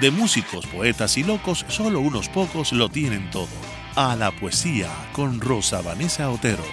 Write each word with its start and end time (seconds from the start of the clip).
de 0.00 0.10
músicos, 0.10 0.66
poetas 0.66 1.16
y 1.16 1.24
locos, 1.24 1.64
solo 1.68 2.00
unos 2.00 2.28
pocos 2.28 2.72
lo 2.72 2.88
tienen 2.88 3.30
todo. 3.30 3.48
A 3.94 4.16
la 4.16 4.30
poesía 4.30 4.88
con 5.12 5.40
Rosa 5.40 5.82
Vanessa 5.82 6.30
Otero. 6.30 6.64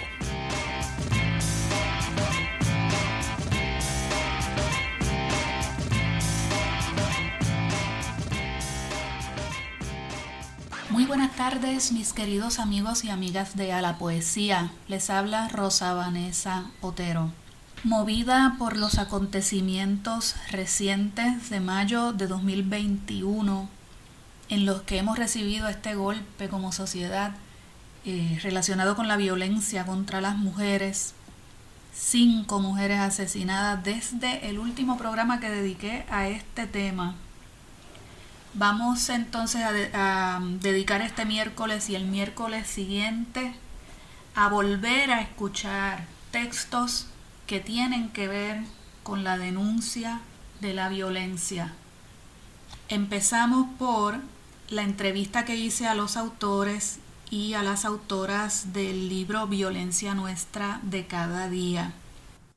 Muy 10.88 11.04
buenas 11.04 11.36
tardes, 11.36 11.92
mis 11.92 12.12
queridos 12.12 12.58
amigos 12.58 13.04
y 13.04 13.10
amigas 13.10 13.56
de 13.56 13.72
A 13.72 13.80
la 13.80 13.96
Poesía. 13.96 14.72
Les 14.88 15.08
habla 15.08 15.48
Rosa 15.48 15.94
Vanessa 15.94 16.70
Otero. 16.80 17.30
Movida 17.82 18.56
por 18.58 18.76
los 18.76 18.98
acontecimientos 18.98 20.36
recientes 20.50 21.48
de 21.48 21.60
mayo 21.60 22.12
de 22.12 22.26
2021, 22.26 23.70
en 24.50 24.66
los 24.66 24.82
que 24.82 24.98
hemos 24.98 25.18
recibido 25.18 25.66
este 25.66 25.94
golpe 25.94 26.50
como 26.50 26.72
sociedad 26.72 27.32
eh, 28.04 28.38
relacionado 28.42 28.96
con 28.96 29.08
la 29.08 29.16
violencia 29.16 29.86
contra 29.86 30.20
las 30.20 30.36
mujeres, 30.36 31.14
cinco 31.94 32.60
mujeres 32.60 33.00
asesinadas 33.00 33.82
desde 33.82 34.50
el 34.50 34.58
último 34.58 34.98
programa 34.98 35.40
que 35.40 35.48
dediqué 35.48 36.04
a 36.10 36.28
este 36.28 36.66
tema. 36.66 37.14
Vamos 38.52 39.08
entonces 39.08 39.62
a, 39.62 40.36
a 40.36 40.40
dedicar 40.60 41.00
este 41.00 41.24
miércoles 41.24 41.88
y 41.88 41.94
el 41.94 42.04
miércoles 42.04 42.66
siguiente 42.66 43.54
a 44.34 44.48
volver 44.48 45.12
a 45.12 45.22
escuchar 45.22 46.04
textos 46.30 47.06
que 47.50 47.58
tienen 47.58 48.10
que 48.10 48.28
ver 48.28 48.58
con 49.02 49.24
la 49.24 49.36
denuncia 49.36 50.20
de 50.60 50.72
la 50.72 50.88
violencia. 50.88 51.72
Empezamos 52.88 53.66
por 53.76 54.18
la 54.68 54.82
entrevista 54.82 55.44
que 55.44 55.56
hice 55.56 55.88
a 55.88 55.96
los 55.96 56.16
autores 56.16 57.00
y 57.28 57.54
a 57.54 57.64
las 57.64 57.84
autoras 57.84 58.72
del 58.72 59.08
libro 59.08 59.48
Violencia 59.48 60.14
Nuestra 60.14 60.78
de 60.84 61.08
cada 61.08 61.48
día. 61.48 61.92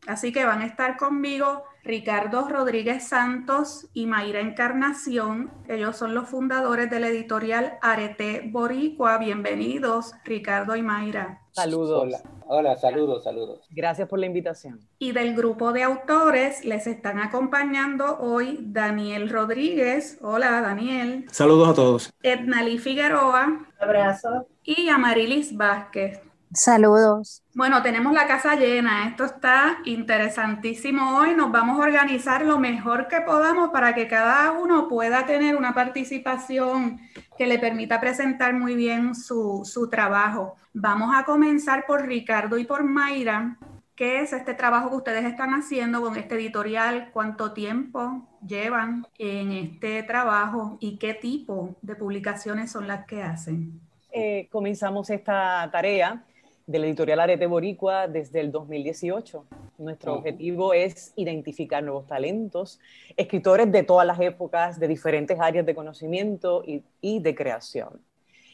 Así 0.06 0.32
que 0.32 0.46
van 0.46 0.62
a 0.62 0.68
estar 0.68 0.96
conmigo 0.96 1.64
Ricardo 1.84 2.48
Rodríguez 2.48 3.08
Santos 3.08 3.88
y 3.96 4.06
Mayra 4.06 4.42
Encarnación. 4.42 5.50
Ellos 5.68 5.98
son 5.98 6.14
los 6.14 6.30
fundadores 6.30 6.92
de 6.92 7.00
la 7.00 7.08
editorial 7.08 7.80
Arete 7.82 8.48
Boricua. 8.52 9.18
Bienvenidos, 9.18 10.14
Ricardo 10.24 10.76
y 10.76 10.84
Mayra. 10.84 11.42
Saludos. 11.52 12.04
Hola, 12.04 12.22
hola, 12.48 12.78
saludos, 12.78 13.24
saludos. 13.24 13.66
Gracias 13.70 14.08
por 14.08 14.20
la 14.20 14.26
invitación. 14.26 14.80
Y 15.00 15.12
del 15.12 15.36
grupo 15.36 15.74
de 15.74 15.84
autores 15.84 16.64
les 16.66 16.88
están 16.88 17.20
acompañando 17.20 18.18
hoy 18.20 18.60
Daniel 18.62 19.30
Rodríguez. 19.30 20.18
Hola, 20.22 20.62
Daniel. 20.62 21.26
Saludos 21.32 21.70
a 21.70 21.74
todos. 21.74 22.14
Ednalí 22.22 22.78
Figueroa. 22.78 23.68
Abrazo. 23.80 24.48
Y 24.64 24.90
Amarilis 24.90 25.56
Vázquez. 25.56 26.22
Saludos. 26.54 27.42
Bueno, 27.56 27.82
tenemos 27.82 28.14
la 28.14 28.28
casa 28.28 28.56
llena. 28.56 29.08
Esto 29.08 29.26
está 29.26 29.80
interesantísimo 29.86 31.18
hoy. 31.18 31.34
Nos 31.34 31.52
vamos 31.52 31.80
a 31.80 31.84
organizar 31.84 32.46
lo 32.46 32.59
mejor 32.59 33.08
que 33.08 33.22
podamos 33.22 33.69
para 33.69 33.96
que 33.96 34.08
cada 34.08 34.52
uno 34.52 34.88
pueda 34.88 35.25
tener 35.25 35.56
una 35.56 35.74
participación 35.74 37.00
que 37.38 37.47
le 37.47 37.58
permita 37.58 38.00
presentar 38.00 38.53
muy 38.53 38.75
bien 38.75 39.16
su, 39.16 39.62
su 39.66 39.90
trabajo. 39.90 40.56
Vamos 40.74 41.16
a 41.16 41.25
comenzar 41.25 41.86
por 41.88 42.06
Ricardo 42.06 42.58
y 42.59 42.66
por 42.66 42.84
Mayra. 42.84 43.58
¿Qué 43.96 44.22
es 44.22 44.34
este 44.34 44.53
trabajo 44.53 44.90
que 44.90 44.96
ustedes 44.97 45.25
están 45.25 45.53
haciendo 45.53 46.02
con 46.02 46.18
este 46.18 46.35
editorial? 46.35 47.09
¿Cuánto 47.14 47.53
tiempo 47.53 48.28
llevan 48.46 49.08
en 49.18 49.52
este 49.53 50.03
trabajo 50.03 50.78
y 50.80 50.97
qué 50.97 51.16
tipo 51.16 51.75
de 51.81 51.96
publicaciones 51.96 52.72
son 52.72 52.88
las 52.88 53.06
que 53.06 53.24
hacen? 53.24 53.80
Eh, 54.12 54.47
comenzamos 54.52 55.09
esta 55.09 55.68
tarea 55.72 56.24
de 56.66 56.79
la 56.79 56.88
editorial 56.88 57.19
Arete 57.19 57.46
Boricua 57.46 58.07
desde 58.07 58.40
el 58.40 58.51
2018. 58.51 59.46
Nuestro 59.78 60.13
objetivo 60.13 60.74
es 60.74 61.12
identificar 61.16 61.84
nuevos 61.84 62.07
talentos, 62.07 62.79
escritores 63.18 63.72
de 63.72 63.84
todas 63.84 64.07
las 64.07 64.19
épocas, 64.19 64.79
de 64.79 64.88
diferentes 64.88 65.40
áreas 65.40 65.66
de 65.66 65.75
conocimiento 65.75 66.63
y, 66.66 66.84
y 67.02 67.19
de 67.19 67.35
creación. 67.35 68.02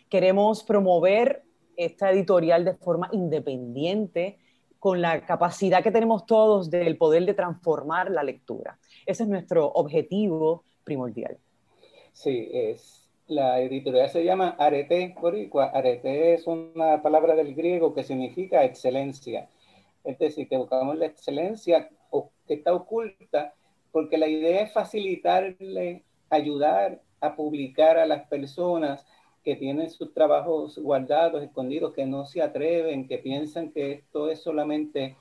Queremos 0.09 0.63
promover 0.63 1.43
esta 1.77 2.11
editorial 2.11 2.65
de 2.65 2.73
forma 2.73 3.09
independiente, 3.11 4.37
con 4.79 5.01
la 5.01 5.25
capacidad 5.25 5.83
que 5.83 5.91
tenemos 5.91 6.25
todos 6.25 6.69
del 6.69 6.97
poder 6.97 7.25
de 7.25 7.33
transformar 7.33 8.09
la 8.09 8.23
lectura. 8.23 8.79
Ese 9.05 9.23
es 9.23 9.29
nuestro 9.29 9.67
objetivo 9.67 10.63
primordial. 10.85 11.37
Sí, 12.13 12.49
es 12.51 13.08
la 13.29 13.61
editorial 13.61 14.09
se 14.09 14.23
llama 14.23 14.55
Arete 14.57 15.15
Boricua. 15.19 15.65
Arete 15.65 16.33
es 16.33 16.47
una 16.47 17.01
palabra 17.01 17.35
del 17.35 17.53
griego 17.53 17.93
que 17.93 18.03
significa 18.03 18.63
excelencia. 18.63 19.47
Es 20.03 20.17
decir, 20.17 20.49
que 20.49 20.57
buscamos 20.57 20.97
la 20.97 21.05
excelencia 21.05 21.89
que 22.47 22.55
está 22.55 22.73
oculta, 22.73 23.53
porque 23.91 24.17
la 24.17 24.27
idea 24.27 24.63
es 24.63 24.73
facilitarle, 24.73 26.03
ayudar 26.31 27.01
a 27.21 27.35
publicar 27.35 27.99
a 27.99 28.07
las 28.07 28.27
personas 28.27 29.05
que 29.43 29.55
tienen 29.55 29.91
sus 29.91 30.11
trabajos 30.13 30.79
guardados, 30.79 31.43
escondidos, 31.43 31.93
que 31.93 32.05
no 32.07 32.25
se 32.25 32.41
atreven, 32.41 33.07
que 33.07 33.19
piensan 33.19 33.71
que 33.71 33.91
esto 33.91 34.29
es 34.29 34.41
solamente 34.41 35.15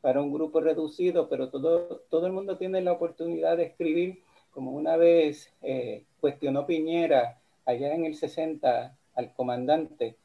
para 0.00 0.22
un 0.22 0.32
grupo 0.32 0.60
reducido, 0.60 1.28
pero 1.28 1.50
todo, 1.50 2.02
todo 2.08 2.26
el 2.26 2.32
mundo 2.32 2.56
tiene 2.56 2.80
la 2.80 2.92
oportunidad 2.92 3.56
de 3.56 3.64
escribir, 3.64 4.22
como 4.52 4.70
una 4.70 4.96
vez 4.96 5.52
eh, 5.60 6.04
cuestionó 6.20 6.66
Piñera, 6.66 7.40
allá 7.68 7.94
en 7.94 8.06
el 8.06 8.14
60 8.14 8.96
al 9.14 9.32
comandante, 9.34 10.16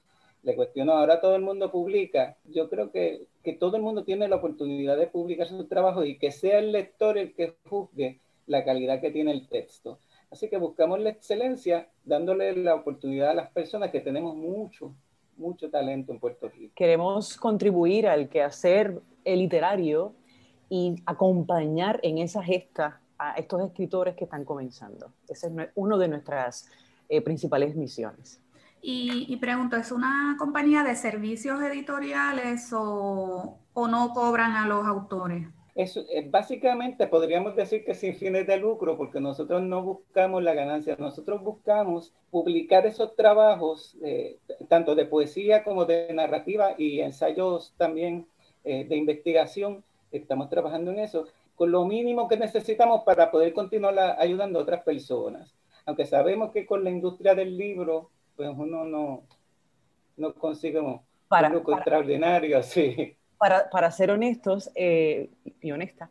le 0.43 0.55
cuestionó, 0.55 0.93
ahora 0.93 1.19
todo 1.19 1.35
el 1.35 1.41
mundo 1.41 1.71
publica. 1.71 2.37
Yo 2.45 2.69
creo 2.69 2.91
que, 2.91 3.27
que 3.43 3.53
todo 3.53 3.75
el 3.75 3.83
mundo 3.83 4.03
tiene 4.03 4.27
la 4.27 4.37
oportunidad 4.37 4.97
de 4.97 5.07
publicar 5.07 5.47
su 5.47 5.65
trabajo 5.65 6.05
y 6.05 6.17
que 6.17 6.31
sea 6.31 6.59
el 6.59 6.71
lector 6.71 7.17
el 7.17 7.33
que 7.33 7.55
juzgue 7.69 8.21
la 8.45 8.63
calidad 8.63 9.01
que 9.01 9.11
tiene 9.11 9.31
el 9.31 9.47
texto. 9.47 9.99
Así 10.31 10.49
que 10.49 10.57
buscamos 10.57 10.99
la 10.99 11.09
excelencia 11.09 11.89
dándole 12.05 12.55
la 12.55 12.75
oportunidad 12.75 13.31
a 13.31 13.33
las 13.33 13.51
personas 13.51 13.91
que 13.91 13.99
tenemos 13.99 14.35
mucho, 14.35 14.95
mucho 15.37 15.69
talento 15.69 16.11
en 16.13 16.19
Puerto 16.19 16.47
Rico. 16.49 16.73
Queremos 16.75 17.37
contribuir 17.37 18.07
al 18.07 18.29
quehacer 18.29 19.01
literario 19.25 20.13
y 20.69 20.95
acompañar 21.05 21.99
en 22.03 22.19
esa 22.19 22.41
gesta 22.41 23.01
a 23.17 23.33
estos 23.35 23.61
escritores 23.61 24.15
que 24.15 24.23
están 24.23 24.43
comenzando. 24.43 25.13
Ese 25.27 25.47
es 25.47 25.53
uno 25.75 25.97
de 25.97 26.07
nuestras 26.07 26.69
eh, 27.15 27.21
principales 27.21 27.75
misiones. 27.75 28.41
Y, 28.81 29.25
y, 29.29 29.37
pregunto, 29.37 29.77
¿es 29.77 29.91
una 29.91 30.35
compañía 30.37 30.83
de 30.83 30.95
servicios 30.95 31.61
editoriales 31.61 32.73
o, 32.73 33.57
o 33.73 33.87
no 33.87 34.13
cobran 34.13 34.57
a 34.57 34.67
los 34.67 34.85
autores? 34.85 35.47
Es, 35.75 35.97
eh, 35.97 36.27
básicamente 36.29 37.07
podríamos 37.07 37.55
decir 37.55 37.83
que 37.83 37.95
sin 37.95 38.15
fines 38.15 38.45
de 38.45 38.57
lucro, 38.57 38.95
porque 38.97 39.19
nosotros 39.19 39.61
no 39.63 39.81
buscamos 39.81 40.43
la 40.43 40.53
ganancia, 40.53 40.95
nosotros 40.99 41.41
buscamos 41.41 42.13
publicar 42.29 42.85
esos 42.85 43.15
trabajos, 43.15 43.95
eh, 44.03 44.37
tanto 44.67 44.93
de 44.95 45.05
poesía 45.05 45.63
como 45.63 45.85
de 45.85 46.13
narrativa 46.13 46.75
y 46.77 46.99
ensayos 46.99 47.73
también 47.77 48.27
eh, 48.63 48.85
de 48.85 48.95
investigación, 48.95 49.83
estamos 50.11 50.49
trabajando 50.49 50.91
en 50.91 50.99
eso, 50.99 51.25
con 51.55 51.71
lo 51.71 51.85
mínimo 51.85 52.27
que 52.27 52.37
necesitamos 52.37 53.03
para 53.03 53.31
poder 53.31 53.53
continuar 53.53 54.17
ayudando 54.19 54.59
a 54.59 54.63
otras 54.63 54.83
personas 54.83 55.53
aunque 55.85 56.05
sabemos 56.05 56.51
que 56.51 56.65
con 56.65 56.83
la 56.83 56.89
industria 56.89 57.35
del 57.35 57.57
libro, 57.57 58.09
pues 58.35 58.49
uno 58.55 58.85
no, 58.85 59.23
no 60.17 60.33
consigue 60.35 60.79
un 60.79 61.01
para, 61.27 61.49
para, 61.49 61.77
extraordinario, 61.77 62.61
sí. 62.63 63.15
Para, 63.37 63.69
para 63.69 63.91
ser 63.91 64.11
honestos 64.11 64.69
eh, 64.75 65.29
y 65.61 65.71
honesta, 65.71 66.09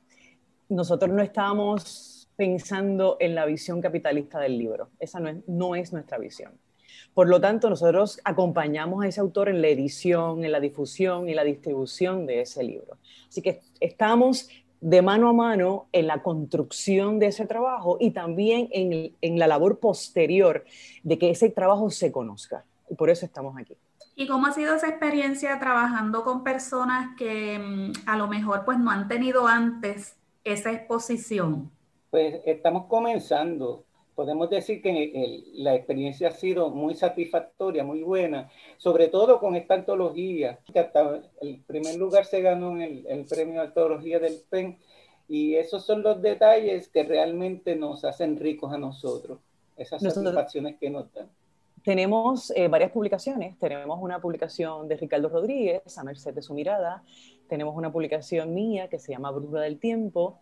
nosotros 0.68 1.10
no 1.10 1.22
estábamos 1.22 2.28
pensando 2.36 3.16
en 3.20 3.34
la 3.34 3.44
visión 3.46 3.80
capitalista 3.80 4.40
del 4.40 4.58
libro. 4.58 4.90
Esa 4.98 5.20
no 5.20 5.28
es, 5.28 5.36
no 5.46 5.74
es 5.76 5.92
nuestra 5.92 6.18
visión. 6.18 6.52
Por 7.14 7.28
lo 7.28 7.40
tanto, 7.40 7.68
nosotros 7.68 8.20
acompañamos 8.24 9.04
a 9.04 9.08
ese 9.08 9.20
autor 9.20 9.48
en 9.48 9.60
la 9.60 9.68
edición, 9.68 10.44
en 10.44 10.52
la 10.52 10.60
difusión 10.60 11.28
y 11.28 11.34
la 11.34 11.44
distribución 11.44 12.26
de 12.26 12.40
ese 12.40 12.62
libro. 12.62 12.96
Así 13.28 13.42
que 13.42 13.60
estamos 13.80 14.48
de 14.82 15.00
mano 15.00 15.28
a 15.28 15.32
mano 15.32 15.86
en 15.92 16.08
la 16.08 16.22
construcción 16.22 17.20
de 17.20 17.28
ese 17.28 17.46
trabajo 17.46 17.96
y 18.00 18.10
también 18.10 18.68
en, 18.72 19.14
en 19.20 19.38
la 19.38 19.46
labor 19.46 19.78
posterior 19.78 20.64
de 21.04 21.18
que 21.18 21.30
ese 21.30 21.50
trabajo 21.50 21.88
se 21.88 22.10
conozca. 22.10 22.64
Y 22.90 22.96
por 22.96 23.08
eso 23.08 23.24
estamos 23.24 23.56
aquí. 23.56 23.76
¿Y 24.16 24.26
cómo 24.26 24.48
ha 24.48 24.52
sido 24.52 24.74
esa 24.74 24.88
experiencia 24.88 25.58
trabajando 25.60 26.24
con 26.24 26.42
personas 26.42 27.16
que 27.16 27.58
mm, 27.58 28.08
a 28.08 28.16
lo 28.16 28.26
mejor 28.26 28.64
pues 28.64 28.78
no 28.78 28.90
han 28.90 29.06
tenido 29.06 29.46
antes 29.46 30.16
esa 30.42 30.72
exposición? 30.72 31.70
Pues 32.10 32.40
estamos 32.44 32.86
comenzando. 32.86 33.84
Podemos 34.14 34.50
decir 34.50 34.82
que 34.82 35.42
la 35.54 35.74
experiencia 35.74 36.28
ha 36.28 36.32
sido 36.32 36.70
muy 36.70 36.94
satisfactoria, 36.94 37.82
muy 37.82 38.02
buena, 38.02 38.50
sobre 38.76 39.08
todo 39.08 39.40
con 39.40 39.56
esta 39.56 39.74
antología, 39.74 40.58
que 40.72 40.80
hasta 40.80 41.22
el 41.40 41.60
primer 41.66 41.96
lugar 41.96 42.26
se 42.26 42.42
ganó 42.42 42.72
en 42.72 42.82
el, 42.82 43.06
el 43.06 43.24
premio 43.24 43.60
de 43.60 43.68
antología 43.68 44.18
del 44.18 44.40
PEN, 44.50 44.78
y 45.28 45.54
esos 45.54 45.84
son 45.84 46.02
los 46.02 46.20
detalles 46.20 46.88
que 46.88 47.04
realmente 47.04 47.74
nos 47.74 48.04
hacen 48.04 48.38
ricos 48.38 48.72
a 48.72 48.78
nosotros, 48.78 49.38
esas 49.76 50.02
satisfacciones 50.02 50.76
que 50.78 50.90
nos 50.90 51.12
dan. 51.14 51.30
Tenemos 51.82 52.52
eh, 52.54 52.68
varias 52.68 52.92
publicaciones. 52.92 53.58
Tenemos 53.58 53.98
una 54.00 54.20
publicación 54.20 54.86
de 54.86 54.96
Ricardo 54.96 55.28
Rodríguez, 55.28 55.98
A 55.98 56.04
Merced 56.04 56.32
de 56.32 56.42
su 56.42 56.54
Mirada. 56.54 57.02
Tenemos 57.48 57.74
una 57.74 57.90
publicación 57.90 58.54
mía 58.54 58.88
que 58.88 59.00
se 59.00 59.12
llama 59.12 59.32
Brújula 59.32 59.62
del 59.62 59.80
Tiempo. 59.80 60.38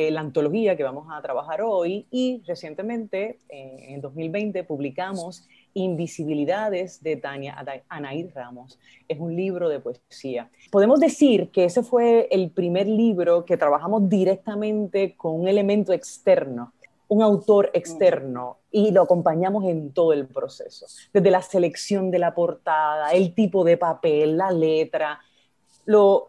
Eh, 0.00 0.12
la 0.12 0.20
antología 0.20 0.76
que 0.76 0.84
vamos 0.84 1.08
a 1.10 1.20
trabajar 1.20 1.60
hoy. 1.60 2.06
Y 2.12 2.40
recientemente, 2.46 3.40
eh, 3.48 3.86
en 3.88 4.00
2020, 4.00 4.62
publicamos 4.62 5.48
Invisibilidades 5.74 7.02
de 7.02 7.16
Tania 7.16 7.56
Anaid 7.88 8.28
Ramos. 8.32 8.78
Es 9.08 9.18
un 9.18 9.34
libro 9.34 9.68
de 9.68 9.80
poesía. 9.80 10.50
Podemos 10.70 11.00
decir 11.00 11.50
que 11.50 11.64
ese 11.64 11.82
fue 11.82 12.28
el 12.30 12.50
primer 12.50 12.86
libro 12.86 13.44
que 13.44 13.56
trabajamos 13.56 14.08
directamente 14.08 15.16
con 15.16 15.40
un 15.40 15.48
elemento 15.48 15.92
externo 15.92 16.72
un 17.10 17.22
autor 17.22 17.70
externo 17.72 18.58
y 18.70 18.90
lo 18.90 19.00
acompañamos 19.00 19.64
en 19.64 19.94
todo 19.94 20.12
el 20.12 20.26
proceso, 20.26 20.84
desde 21.10 21.30
la 21.30 21.40
selección 21.40 22.10
de 22.10 22.18
la 22.18 22.34
portada, 22.34 23.12
el 23.12 23.34
tipo 23.34 23.64
de 23.64 23.78
papel, 23.78 24.36
la 24.36 24.50
letra, 24.50 25.18
lo, 25.86 26.28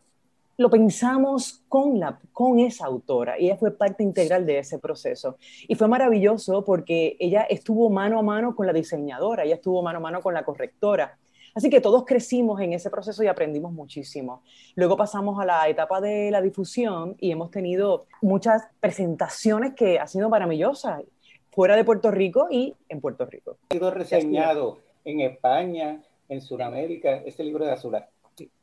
lo 0.59 0.69
pensamos 0.69 1.63
con, 1.67 1.99
la, 1.99 2.19
con 2.31 2.59
esa 2.59 2.85
autora 2.85 3.39
y 3.39 3.45
ella 3.45 3.57
fue 3.57 3.71
parte 3.71 4.03
integral 4.03 4.45
de 4.45 4.59
ese 4.59 4.77
proceso. 4.77 5.37
Y 5.67 5.75
fue 5.75 5.87
maravilloso 5.87 6.63
porque 6.63 7.15
ella 7.19 7.43
estuvo 7.49 7.89
mano 7.89 8.19
a 8.19 8.21
mano 8.21 8.55
con 8.55 8.67
la 8.67 8.73
diseñadora, 8.73 9.43
ella 9.43 9.55
estuvo 9.55 9.81
mano 9.81 9.97
a 9.97 10.01
mano 10.01 10.21
con 10.21 10.33
la 10.33 10.43
correctora 10.43 11.17
Así 11.55 11.69
que 11.69 11.81
todos 11.81 12.05
crecimos 12.05 12.61
en 12.61 12.73
ese 12.73 12.89
proceso 12.89 13.23
y 13.23 13.27
aprendimos 13.27 13.71
muchísimo. 13.71 14.43
Luego 14.75 14.95
pasamos 14.95 15.39
a 15.39 15.45
la 15.45 15.67
etapa 15.67 15.99
de 15.99 16.31
la 16.31 16.41
difusión 16.41 17.15
y 17.19 17.31
hemos 17.31 17.51
tenido 17.51 18.05
muchas 18.21 18.67
presentaciones 18.79 19.73
que 19.73 19.99
han 19.99 20.07
sido 20.07 20.29
maravillosas 20.29 21.01
fuera 21.51 21.75
de 21.75 21.83
Puerto 21.83 22.11
Rico 22.11 22.47
y 22.49 22.75
en 22.87 23.01
Puerto 23.01 23.25
Rico. 23.25 23.57
Ha 23.69 23.73
sido 23.73 23.91
reseñado 23.91 24.79
en 25.03 25.21
España, 25.21 26.01
en 26.29 26.41
Sudamérica, 26.41 27.23
este 27.25 27.43
libro 27.43 27.65
de 27.65 27.71
Azul. 27.71 27.97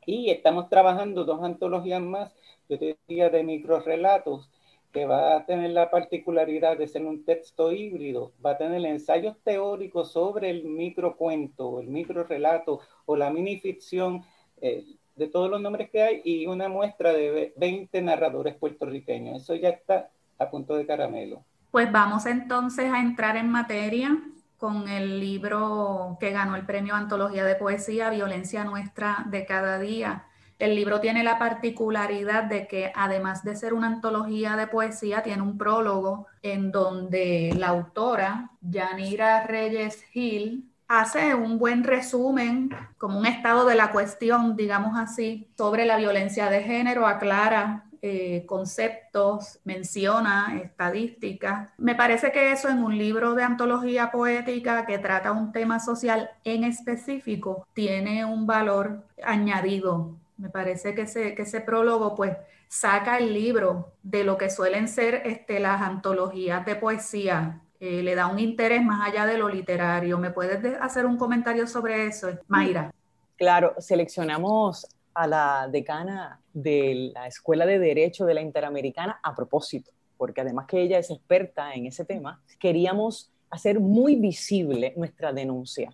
Y 0.06 0.30
estamos 0.30 0.68
trabajando 0.70 1.24
dos 1.24 1.42
antologías 1.42 2.00
más, 2.00 2.32
yo 2.68 2.78
te 2.78 2.96
diría 3.08 3.28
de 3.28 3.42
microrelatos, 3.42 4.48
que 4.92 5.04
va 5.04 5.36
a 5.36 5.44
tener 5.44 5.72
la 5.72 5.90
particularidad 5.90 6.78
de 6.78 6.88
ser 6.88 7.04
un 7.04 7.24
texto 7.24 7.70
híbrido, 7.72 8.32
va 8.44 8.52
a 8.52 8.56
tener 8.56 8.82
ensayos 8.86 9.36
teóricos 9.44 10.12
sobre 10.12 10.48
el 10.48 10.64
microcuento, 10.64 11.80
el 11.80 11.88
microrelato 11.88 12.80
o 13.04 13.16
la 13.16 13.28
minificción 13.28 14.24
eh, 14.62 14.86
de 15.16 15.26
todos 15.28 15.50
los 15.50 15.60
nombres 15.60 15.90
que 15.90 16.02
hay 16.02 16.22
y 16.24 16.46
una 16.46 16.68
muestra 16.68 17.12
de 17.12 17.52
20 17.56 18.00
narradores 18.00 18.54
puertorriqueños. 18.54 19.42
Eso 19.42 19.54
ya 19.54 19.70
está 19.70 20.08
a 20.38 20.48
punto 20.48 20.76
de 20.76 20.86
caramelo. 20.86 21.44
Pues 21.70 21.90
vamos 21.90 22.24
entonces 22.24 22.90
a 22.90 23.00
entrar 23.00 23.36
en 23.36 23.50
materia 23.50 24.16
con 24.58 24.88
el 24.88 25.20
libro 25.20 26.16
que 26.20 26.30
ganó 26.30 26.56
el 26.56 26.66
premio 26.66 26.94
Antología 26.94 27.44
de 27.44 27.54
Poesía, 27.54 28.10
Violencia 28.10 28.64
Nuestra 28.64 29.24
de 29.28 29.44
Cada 29.44 29.78
Día. 29.78 30.24
El 30.58 30.74
libro 30.74 31.00
tiene 31.00 31.22
la 31.22 31.38
particularidad 31.38 32.44
de 32.44 32.66
que 32.66 32.90
además 32.94 33.44
de 33.44 33.56
ser 33.56 33.74
una 33.74 33.88
antología 33.88 34.56
de 34.56 34.66
poesía, 34.66 35.22
tiene 35.22 35.42
un 35.42 35.58
prólogo 35.58 36.28
en 36.40 36.72
donde 36.72 37.52
la 37.58 37.68
autora, 37.68 38.50
Yanira 38.62 39.46
Reyes 39.46 40.02
Gil, 40.12 40.70
hace 40.88 41.34
un 41.34 41.58
buen 41.58 41.84
resumen, 41.84 42.70
como 42.96 43.18
un 43.18 43.26
estado 43.26 43.66
de 43.66 43.74
la 43.74 43.90
cuestión, 43.90 44.56
digamos 44.56 44.96
así, 44.96 45.48
sobre 45.58 45.84
la 45.84 45.96
violencia 45.96 46.48
de 46.48 46.62
género, 46.62 47.06
aclara 47.06 47.85
eh, 48.06 48.46
conceptos, 48.46 49.58
menciona 49.64 50.60
estadísticas. 50.62 51.70
Me 51.78 51.94
parece 51.94 52.32
que 52.32 52.52
eso 52.52 52.68
en 52.68 52.82
un 52.82 52.96
libro 52.96 53.34
de 53.34 53.42
antología 53.42 54.10
poética 54.10 54.86
que 54.86 54.98
trata 54.98 55.32
un 55.32 55.52
tema 55.52 55.80
social 55.80 56.30
en 56.44 56.64
específico 56.64 57.66
tiene 57.74 58.24
un 58.24 58.46
valor 58.46 59.04
añadido 59.22 60.16
me 60.36 60.50
parece 60.50 60.94
que 60.94 61.02
ese, 61.02 61.34
que 61.34 61.42
ese 61.42 61.60
prólogo 61.60 62.14
pues 62.14 62.36
saca 62.68 63.18
el 63.18 63.32
libro 63.32 63.92
de 64.02 64.24
lo 64.24 64.36
que 64.36 64.50
suelen 64.50 64.88
ser 64.88 65.22
este, 65.24 65.60
las 65.60 65.80
antologías 65.80 66.64
de 66.66 66.76
poesía. 66.76 67.62
Eh, 67.80 68.02
le 68.02 68.14
da 68.14 68.26
un 68.26 68.38
interés 68.38 68.82
más 68.84 69.08
allá 69.08 69.26
de 69.26 69.38
lo 69.38 69.48
literario. 69.48 70.18
¿Me 70.18 70.30
puedes 70.30 70.64
hacer 70.80 71.06
un 71.06 71.16
comentario 71.16 71.66
sobre 71.66 72.06
eso, 72.06 72.30
Mayra? 72.48 72.92
Claro, 73.36 73.74
seleccionamos 73.78 74.86
a 75.16 75.26
la 75.26 75.68
decana 75.72 76.42
de 76.52 77.10
la 77.14 77.26
Escuela 77.26 77.64
de 77.64 77.78
Derecho 77.78 78.26
de 78.26 78.34
la 78.34 78.42
Interamericana 78.42 79.18
a 79.22 79.34
propósito, 79.34 79.90
porque 80.18 80.42
además 80.42 80.66
que 80.66 80.82
ella 80.82 80.98
es 80.98 81.10
experta 81.10 81.72
en 81.72 81.86
ese 81.86 82.04
tema, 82.04 82.42
queríamos 82.60 83.30
hacer 83.48 83.80
muy 83.80 84.16
visible 84.16 84.92
nuestra 84.94 85.32
denuncia. 85.32 85.90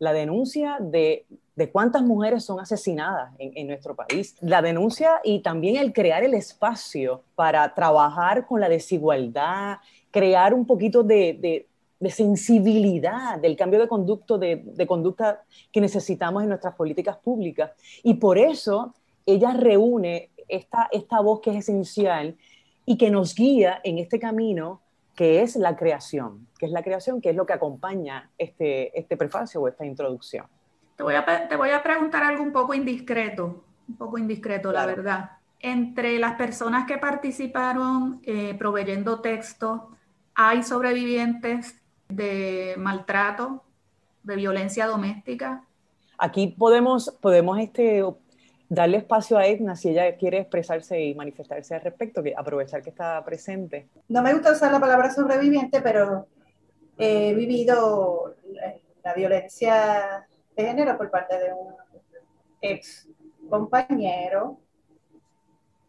La 0.00 0.12
denuncia 0.12 0.78
de, 0.80 1.24
cuántas 1.70 2.02
mujeres 2.02 2.44
son 2.44 2.58
asesinadas 2.58 3.32
en, 3.38 3.66
nuestro 3.68 3.94
país, 3.94 4.34
la 4.40 4.60
denuncia 4.60 5.20
y 5.22 5.38
también 5.38 5.76
el 5.76 5.92
crear 5.92 6.24
el 6.24 6.34
espacio 6.34 7.22
para 7.36 7.72
trabajar 7.74 8.44
con 8.44 8.60
la 8.60 8.68
desigualdad, 8.68 9.76
crear 10.10 10.52
un 10.52 10.66
poquito 10.66 11.04
de, 11.04 11.68
sensibilidad 12.10 13.38
del 13.38 13.56
cambio 13.56 13.80
de, 13.80 13.88
conducto, 13.88 14.38
de, 14.38 14.86
conducta 14.86 15.42
que 15.72 15.80
necesitamos 15.80 16.42
en 16.42 16.50
nuestras 16.50 16.74
políticas 16.74 17.16
públicas. 17.18 17.72
Y 18.02 18.14
por 18.14 18.38
eso 18.38 18.94
ella 19.26 19.52
reúne 19.52 20.30
esta, 20.48 20.88
esta 20.92 21.20
voz 21.20 21.40
que 21.40 21.50
es 21.50 21.56
esencial 21.56 22.36
y 22.86 22.96
que 22.96 23.10
nos 23.10 23.34
guía 23.34 23.80
en 23.82 23.98
este 23.98 24.18
camino 24.18 24.80
que 25.14 25.42
es 25.42 25.56
la 25.56 25.76
creación, 25.76 26.48
que 26.58 26.66
es 26.66 26.72
la 26.72 26.82
creación, 26.82 27.20
que 27.20 27.30
es 27.30 27.36
lo 27.36 27.46
que 27.46 27.52
acompaña 27.52 28.30
este, 28.36 28.98
este 28.98 29.16
prefacio 29.16 29.60
o 29.60 29.68
esta 29.68 29.86
introducción. 29.86 30.46
Te 30.96 31.02
voy, 31.02 31.14
a, 31.14 31.48
te 31.48 31.56
voy 31.56 31.70
a 31.70 31.82
preguntar 31.82 32.22
algo 32.22 32.42
un 32.42 32.52
poco 32.52 32.74
indiscreto, 32.74 33.64
un 33.88 33.96
poco 33.96 34.18
indiscreto, 34.18 34.72
la 34.72 34.86
verdad. 34.86 35.30
Entre 35.60 36.18
las 36.18 36.34
personas 36.34 36.86
que 36.86 36.98
participaron 36.98 38.20
eh, 38.24 38.54
proveyendo 38.58 39.20
texto, 39.20 39.90
¿hay 40.34 40.62
sobrevivientes 40.62 41.80
de 42.08 42.74
maltrato, 42.78 43.62
de 44.22 44.36
violencia 44.36 44.86
doméstica? 44.86 45.64
Aquí 46.18 46.48
podemos, 46.48 47.10
podemos 47.20 47.58
este, 47.58 48.04
darle 48.68 48.98
espacio 48.98 49.36
a 49.36 49.46
Edna 49.46 49.76
si 49.76 49.90
ella 49.90 50.16
quiere 50.16 50.38
expresarse 50.38 51.00
y 51.00 51.14
manifestarse 51.14 51.74
al 51.74 51.80
respecto, 51.80 52.22
que 52.22 52.34
aprovechar 52.36 52.82
que 52.82 52.90
está 52.90 53.24
presente. 53.24 53.88
No 54.08 54.22
me 54.22 54.32
gusta 54.32 54.52
usar 54.52 54.72
la 54.72 54.80
palabra 54.80 55.10
sobreviviente, 55.10 55.80
pero 55.80 56.26
he 56.98 57.34
vivido 57.34 58.36
la, 59.02 59.14
violencia 59.14 60.26
de 60.56 60.64
género 60.64 60.96
por 60.96 61.10
parte 61.10 61.38
de 61.38 61.52
un 61.52 61.74
ex 62.62 63.06
compañero 63.50 64.58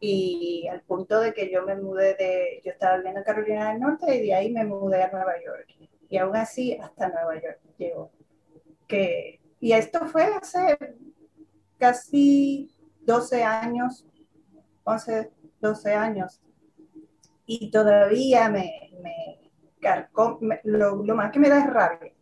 y 0.01 0.67
al 0.67 0.81
punto 0.81 1.21
de 1.21 1.33
que 1.33 1.49
yo 1.49 1.65
me 1.65 1.75
mudé 1.75 2.15
de, 2.15 2.61
yo 2.63 2.71
estaba 2.71 2.97
viviendo 2.97 3.21
en 3.21 3.25
Carolina 3.25 3.71
del 3.71 3.79
Norte 3.79 4.17
y 4.17 4.21
de 4.23 4.33
ahí 4.33 4.51
me 4.51 4.65
mudé 4.65 5.01
a 5.01 5.11
Nueva 5.11 5.33
York. 5.43 5.67
Y 6.09 6.17
aún 6.17 6.35
así 6.35 6.73
hasta 6.73 7.09
Nueva 7.09 7.35
York 7.35 7.59
llegó. 7.77 8.11
Que, 8.87 9.39
y 9.59 9.71
esto 9.71 10.05
fue 10.05 10.23
hace 10.23 10.77
casi 11.77 12.71
12 13.01 13.43
años, 13.43 14.05
11, 14.83 15.31
12 15.61 15.93
años, 15.93 16.41
y 17.47 17.69
todavía 17.69 18.49
me, 18.49 18.91
me, 19.01 19.49
lo, 20.63 21.03
lo, 21.03 21.15
más 21.15 21.31
que 21.31 21.39
me 21.39 21.49
da 21.49 21.59
es 21.59 21.67
rabia. 21.67 22.13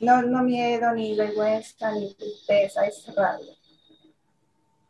No, 0.00 0.22
no 0.22 0.42
miedo, 0.42 0.92
ni 0.92 1.16
vergüenza, 1.16 1.92
ni 1.92 2.12
tristeza, 2.14 2.86
es 2.86 3.12
rabia. 3.14 3.54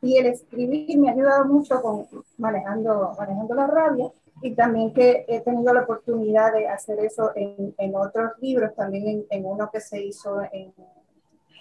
Y 0.00 0.16
el 0.16 0.26
escribir 0.26 0.98
me 0.98 1.10
ha 1.10 1.12
ayudado 1.12 1.44
mucho 1.44 1.80
con 1.82 2.08
manejando, 2.38 3.14
manejando 3.18 3.54
la 3.54 3.66
rabia 3.66 4.12
y 4.42 4.54
también 4.54 4.92
que 4.92 5.24
he 5.28 5.40
tenido 5.40 5.72
la 5.72 5.82
oportunidad 5.82 6.52
de 6.52 6.68
hacer 6.68 6.98
eso 6.98 7.30
en, 7.36 7.74
en 7.78 7.94
otros 7.94 8.32
libros, 8.40 8.74
también 8.74 9.06
en, 9.06 9.26
en, 9.30 9.46
uno 9.46 9.70
que 9.72 9.80
se 9.80 10.02
hizo 10.02 10.42
en, 10.52 10.74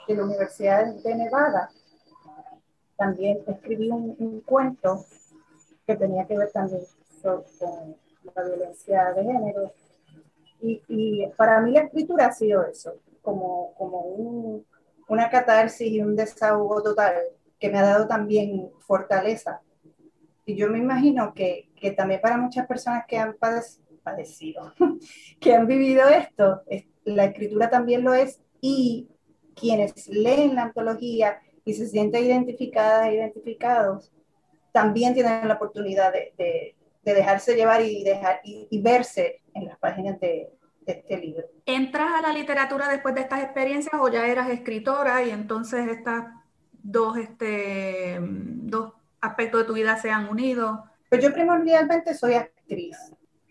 la 0.08 0.24
Universidad 0.24 0.94
de 0.96 1.16
Nevada, 1.16 1.70
también 2.98 3.40
escribí 3.48 3.90
un, 3.90 4.42
cuento 4.42 5.06
que 5.88 5.96
tenía 5.96 6.26
que 6.28 6.38
ver 6.38 6.52
también 6.52 6.82
comenzó 7.22 7.46
con 7.60 7.96
la 8.36 8.44
violencia 8.44 9.14
de 9.14 9.24
género. 9.24 9.72
Y, 10.60 10.82
y 10.90 11.28
para 11.38 11.62
mí 11.62 11.72
la 11.72 11.82
escritura 11.82 12.26
ha 12.26 12.32
sido 12.34 12.66
eso, 12.66 12.96
como, 13.22 13.74
como 13.78 14.02
un, 14.02 14.66
una 15.08 15.30
catarsis 15.30 15.88
y 15.88 16.02
un 16.02 16.16
desahogo 16.16 16.82
total 16.82 17.16
que 17.58 17.70
me 17.70 17.78
ha 17.78 17.84
dado 17.84 18.08
también 18.08 18.70
fortaleza. 18.80 19.62
Y 20.46 20.56
yo 20.56 20.68
me 20.70 20.80
imagino 20.80 21.34
que, 21.34 21.71
que 21.82 21.92
también 21.92 22.22
para 22.22 22.38
muchas 22.38 22.68
personas 22.68 23.06
que 23.08 23.18
han 23.18 23.36
padecido, 24.04 24.74
que 25.42 25.54
han 25.54 25.68
vivido 25.68 26.08
esto, 26.08 26.62
la 27.04 27.26
escritura 27.26 27.70
también 27.70 28.04
lo 28.04 28.14
es 28.14 28.40
y 28.62 29.10
quienes 29.56 30.08
leen 30.08 30.56
la 30.56 30.64
antología 30.64 31.42
y 31.66 31.74
se 31.74 31.88
sienten 31.88 32.24
identificadas 32.24 33.08
e 33.08 33.16
identificados, 33.16 34.12
también 34.72 35.14
tienen 35.14 35.48
la 35.48 35.56
oportunidad 35.56 36.14
de, 36.14 36.34
de, 36.38 36.76
dejarse 37.14 37.56
llevar 37.56 37.82
y, 37.82 38.04
dejar, 38.04 38.40
y, 38.44 38.82
verse 38.82 39.42
en 39.54 39.66
las 39.66 39.78
páginas 39.80 40.20
de, 40.20 40.50
de, 40.86 40.94
este 40.94 41.18
libro. 41.18 41.46
¿Entras 41.66 42.14
a 42.14 42.22
la 42.22 42.32
literatura 42.32 42.88
después 42.88 43.16
de 43.16 43.22
estas 43.22 43.44
experiencias 43.44 44.00
o 44.00 44.08
ya 44.08 44.28
eras 44.28 44.50
escritora 44.50 45.24
y 45.24 45.32
entonces 45.32 45.88
estas 45.90 46.28
dos, 46.72 47.18
este, 47.18 48.20
dos 48.22 48.94
aspectos 49.20 49.62
de 49.62 49.68
tu 49.68 49.74
vida 49.74 49.98
se 49.98 50.12
han 50.12 50.30
unido? 50.30 50.91
Pues 51.12 51.22
yo 51.22 51.34
primordialmente 51.34 52.14
soy 52.14 52.36
actriz 52.36 52.96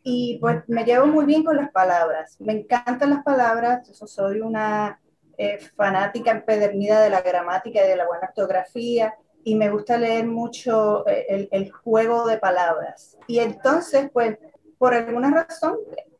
y 0.02 0.38
pues 0.40 0.67
me 0.67 0.83
llevo 0.83 1.07
muy 1.07 1.26
bien 1.26 1.45
con 1.45 1.59
las 1.59 1.71
palabras. 1.71 2.40
Me 2.40 2.55
encantan 2.55 3.11
las 3.11 3.23
palabras, 3.23 3.87
yo 3.87 4.07
soy 4.07 4.40
una 4.40 4.99
eh, 5.37 5.59
fanática 5.76 6.31
empedernida 6.31 7.02
de 7.02 7.11
la 7.11 7.21
gramática 7.21 7.85
y 7.85 7.87
de 7.87 7.97
la 7.97 8.07
buena 8.07 8.29
ortografía 8.29 9.12
y 9.45 9.57
me 9.57 9.69
gusta 9.69 9.99
leer 9.99 10.26
mucho 10.26 11.07
eh, 11.07 11.26
el, 11.29 11.49
el, 11.52 11.71
juego 11.71 12.26
de 12.26 12.38
palabras. 12.38 13.19
Y 13.26 13.40
entonces, 13.40 14.09
pues, 14.11 14.38
por 14.79 14.95
alguna 14.95 15.31
razón 15.31 15.76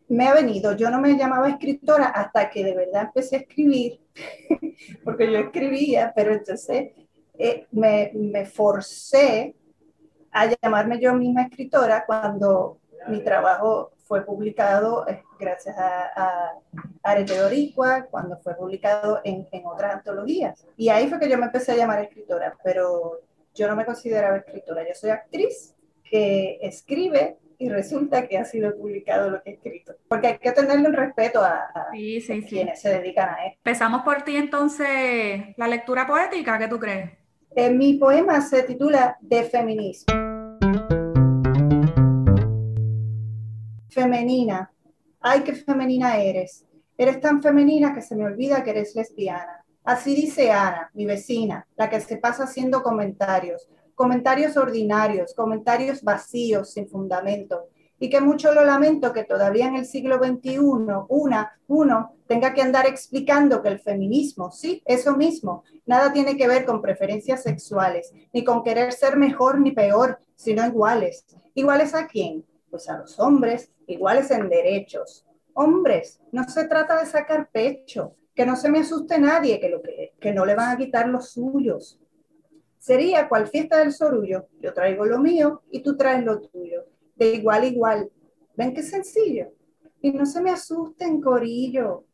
me 0.09 0.28
ha 0.28 0.35
venido. 0.35 0.76
Yo 0.76 0.90
no 0.90 1.00
me 1.00 1.16
llamaba 1.16 1.49
escritora 1.49 2.09
hasta 2.09 2.50
que 2.50 2.64
de 2.64 2.75
verdad 2.75 3.04
empecé 3.04 3.37
a 3.37 3.38
escribir, 3.38 3.99
porque 5.04 5.32
yo 5.32 5.38
escribía, 5.38 6.12
pero 6.14 6.35
entonces 6.35 6.90
eh, 7.38 7.66
me, 7.70 8.11
me 8.12 8.44
forcé 8.44 9.54
a 10.32 10.46
llamarme 10.46 11.00
yo 11.00 11.14
misma 11.14 11.42
escritora 11.42 12.04
cuando 12.06 12.78
mi 13.08 13.22
trabajo 13.22 13.92
fue 14.10 14.25
publicado 14.25 15.06
eh, 15.06 15.22
gracias 15.38 15.76
a, 15.78 16.10
a 16.16 16.52
Arete 17.02 17.34
cuando 18.10 18.37
fue 18.38 18.56
publicado 18.56 19.20
en, 19.25 19.46
en, 19.52 19.66
otras 19.66 19.94
antologías. 19.94 20.66
Y 20.76 20.88
ahí 20.88 21.08
fue 21.08 21.20
que 21.20 21.28
yo 21.28 21.38
me 21.38 21.46
empecé 21.46 21.72
a 21.72 21.76
llamar 21.76 22.00
escritora, 22.00 22.54
pero 22.64 23.20
yo 23.54 23.68
no 23.68 23.76
me 23.76 23.84
consideraba 23.84 24.38
escritora, 24.38 24.82
yo 24.87 24.94
soy 24.94 25.10
actriz 25.10 25.75
que 26.02 26.58
escribe 26.60 27.38
y 27.58 27.68
resulta 27.68 28.26
que 28.26 28.38
ha 28.38 28.44
sido 28.44 28.75
publicado 28.75 29.30
lo 29.30 29.42
que 29.42 29.50
he 29.50 29.52
escrito. 29.54 29.94
Porque 30.08 30.26
hay 30.26 30.38
que 30.38 30.50
tenerle 30.52 30.88
un 30.88 30.94
respeto 30.94 31.44
a, 31.44 31.70
quienes 32.49 32.80
se 32.80 32.88
dedican 32.88 33.28
a 33.28 33.46
esto. 33.46 33.60
Empezamos 33.64 34.02
por 34.02 34.22
ti 34.22 34.37
entonces, 34.37 35.42
la 35.56 35.68
lectura 35.68 36.06
poética, 36.06 36.58
¿qué 36.58 36.68
tú 36.68 36.80
crees? 36.80 37.20
En 37.57 37.76
mi 37.78 37.95
poema 37.95 38.40
se 38.40 38.62
titula 38.62 39.16
De 39.21 39.45
feminismo. 39.45 40.14
femenina. 43.90 44.73
Ay, 45.21 45.40
qué 45.40 45.54
femenina 45.54 46.16
eres. 46.16 46.64
Eres 46.97 47.21
tan 47.21 47.42
femenina 47.42 47.92
que 47.92 48.00
se 48.00 48.14
me 48.14 48.25
olvida 48.25 48.62
que 48.62 48.71
eres 48.71 48.95
lesbiana. 48.95 49.64
Así 49.85 50.14
dice 50.14 50.52
Ana, 50.52 50.90
mi 50.95 51.07
vecina, 51.07 51.66
la 51.76 51.90
que 51.90 52.00
se 52.00 52.16
pasa 52.19 52.45
haciendo 52.45 52.83
comentarios, 52.83 53.69
comentarios 53.95 54.57
ordinarios, 54.57 55.35
comentarios 55.35 56.02
vacíos, 56.02 56.73
sin 56.73 56.88
fundamento. 56.88 57.69
Y 58.02 58.09
que 58.09 58.21
mucho 58.21 58.52
lo 58.54 58.64
lamento 58.64 59.12
que 59.12 59.25
todavía 59.25 59.69
en 59.69 59.76
el 59.76 59.85
siglo 59.85 60.19
XXI 60.19 60.59
una, 60.59 61.52
uno, 61.69 62.16
tenga 62.26 62.54
que 62.54 62.62
andar 62.62 62.87
explicando 62.87 63.62
que 63.62 63.69
el 63.69 63.78
feminismo, 63.78 64.50
sí, 64.50 64.83
eso 64.87 65.16
mismo, 65.16 65.64
nada 65.85 66.11
tiene 66.11 66.37
que 66.37 66.49
ver 66.49 66.64
con 66.64 66.80
preferencias 66.80 67.42
sexuales, 67.42 68.12
ni 68.33 68.42
con 68.42 68.64
querer 68.64 68.92
ser 68.92 69.19
mejor 69.19 69.61
ni 69.61 69.73
peor, 69.73 70.19
sino 70.35 70.66
iguales. 70.66 71.26
¿Iguales 71.54 71.95
a 71.95 72.07
quién? 72.07 72.47
Pues 72.71 72.88
a 72.88 72.97
los 72.97 73.21
hombres, 73.21 73.71
iguales 73.87 74.30
en 74.30 74.49
derechos. 74.49 75.26
Hombres, 75.52 76.21
no 76.33 76.45
se 76.45 76.64
trata 76.64 76.99
de 76.99 77.07
sacar 77.07 77.50
pecho, 77.52 78.14
que 78.35 78.47
no 78.47 78.57
se 78.57 78.71
me 78.71 78.78
asuste 78.78 79.19
nadie, 79.19 79.61
que, 79.61 79.69
lo 79.69 79.83
que, 79.83 80.14
que 80.19 80.33
no 80.33 80.47
le 80.47 80.54
van 80.54 80.71
a 80.71 80.78
quitar 80.78 81.07
los 81.07 81.33
suyos. 81.33 82.00
Sería 82.78 83.28
cual 83.28 83.47
fiesta 83.47 83.78
del 83.78 83.92
sorullo, 83.92 84.47
yo 84.59 84.73
traigo 84.73 85.04
lo 85.04 85.19
mío 85.19 85.61
y 85.71 85.83
tú 85.83 85.99
traes 85.99 86.25
lo 86.25 86.40
tuyo, 86.40 86.79
de 87.21 87.35
igual 87.35 87.62
a 87.62 87.67
igual. 87.67 88.11
¿Ven 88.57 88.73
qué 88.73 88.83
sencillo? 88.83 89.49
Y 90.00 90.12
no 90.12 90.25
se 90.25 90.41
me 90.41 90.50
asusten, 90.50 91.21
corillo. 91.21 92.05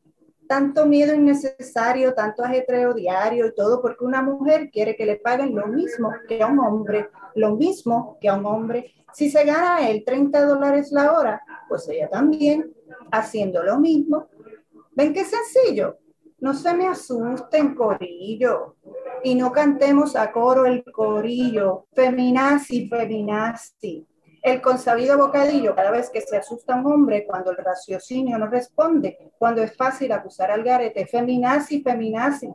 Tanto 0.49 0.87
miedo 0.87 1.15
innecesario, 1.15 2.13
tanto 2.15 2.43
ajetreo 2.43 2.93
diario 2.93 3.47
y 3.47 3.55
todo 3.55 3.81
porque 3.81 4.05
una 4.05 4.23
mujer 4.23 4.71
quiere 4.71 4.97
que 4.97 5.07
le 5.07 5.17
paguen 5.17 5.55
lo 5.55 5.69
mismo 5.69 6.13
que 6.29 6.43
a 6.43 6.47
un 6.47 6.59
hombre, 6.59 7.09
lo 7.37 7.57
mismo 7.57 8.19
que 8.21 8.29
a 8.29 8.35
un 8.35 8.47
hombre. 8.47 8.93
Si 9.13 9.31
se 9.31 9.45
gana 9.45 9.89
el 9.89 10.05
30 10.05 10.45
dólares 10.45 10.91
la 10.91 11.13
hora, 11.13 11.43
pues 11.69 11.89
ella 11.89 12.09
también, 12.09 12.75
haciendo 13.11 13.63
lo 13.63 13.79
mismo. 13.79 14.29
¿Ven 14.93 15.13
qué 15.13 15.25
sencillo? 15.25 15.99
No 16.41 16.53
se 16.53 16.75
me 16.75 16.89
asusten, 16.89 17.75
corillo. 17.75 18.77
Y 19.23 19.37
no 19.37 19.53
cantemos 19.53 20.17
a 20.17 20.33
coro 20.33 20.67
el 20.67 20.85
corillo. 20.85 21.87
Feminazi, 21.93 22.89
feminazi. 22.89 24.07
El 24.47 24.63
consabido 24.63 25.19
bocadillo, 25.19 25.75
cada 25.75 25.91
vez 25.91 26.09
que 26.09 26.21
se 26.21 26.37
asusta 26.37 26.77
un 26.77 26.87
hombre, 26.87 27.27
cuando 27.27 27.51
el 27.51 27.57
raciocinio 27.57 28.39
no 28.39 28.47
responde, 28.47 29.33
cuando 29.37 29.61
es 29.61 29.77
fácil 29.77 30.13
acusar 30.13 30.53
al 30.53 30.63
garete, 30.63 31.05
feminazi, 31.05 31.83
feminazi. 31.83 32.49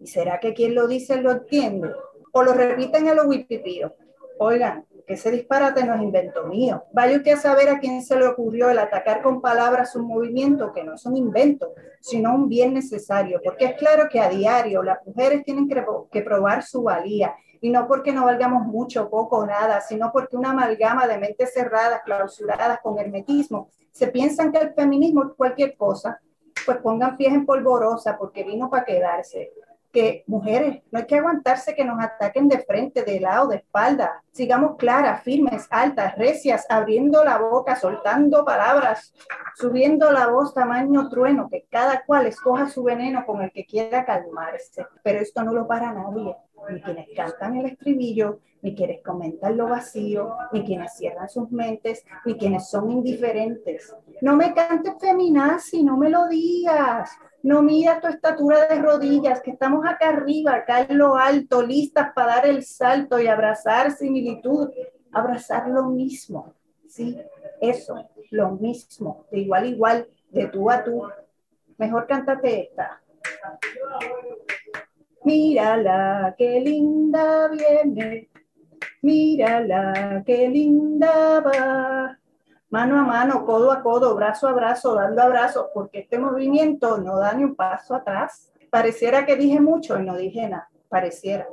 ¿Y 0.00 0.08
será 0.08 0.40
que 0.40 0.52
quien 0.52 0.74
lo 0.74 0.88
dice 0.88 1.22
lo 1.22 1.30
entiende? 1.30 1.92
O 2.32 2.42
lo 2.42 2.52
repiten 2.52 3.06
a 3.06 3.14
lo 3.14 3.28
wipipío. 3.28 3.94
Oigan, 4.40 4.84
que 5.06 5.14
ese 5.14 5.30
disparate 5.30 5.84
no 5.84 5.94
es 5.94 6.02
invento 6.02 6.48
mío. 6.48 6.82
Vaya 6.92 7.18
usted 7.18 7.34
a 7.34 7.36
saber 7.36 7.68
a 7.68 7.78
quién 7.78 8.02
se 8.02 8.16
le 8.16 8.26
ocurrió 8.26 8.68
el 8.68 8.80
atacar 8.80 9.22
con 9.22 9.40
palabras 9.40 9.94
un 9.94 10.08
movimiento 10.08 10.72
que 10.72 10.82
no 10.82 10.94
es 10.94 11.06
un 11.06 11.16
invento, 11.16 11.74
sino 12.00 12.34
un 12.34 12.48
bien 12.48 12.74
necesario, 12.74 13.40
porque 13.44 13.66
es 13.66 13.74
claro 13.74 14.08
que 14.10 14.18
a 14.18 14.28
diario 14.28 14.82
las 14.82 14.98
mujeres 15.06 15.44
tienen 15.44 15.68
que 15.68 16.22
probar 16.22 16.64
su 16.64 16.82
valía, 16.82 17.36
y 17.60 17.70
no 17.70 17.86
porque 17.86 18.12
no 18.12 18.24
valgamos 18.24 18.66
mucho, 18.66 19.10
poco 19.10 19.38
o 19.38 19.46
nada, 19.46 19.80
sino 19.80 20.10
porque 20.12 20.36
una 20.36 20.50
amalgama 20.50 21.06
de 21.06 21.18
mentes 21.18 21.52
cerradas, 21.52 22.02
clausuradas 22.04 22.80
con 22.80 22.98
hermetismo, 22.98 23.68
se 23.92 24.08
piensan 24.08 24.50
que 24.50 24.58
el 24.58 24.72
feminismo 24.72 25.24
es 25.24 25.34
cualquier 25.36 25.76
cosa, 25.76 26.20
pues 26.64 26.78
pongan 26.78 27.16
pies 27.16 27.32
en 27.32 27.44
polvorosa 27.46 28.16
porque 28.18 28.44
vino 28.44 28.70
para 28.70 28.84
quedarse 28.84 29.52
que 29.92 30.24
mujeres, 30.26 30.82
no 30.90 30.98
hay 30.98 31.06
que 31.06 31.16
aguantarse 31.16 31.74
que 31.74 31.84
nos 31.84 32.02
ataquen 32.02 32.48
de 32.48 32.60
frente, 32.60 33.02
de 33.02 33.20
lado, 33.20 33.48
de 33.48 33.56
espalda. 33.56 34.22
Sigamos 34.32 34.76
claras, 34.76 35.22
firmes, 35.22 35.66
altas, 35.70 36.16
recias, 36.16 36.66
abriendo 36.68 37.24
la 37.24 37.38
boca, 37.38 37.76
soltando 37.76 38.44
palabras, 38.44 39.12
subiendo 39.56 40.12
la 40.12 40.28
voz 40.28 40.54
tamaño 40.54 41.08
trueno, 41.08 41.48
que 41.50 41.66
cada 41.70 42.04
cual 42.04 42.26
escoja 42.26 42.68
su 42.68 42.82
veneno 42.82 43.26
con 43.26 43.42
el 43.42 43.50
que 43.50 43.66
quiera 43.66 44.04
calmarse. 44.04 44.86
Pero 45.02 45.20
esto 45.20 45.42
no 45.42 45.52
lo 45.52 45.66
para 45.66 45.92
nadie, 45.92 46.36
ni 46.68 46.82
quienes 46.82 47.08
cantan 47.16 47.56
el 47.56 47.66
estribillo, 47.66 48.40
ni 48.62 48.74
quienes 48.74 49.02
comentan 49.02 49.56
lo 49.56 49.68
vacío, 49.68 50.34
ni 50.52 50.64
quienes 50.64 50.94
cierran 50.94 51.28
sus 51.28 51.50
mentes, 51.50 52.04
ni 52.24 52.36
quienes 52.36 52.68
son 52.68 52.90
indiferentes. 52.90 53.94
No 54.20 54.36
me 54.36 54.52
cantes 54.54 54.94
feminazi, 55.00 55.82
no 55.82 55.96
me 55.96 56.10
lo 56.10 56.28
digas. 56.28 57.10
No 57.42 57.62
mira 57.62 58.00
tu 58.00 58.08
estatura 58.08 58.66
de 58.66 58.82
rodillas, 58.82 59.40
que 59.40 59.52
estamos 59.52 59.86
acá 59.86 60.10
arriba, 60.10 60.56
acá 60.56 60.82
en 60.82 60.98
lo 60.98 61.16
alto, 61.16 61.62
listas 61.62 62.12
para 62.14 62.36
dar 62.36 62.46
el 62.46 62.62
salto 62.64 63.18
y 63.18 63.28
abrazar 63.28 63.92
similitud, 63.92 64.68
abrazar 65.10 65.68
lo 65.68 65.86
mismo. 65.86 66.52
Sí, 66.86 67.18
eso, 67.60 67.94
lo 68.30 68.50
mismo, 68.52 69.24
de 69.30 69.40
igual 69.40 69.64
a 69.64 69.66
igual, 69.66 70.08
de 70.30 70.48
tú 70.48 70.70
a 70.70 70.84
tú. 70.84 71.02
Mejor 71.78 72.06
cántate 72.06 72.64
esta. 72.64 73.00
Mírala, 75.24 76.34
qué 76.36 76.60
linda 76.60 77.48
viene. 77.48 78.29
Mírala, 79.02 80.22
qué 80.26 80.48
linda 80.48 81.40
va 81.40 82.20
mano 82.70 83.00
a 83.00 83.02
mano, 83.02 83.44
codo 83.44 83.72
a 83.72 83.82
codo, 83.82 84.14
brazo 84.14 84.48
a 84.48 84.52
brazo, 84.52 84.94
dando 84.94 85.22
abrazos, 85.22 85.66
porque 85.74 86.00
este 86.00 86.18
movimiento 86.18 86.98
no 86.98 87.18
da 87.18 87.32
ni 87.34 87.44
un 87.44 87.56
paso 87.56 87.94
atrás. 87.94 88.52
Pareciera 88.70 89.26
que 89.26 89.36
dije 89.36 89.60
mucho 89.60 89.98
y 89.98 90.04
no 90.04 90.16
dije 90.16 90.48
nada, 90.48 90.70
pareciera. 90.88 91.48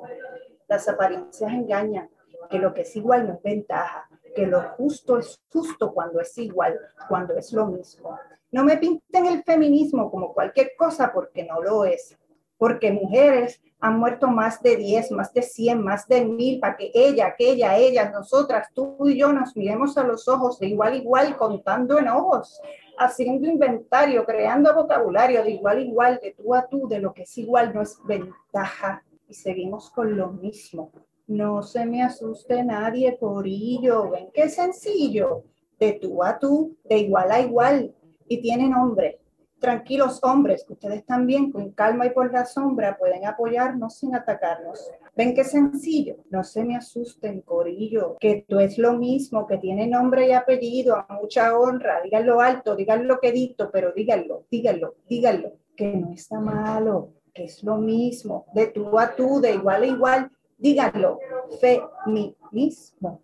Las 0.68 0.88
apariencias 0.88 1.52
engañan, 1.52 2.10
que 2.50 2.60
lo 2.60 2.74
que 2.74 2.82
es 2.82 2.96
igual 2.96 3.28
no 3.28 3.34
es 3.34 3.42
ventaja, 3.42 4.08
que 4.36 4.46
lo 4.46 4.62
justo 4.78 5.18
es 5.18 5.42
justo 5.52 5.92
cuando 5.92 6.22
es 6.22 6.38
igual, 6.38 6.80
cuando 7.10 7.36
es 7.36 7.52
lo 7.52 7.66
mismo. 7.66 8.18
No 8.52 8.64
me 8.64 8.78
pinten 8.78 9.26
el 9.26 9.44
feminismo 9.44 10.12
como 10.12 10.34
cualquier 10.34 10.74
cosa 10.78 11.12
porque 11.12 11.44
no 11.44 11.62
lo 11.62 11.84
es. 11.84 12.16
Porque 12.58 12.92
mujeres 12.92 13.62
han 13.80 14.00
muerto 14.00 14.28
más 14.28 14.62
de 14.62 14.76
10, 14.76 15.12
más 15.12 15.34
de 15.34 15.44
100, 15.44 15.84
más 15.84 16.08
de 16.08 16.26
1000, 16.26 16.60
para 16.60 16.76
que 16.78 16.92
ella, 16.94 17.28
aquella, 17.28 17.78
ella, 17.78 18.10
nosotras, 18.10 18.70
tú 18.74 18.98
y 19.08 19.18
yo 19.18 19.32
nos 19.32 19.56
miremos 19.56 19.98
a 19.98 20.04
los 20.04 20.28
ojos 20.28 20.60
de 20.60 20.68
igual 20.68 20.94
a 20.94 20.96
igual, 20.96 21.38
contando 21.38 22.00
enojos, 22.00 22.60
haciendo 22.98 23.48
inventario, 23.48 24.26
creando 24.26 24.74
vocabulario 24.74 25.44
de 25.44 25.52
igual 25.52 25.80
igual, 25.80 26.20
de 26.22 26.34
tú 26.34 26.56
a 26.56 26.68
tú, 26.68 26.88
de 26.88 27.00
lo 27.00 27.14
que 27.14 27.24
es 27.24 27.38
igual 27.38 27.74
no 27.74 27.82
es 27.82 28.00
ventaja. 28.06 29.04
Y 29.30 29.34
seguimos 29.34 29.92
con 29.92 30.18
lo 30.18 30.32
mismo. 30.32 30.92
No 31.28 31.62
se 31.62 31.86
me 31.86 32.02
asuste 32.02 32.64
nadie, 32.64 33.18
Corillo. 33.20 34.10
Ven 34.10 34.30
qué 34.34 34.48
sencillo. 34.48 35.44
De 35.78 35.94
tú 35.94 36.24
a 36.24 36.40
tú, 36.40 36.78
de 36.86 37.00
igual 37.00 37.30
a 37.32 37.42
igual. 37.42 37.94
Y 38.30 38.42
tiene 38.42 38.70
nombre 38.70 39.20
tranquilos 39.60 40.20
hombres, 40.24 40.64
que 40.66 40.74
ustedes 40.74 41.06
también 41.06 41.52
con 41.52 41.72
calma 41.72 42.06
y 42.06 42.12
por 42.12 42.32
la 42.32 42.46
sombra 42.46 42.98
pueden 42.98 43.26
apoyarnos 43.26 43.98
sin 43.98 44.16
atacarnos. 44.16 44.90
Ven 45.16 45.34
qué 45.34 45.44
sencillo, 45.44 46.18
no 46.30 46.44
se 46.44 46.64
me 46.64 46.76
asusten, 46.76 47.42
Corillo, 47.42 48.18
que 48.20 48.46
tú 48.48 48.60
es 48.60 48.78
lo 48.78 48.94
mismo, 48.94 49.48
que 49.48 49.58
tiene 49.58 49.88
nombre 49.88 50.28
y 50.28 50.32
apellido, 50.32 50.96
a 50.96 51.08
mucha 51.20 51.58
honra, 51.58 52.02
díganlo 52.04 52.40
alto, 52.40 52.76
díganlo 52.76 53.20
quedito, 53.20 53.72
pero 53.72 53.92
díganlo, 53.94 54.46
díganlo, 54.52 54.96
díganlo, 55.10 55.54
que 55.76 55.88
no 55.88 56.12
está 56.12 56.40
malo, 56.40 57.14
que 57.34 57.46
es 57.46 57.64
lo 57.64 57.78
mismo, 57.78 58.46
de 58.54 58.68
tú 58.68 58.98
a 59.00 59.16
tú, 59.16 59.40
de 59.42 59.54
igual 59.54 59.84
a 59.84 59.88
igual, 59.88 60.32
díganlo, 60.58 61.20
feminismo. 61.60 63.22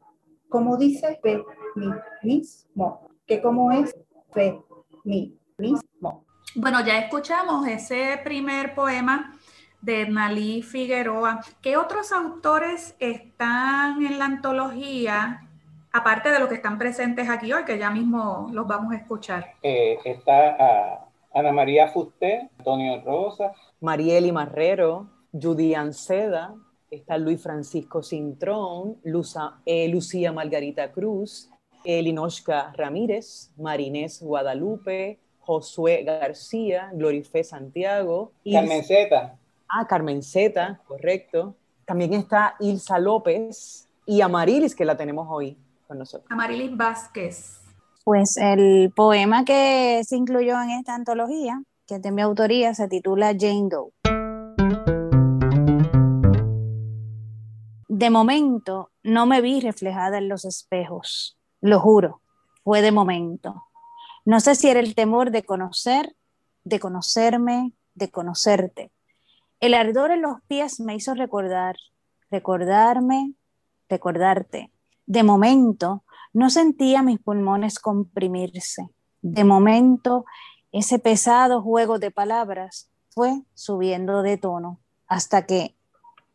Como 0.49 0.77
dice 0.77 1.19
feminismo, 1.21 3.07
que 3.25 3.41
como 3.41 3.71
es 3.71 3.95
feminismo. 4.31 5.42
Bueno, 6.55 6.85
ya 6.85 6.99
escuchamos 6.99 7.67
ese 7.67 8.19
primer 8.23 8.75
poema 8.75 9.35
de 9.81 10.07
Nalí 10.07 10.61
Figueroa. 10.61 11.41
¿Qué 11.63 11.77
otros 11.77 12.11
autores 12.11 12.95
están 12.99 14.05
en 14.05 14.19
la 14.19 14.25
antología, 14.25 15.49
aparte 15.91 16.29
de 16.29 16.39
los 16.39 16.49
que 16.49 16.55
están 16.55 16.77
presentes 16.77 17.27
aquí 17.27 17.51
hoy, 17.51 17.65
que 17.65 17.79
ya 17.79 17.89
mismo 17.89 18.49
los 18.51 18.67
vamos 18.67 18.93
a 18.93 18.97
escuchar? 18.97 19.55
Eh, 19.63 19.97
está 20.05 21.07
Ana 21.33 21.51
María 21.51 21.87
Fusté, 21.87 22.51
Antonio 22.59 23.01
Rosa. 23.03 23.51
Marieli 23.81 24.31
Marrero, 24.31 25.09
Judy 25.31 25.73
Anceda, 25.73 26.53
está 26.91 27.17
Luis 27.17 27.41
Francisco 27.41 28.03
Cintrón, 28.03 28.99
eh, 29.65 29.87
Lucía 29.87 30.31
Margarita 30.31 30.91
Cruz, 30.91 31.49
Elinoshka 31.83 32.71
Ramírez, 32.77 33.51
Marinés 33.57 34.21
Guadalupe, 34.21 35.19
Josué 35.45 36.03
García, 36.03 36.89
Glorifé 36.93 37.43
Santiago. 37.43 38.31
Carmenceta. 38.49 39.37
Ah, 39.67 39.85
Carmenceta, 39.87 40.79
correcto. 40.87 41.55
También 41.85 42.13
está 42.13 42.55
Ilsa 42.59 42.97
López 42.97 43.89
y 44.05 44.21
Amarilis, 44.21 44.75
que 44.75 44.85
la 44.85 44.95
tenemos 44.95 45.27
hoy 45.29 45.57
con 45.87 45.97
nosotros. 45.97 46.31
Amarilis 46.31 46.75
Vázquez. 46.77 47.59
Pues 48.05 48.37
el 48.37 48.91
poema 48.95 49.43
que 49.43 50.01
se 50.05 50.15
incluyó 50.15 50.61
en 50.61 50.71
esta 50.71 50.95
antología, 50.95 51.61
que 51.87 51.95
es 51.95 52.01
de 52.01 52.11
mi 52.11 52.21
autoría, 52.21 52.73
se 52.73 52.87
titula 52.87 53.33
Jane 53.37 53.69
Doe. 53.69 53.91
De 57.89 58.09
momento 58.09 58.91
no 59.03 59.25
me 59.25 59.41
vi 59.41 59.59
reflejada 59.59 60.17
en 60.17 60.29
los 60.29 60.45
espejos, 60.45 61.37
lo 61.61 61.79
juro, 61.79 62.21
fue 62.63 62.81
de 62.81 62.91
momento 62.91 63.63
no 64.25 64.39
sé 64.39 64.55
si 64.55 64.69
era 64.69 64.79
el 64.79 64.95
temor 64.95 65.31
de 65.31 65.43
conocer, 65.43 66.15
de 66.63 66.79
conocerme, 66.79 67.73
de 67.93 68.09
conocerte. 68.09 68.91
El 69.59 69.73
ardor 69.73 70.11
en 70.11 70.21
los 70.21 70.41
pies 70.47 70.79
me 70.79 70.95
hizo 70.95 71.13
recordar, 71.13 71.75
recordarme, 72.31 73.33
recordarte. 73.89 74.71
De 75.05 75.23
momento, 75.23 76.03
no 76.31 76.49
sentía 76.49 77.03
mis 77.03 77.19
pulmones 77.19 77.79
comprimirse. 77.79 78.89
De 79.21 79.43
momento, 79.43 80.25
ese 80.71 80.99
pesado 80.99 81.61
juego 81.61 81.99
de 81.99 82.11
palabras 82.11 82.89
fue 83.09 83.43
subiendo 83.53 84.21
de 84.21 84.37
tono 84.37 84.79
hasta 85.07 85.45
que 85.45 85.75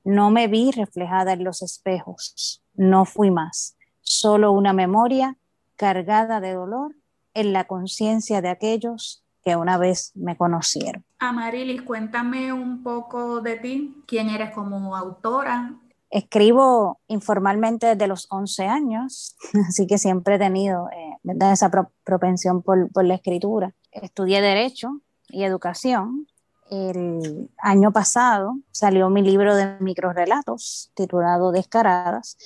no 0.04 0.30
me 0.30 0.46
vi 0.46 0.70
reflejada 0.70 1.32
en 1.32 1.42
los 1.42 1.62
espejos. 1.62 2.62
No 2.74 3.04
fui 3.04 3.30
más, 3.30 3.76
solo 4.00 4.52
una 4.52 4.72
memoria 4.72 5.36
cargada 5.76 6.40
de 6.40 6.52
dolor 6.52 6.94
en 7.38 7.52
la 7.52 7.64
conciencia 7.64 8.42
de 8.42 8.48
aquellos 8.48 9.22
que 9.44 9.54
una 9.54 9.78
vez 9.78 10.10
me 10.16 10.36
conocieron. 10.36 11.04
Amarilis, 11.20 11.82
cuéntame 11.82 12.52
un 12.52 12.82
poco 12.82 13.40
de 13.40 13.56
ti. 13.56 14.02
¿Quién 14.08 14.28
eres 14.28 14.50
como 14.50 14.96
autora? 14.96 15.76
Escribo 16.10 17.00
informalmente 17.06 17.86
desde 17.86 18.08
los 18.08 18.26
11 18.30 18.66
años, 18.66 19.36
así 19.68 19.86
que 19.86 19.98
siempre 19.98 20.34
he 20.34 20.38
tenido 20.38 20.88
eh, 20.90 21.16
esa 21.52 21.70
propensión 22.02 22.62
por, 22.62 22.90
por 22.90 23.04
la 23.04 23.14
escritura. 23.14 23.72
Estudié 23.92 24.40
Derecho 24.40 25.00
y 25.28 25.44
Educación. 25.44 26.26
El 26.70 27.50
año 27.58 27.92
pasado 27.92 28.58
salió 28.72 29.10
mi 29.10 29.22
libro 29.22 29.54
de 29.54 29.78
microrelatos 29.78 30.90
titulado 30.94 31.52
Descaradas, 31.52 32.36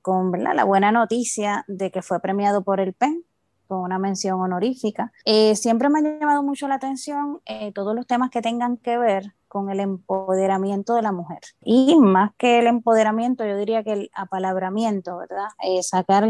con 0.00 0.32
la 0.42 0.64
buena 0.64 0.90
noticia 0.90 1.64
de 1.68 1.90
que 1.90 2.00
fue 2.00 2.18
premiado 2.20 2.62
por 2.62 2.80
el 2.80 2.94
PEN 2.94 3.27
con 3.68 3.80
una 3.80 3.98
mención 3.98 4.40
honorífica. 4.40 5.12
Eh, 5.24 5.54
siempre 5.54 5.88
me 5.88 6.00
ha 6.00 6.02
llamado 6.02 6.42
mucho 6.42 6.66
la 6.66 6.76
atención 6.76 7.40
eh, 7.44 7.70
todos 7.72 7.94
los 7.94 8.06
temas 8.06 8.30
que 8.30 8.42
tengan 8.42 8.78
que 8.78 8.98
ver 8.98 9.34
con 9.46 9.70
el 9.70 9.80
empoderamiento 9.80 10.94
de 10.94 11.02
la 11.02 11.12
mujer. 11.12 11.40
Y 11.62 11.96
más 11.96 12.32
que 12.36 12.58
el 12.58 12.66
empoderamiento, 12.66 13.46
yo 13.46 13.56
diría 13.56 13.84
que 13.84 13.92
el 13.92 14.10
apalabramiento, 14.14 15.18
¿verdad? 15.18 15.48
Eh, 15.62 15.82
sacar 15.82 16.28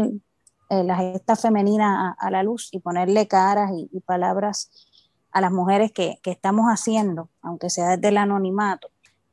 la 0.69 0.95
gesta 0.97 1.35
femenina 1.35 2.15
a, 2.19 2.29
la 2.29 2.43
luz 2.43 2.69
y 2.71 2.79
ponerle 2.79 3.27
caras 3.27 3.71
y, 3.73 3.99
palabras 4.01 4.69
a 5.31 5.41
las 5.41 5.51
mujeres 5.51 5.91
que, 5.91 6.19
que, 6.21 6.29
estamos 6.29 6.67
haciendo, 6.67 7.29
aunque 7.41 7.71
sea 7.71 7.97
desde 7.97 8.09
el 8.09 8.17
anonimato. 8.17 8.89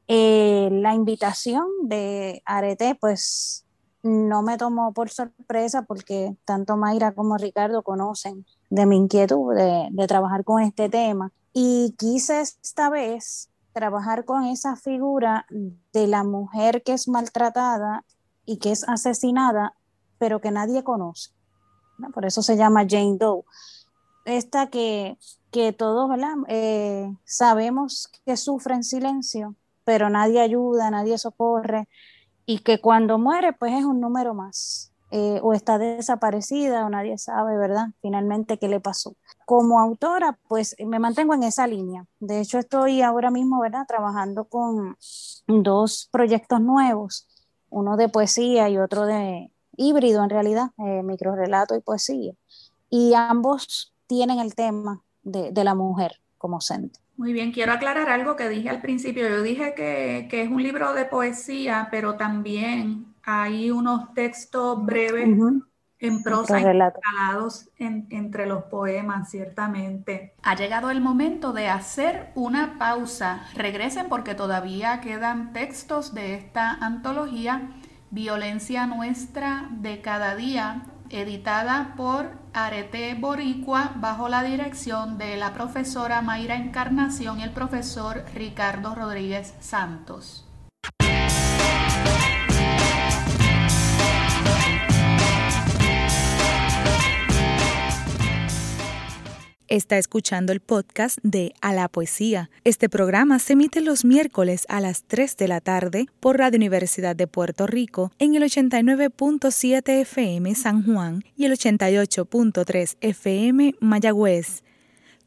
la 0.09 0.95
invitación 0.95 1.67
de 1.83 2.43
Arete, 2.47 2.95
pues 2.95 3.66
no 4.07 4.43
me 4.43 4.57
tomó 4.57 4.93
por 4.93 5.11
sorpresa 5.11 5.83
porque 5.83 6.37
tanto 6.45 6.77
Mayra 6.77 7.13
como 7.13 7.37
Ricardo 7.37 7.83
conocen 7.83 8.47
de 8.71 8.87
mi 8.87 8.97
inquietud 8.97 9.55
de, 9.55 10.07
trabajar 10.07 10.45
con 10.45 10.63
este 10.63 10.89
tema. 10.89 11.33
Y 11.53 11.95
quise 11.99 12.41
esta 12.41 12.91
vez 12.91 13.51
trabajar 13.73 14.25
con 14.25 14.45
esa 14.45 14.77
figura 14.77 15.47
de 15.93 16.07
la 16.07 16.25
mujer 16.25 16.83
que 16.83 16.93
es 16.93 17.09
maltratada 17.09 18.05
y 18.45 18.59
que 18.59 18.73
es 18.73 18.89
asesinada, 18.89 19.75
pero 20.19 20.41
que 20.41 20.51
nadie 20.51 20.85
conoce. 20.85 21.31
Por 22.15 22.25
eso 22.25 22.43
se 22.43 22.57
llama 22.57 22.87
Jane 22.89 23.17
Doe. 23.19 23.45
Esta 24.25 24.69
que, 24.69 25.19
que 25.51 25.73
todos 25.73 26.11
eh, 26.49 27.15
sabemos 27.25 28.11
que 28.25 28.37
sufre 28.37 28.75
en 28.75 28.85
silencio, 28.85 29.55
pero 29.85 30.11
nadie 30.11 30.41
ayuda, 30.41 30.91
nadie 30.91 31.17
socorre, 31.17 31.89
y 32.47 32.61
que 32.61 32.81
cuando 32.81 33.19
muere 33.19 33.53
pues 33.53 33.75
es 33.75 33.85
un 33.85 34.01
número 34.01 34.33
más. 34.33 34.93
Eh, 35.13 35.39
o 35.41 35.53
está 35.53 35.79
desaparecida 35.79 36.85
o 36.85 36.91
nadie 36.91 37.17
sabe, 37.17 37.57
¿verdad? 37.57 37.91
Finalmente 38.03 38.59
qué 38.59 38.69
le 38.69 38.81
pasó. 38.81 39.15
Como 39.45 39.79
autora, 39.79 40.37
pues 40.49 40.75
me 40.85 40.99
mantengo 40.99 41.33
en 41.33 41.45
esa 41.45 41.69
línea. 41.69 42.07
De 42.19 42.41
hecho, 42.41 42.59
estoy 42.59 43.03
ahora 43.03 43.31
mismo, 43.31 43.61
¿verdad? 43.61 43.87
Trabajando 43.87 44.47
con 44.47 44.97
dos 45.47 46.09
proyectos 46.11 46.61
nuevos, 46.61 47.29
uno 47.71 47.97
de 47.97 48.09
poesía 48.09 48.69
y 48.69 48.79
otro 48.79 49.07
de 49.07 49.53
híbrido 49.77 50.25
en 50.25 50.31
realidad, 50.31 50.71
eh, 50.79 51.05
microrelato 51.05 51.77
y 51.77 51.81
poesía. 51.81 52.33
Y 52.91 53.15
ambos 53.15 53.95
tienen 54.09 54.41
el 54.41 54.57
tema 54.57 55.05
de, 55.23 55.53
de 55.53 55.65
la 55.65 55.77
mujer 55.77 56.21
como 56.37 56.61
centro. 56.61 57.06
Muy 57.17 57.33
bien, 57.33 57.51
quiero 57.51 57.73
aclarar 57.73 58.11
algo 58.11 58.37
que 58.37 58.49
dije 58.49 58.69
al 58.69 58.83
principio. 58.83 59.29
Yo 59.29 59.43
dije 59.43 59.75
que, 59.75 60.29
es 60.31 60.51
un 60.51 60.63
libro 60.63 60.93
de 60.93 61.07
poesía, 61.07 61.89
pero 61.91 62.17
también 62.17 63.15
hay 63.23 63.71
unos 63.71 64.13
textos 64.13 64.85
breves 64.85 65.29
en 65.99 66.23
prosa 66.23 66.61
instalados 66.61 67.71
entre 67.79 68.47
los 68.47 68.65
poemas, 68.65 69.31
ciertamente. 69.31 70.35
Ha 70.43 70.55
llegado 70.57 70.91
el 70.91 71.01
momento 71.01 71.55
de 71.55 71.69
hacer 71.69 72.33
una 72.35 72.79
pausa. 72.79 73.47
Regresen 73.55 74.09
porque 74.09 74.35
todavía 74.35 75.01
quedan 75.01 75.55
textos 75.55 76.13
de 76.13 76.35
esta 76.35 76.73
antología, 76.73 77.71
Violencia 78.11 78.87
Nuestra 78.87 79.69
de 79.71 80.03
cada 80.03 80.37
día, 80.37 80.83
editada 81.11 81.95
por 81.97 82.31
Arete 82.53 83.15
Boricua 83.15 83.93
bajo 83.97 84.29
la 84.29 84.43
dirección 84.43 85.19
de 85.19 85.37
la 85.37 85.53
profesora 85.53 86.23
Mayra 86.23 86.57
Encarnación 86.57 87.41
y 87.41 87.43
el 87.43 87.51
profesor 87.51 88.25
Ricardo 88.35 88.95
Rodríguez 88.95 89.55
Santos. 89.61 90.46
Está 99.69 99.99
escuchando 99.99 100.53
el 100.53 100.61
podcast 100.61 101.19
de 101.25 101.53
A 101.61 101.73
la 101.73 101.89
Poesía. 101.89 102.51
Este 102.63 102.89
programa 102.89 103.41
se 103.41 103.55
emite 103.55 103.81
los 103.81 104.05
miércoles 104.05 104.65
a 104.69 104.81
las 104.81 105.03
3 105.03 105.37
de 105.37 105.49
la 105.49 105.61
tarde 105.61 106.07
por 106.21 106.39
Radio 106.39 106.57
Universidad 106.57 107.17
de 107.17 107.27
Puerto 107.27 107.67
Rico 107.67 108.13
en 108.21 108.37
el 108.37 108.45
89.7 108.45 110.03
FM 110.03 110.55
San 110.55 110.85
Juan 110.85 111.25
y 111.37 111.47
el 111.47 111.53
88.3 111.53 112.97
FM 113.01 113.75
Mayagüez. 113.81 114.63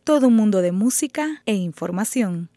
Todo 0.05 0.29
un 0.29 0.37
mundo 0.37 0.61
de 0.61 0.71
música 0.71 1.41
e 1.45 1.55
información. 1.55 2.49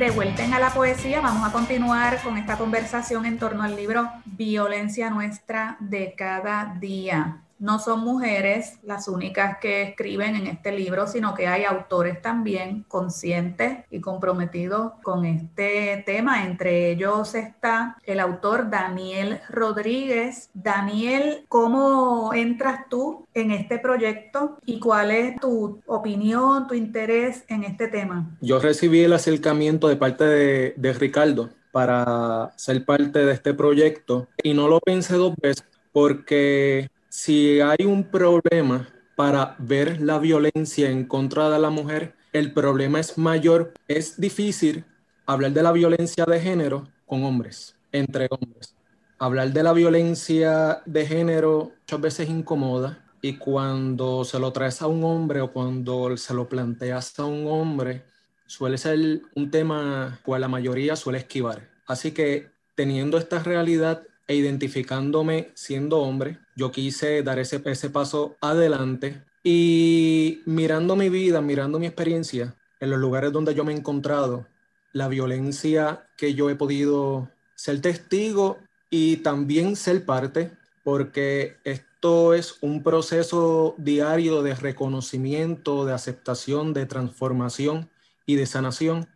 De 0.00 0.10
vuelta 0.10 0.44
en 0.44 0.52
a 0.52 0.58
la 0.58 0.74
poesía, 0.74 1.20
vamos 1.20 1.48
a 1.48 1.52
continuar 1.52 2.20
con 2.22 2.38
esta 2.38 2.58
conversación 2.58 3.24
en 3.24 3.38
torno 3.38 3.62
al 3.62 3.76
libro 3.76 4.10
Violencia 4.24 5.10
Nuestra 5.10 5.76
de 5.78 6.14
cada 6.16 6.74
día 6.80 7.44
no 7.58 7.78
son 7.78 8.00
mujeres 8.00 8.78
las 8.82 9.08
únicas 9.08 9.58
que 9.58 9.82
escriben 9.82 10.36
en 10.36 10.46
este 10.46 10.72
libro, 10.72 11.06
sino 11.06 11.34
que 11.34 11.46
hay 11.46 11.64
autores 11.64 12.20
también 12.22 12.84
conscientes 12.88 13.78
y 13.90 14.00
comprometidos 14.00 14.92
con 15.02 15.24
este 15.24 16.02
tema. 16.06 16.44
Entre 16.44 16.90
ellos 16.90 17.34
está 17.34 17.96
el 18.04 18.20
autor 18.20 18.70
Daniel 18.70 19.40
Rodríguez. 19.48 20.50
Daniel, 20.54 21.44
¿cómo 21.48 22.32
entras 22.34 22.88
tú 22.88 23.26
en 23.34 23.50
este 23.50 23.78
proyecto 23.78 24.58
y 24.64 24.78
cuál 24.78 25.10
es 25.10 25.40
tu 25.40 25.80
opinión, 25.86 26.66
tu 26.66 26.74
interés 26.74 27.44
en 27.48 27.64
este 27.64 27.88
tema? 27.88 28.36
Yo 28.40 28.58
recibí 28.58 29.00
el 29.00 29.12
acercamiento 29.12 29.88
de 29.88 29.96
parte 29.96 30.24
de, 30.24 30.92
Ricardo 30.98 31.50
para 31.70 32.50
ser 32.56 32.84
parte 32.84 33.24
de 33.24 33.32
este 33.32 33.54
proyecto 33.54 34.26
y 34.42 34.54
no 34.54 34.68
lo 34.68 34.80
pensé 34.80 35.14
dos 35.14 35.34
veces 35.40 35.64
porque 35.92 36.88
si 37.18 37.60
hay 37.60 37.84
un 37.84 38.04
problema 38.04 38.88
para 39.16 39.56
ver 39.58 40.00
la 40.00 40.20
violencia 40.20 40.88
en 40.88 41.04
contra 41.04 41.50
de 41.50 41.58
la 41.58 41.68
mujer, 41.68 42.14
el 42.32 42.52
problema 42.52 43.00
es 43.00 43.18
mayor. 43.18 43.74
Es 43.88 44.20
difícil 44.20 44.84
hablar 45.26 45.50
de 45.50 45.64
la 45.64 45.72
violencia 45.72 46.24
de 46.26 46.40
género 46.40 46.86
con 47.06 47.24
hombres, 47.24 47.74
entre 47.90 48.28
hombres. 48.30 48.76
Hablar 49.18 49.52
de 49.52 49.64
la 49.64 49.72
violencia 49.72 50.80
de 50.86 51.06
género 51.06 51.72
muchas 51.80 52.00
veces 52.00 52.28
incomoda 52.28 53.04
y 53.20 53.36
cuando 53.36 54.24
se 54.24 54.38
lo 54.38 54.52
traes 54.52 54.80
a 54.80 54.86
un 54.86 55.02
hombre 55.02 55.40
o 55.40 55.52
cuando 55.52 56.16
se 56.16 56.34
lo 56.34 56.48
planteas 56.48 57.18
a 57.18 57.24
un 57.24 57.48
hombre, 57.48 58.04
suele 58.46 58.78
ser 58.78 59.22
un 59.34 59.50
tema 59.50 60.20
que 60.24 60.38
la 60.38 60.46
mayoría 60.46 60.94
suele 60.94 61.18
esquivar. 61.18 61.68
Así 61.84 62.12
que 62.12 62.52
teniendo 62.76 63.18
esta 63.18 63.40
realidad 63.40 64.04
e 64.28 64.36
identificándome 64.36 65.50
siendo 65.54 65.98
hombre, 65.98 66.38
yo 66.58 66.72
quise 66.72 67.22
dar 67.22 67.38
ese, 67.38 67.62
ese 67.64 67.88
paso 67.88 68.36
adelante 68.40 69.22
y 69.44 70.42
mirando 70.44 70.96
mi 70.96 71.08
vida, 71.08 71.40
mirando 71.40 71.78
mi 71.78 71.86
experiencia 71.86 72.56
en 72.80 72.90
los 72.90 72.98
lugares 72.98 73.32
donde 73.32 73.54
yo 73.54 73.64
me 73.64 73.72
he 73.72 73.76
encontrado, 73.76 74.46
la 74.92 75.06
violencia 75.06 76.08
que 76.16 76.34
yo 76.34 76.50
he 76.50 76.56
podido 76.56 77.30
ser 77.54 77.80
testigo 77.80 78.58
y 78.90 79.18
también 79.18 79.76
ser 79.76 80.04
parte, 80.04 80.50
porque 80.82 81.58
esto 81.62 82.34
es 82.34 82.58
un 82.60 82.82
proceso 82.82 83.76
diario 83.78 84.42
de 84.42 84.56
reconocimiento, 84.56 85.86
de 85.86 85.92
aceptación, 85.92 86.74
de 86.74 86.86
transformación 86.86 87.88
y 88.26 88.34
de 88.34 88.46
sanación, 88.46 89.06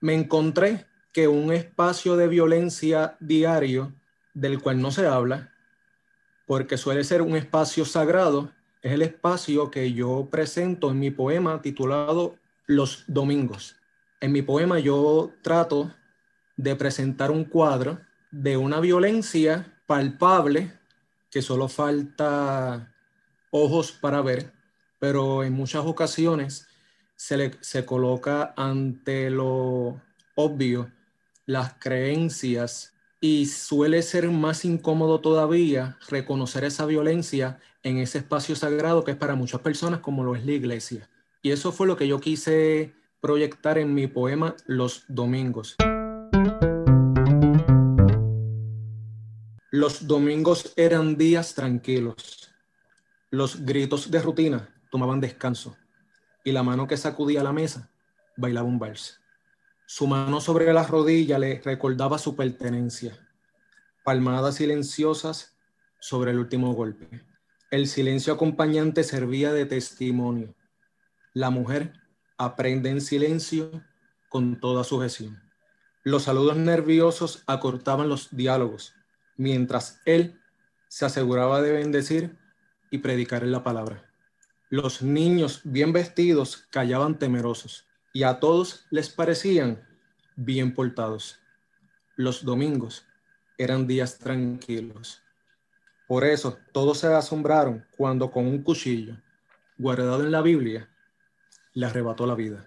me 0.00 0.14
encontré 0.14 0.86
que 1.12 1.26
un 1.26 1.52
espacio 1.52 2.16
de 2.16 2.28
violencia 2.28 3.16
diario 3.18 3.92
del 4.34 4.60
cual 4.60 4.80
no 4.80 4.92
se 4.92 5.06
habla, 5.06 5.49
porque 6.50 6.76
suele 6.76 7.04
ser 7.04 7.22
un 7.22 7.36
espacio 7.36 7.84
sagrado, 7.84 8.50
es 8.82 8.90
el 8.90 9.02
espacio 9.02 9.70
que 9.70 9.92
yo 9.92 10.26
presento 10.32 10.90
en 10.90 10.98
mi 10.98 11.12
poema 11.12 11.62
titulado 11.62 12.40
Los 12.66 13.04
Domingos. 13.06 13.76
En 14.20 14.32
mi 14.32 14.42
poema 14.42 14.80
yo 14.80 15.32
trato 15.42 15.94
de 16.56 16.74
presentar 16.74 17.30
un 17.30 17.44
cuadro 17.44 18.00
de 18.32 18.56
una 18.56 18.80
violencia 18.80 19.80
palpable 19.86 20.76
que 21.30 21.40
solo 21.40 21.68
falta 21.68 22.96
ojos 23.52 23.92
para 23.92 24.20
ver, 24.20 24.52
pero 24.98 25.44
en 25.44 25.52
muchas 25.52 25.86
ocasiones 25.86 26.66
se, 27.14 27.52
se 27.60 27.84
coloca 27.84 28.54
ante 28.56 29.30
lo 29.30 30.02
obvio 30.34 30.90
las 31.46 31.74
creencias 31.74 32.92
y 33.20 33.46
suele 33.46 34.02
ser 34.02 34.30
más 34.30 34.64
incómodo 34.64 35.20
todavía 35.20 35.98
reconocer 36.08 36.64
esa 36.64 36.86
violencia 36.86 37.60
en 37.82 37.98
ese 37.98 38.18
espacio 38.18 38.56
sagrado 38.56 39.04
que 39.04 39.12
es 39.12 39.16
para 39.16 39.34
muchas 39.34 39.60
personas 39.60 40.00
como 40.00 40.24
lo 40.24 40.34
es 40.34 40.44
la 40.44 40.52
iglesia. 40.52 41.10
Y 41.42 41.50
eso 41.50 41.72
fue 41.72 41.86
lo 41.86 41.96
que 41.96 42.08
yo 42.08 42.20
quise 42.20 42.94
proyectar 43.20 43.76
en 43.78 43.94
mi 43.94 44.06
poema 44.06 44.56
Los 44.66 45.04
Domingos. 45.08 45.76
Los 49.70 50.06
domingos 50.06 50.72
eran 50.76 51.16
días 51.16 51.54
tranquilos. 51.54 52.50
Los 53.30 53.64
gritos 53.64 54.10
de 54.10 54.20
rutina 54.20 54.68
tomaban 54.90 55.20
descanso 55.20 55.76
y 56.42 56.52
la 56.52 56.62
mano 56.62 56.88
que 56.88 56.96
sacudía 56.96 57.44
la 57.44 57.52
mesa 57.52 57.90
bailaba 58.36 58.66
un 58.66 58.78
vals. 58.78 59.19
Su 59.92 60.06
mano 60.06 60.40
sobre 60.40 60.72
la 60.72 60.86
rodilla 60.86 61.36
le 61.40 61.60
recordaba 61.64 62.16
su 62.16 62.36
pertenencia. 62.36 63.18
Palmadas 64.04 64.54
silenciosas 64.54 65.56
sobre 65.98 66.30
el 66.30 66.38
último 66.38 66.74
golpe. 66.74 67.24
El 67.72 67.88
silencio 67.88 68.32
acompañante 68.32 69.02
servía 69.02 69.52
de 69.52 69.66
testimonio. 69.66 70.54
La 71.34 71.50
mujer 71.50 71.94
aprende 72.38 72.90
en 72.90 73.00
silencio 73.00 73.82
con 74.28 74.60
toda 74.60 74.84
sujeción. 74.84 75.42
Los 76.04 76.22
saludos 76.22 76.56
nerviosos 76.56 77.42
acortaban 77.48 78.08
los 78.08 78.28
diálogos, 78.30 78.94
mientras 79.36 80.00
él 80.04 80.38
se 80.86 81.04
aseguraba 81.04 81.62
de 81.62 81.72
bendecir 81.72 82.38
y 82.92 82.98
predicar 82.98 83.42
en 83.42 83.50
la 83.50 83.64
palabra. 83.64 84.08
Los 84.68 85.02
niños 85.02 85.62
bien 85.64 85.92
vestidos 85.92 86.58
callaban 86.70 87.18
temerosos 87.18 87.89
y 88.12 88.22
a 88.24 88.40
todos 88.40 88.86
les 88.90 89.08
parecían 89.08 89.80
bien 90.36 90.74
portados. 90.74 91.38
Los 92.16 92.44
domingos 92.44 93.06
eran 93.58 93.86
días 93.86 94.18
tranquilos. 94.18 95.22
Por 96.08 96.24
eso 96.24 96.58
todos 96.72 96.98
se 96.98 97.06
asombraron 97.06 97.86
cuando 97.96 98.30
con 98.30 98.46
un 98.46 98.62
cuchillo 98.62 99.16
guardado 99.78 100.22
en 100.24 100.32
la 100.32 100.42
Biblia 100.42 100.88
le 101.72 101.86
arrebató 101.86 102.26
la 102.26 102.34
vida. 102.34 102.66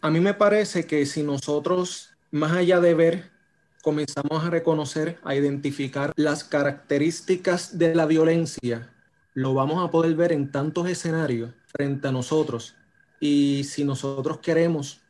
A 0.00 0.10
mí 0.10 0.20
me 0.20 0.34
parece 0.34 0.86
que 0.86 1.04
si 1.06 1.22
nosotros, 1.22 2.10
más 2.30 2.52
allá 2.52 2.80
de 2.80 2.94
ver, 2.94 3.30
comenzamos 3.82 4.44
a 4.44 4.50
reconocer, 4.50 5.18
a 5.24 5.34
identificar 5.34 6.12
las 6.16 6.44
características 6.44 7.78
de 7.78 7.94
la 7.94 8.06
violencia, 8.06 8.90
lo 9.34 9.54
vamos 9.54 9.84
a 9.84 9.90
poder 9.90 10.14
ver 10.14 10.32
en 10.32 10.50
tantos 10.50 10.88
escenarios 10.88 11.50
frente 11.66 12.08
a 12.08 12.12
nosotros. 12.12 12.74
Y 13.20 13.64
si 13.64 13.84
nosotros 13.84 14.38
queremos 14.38 15.00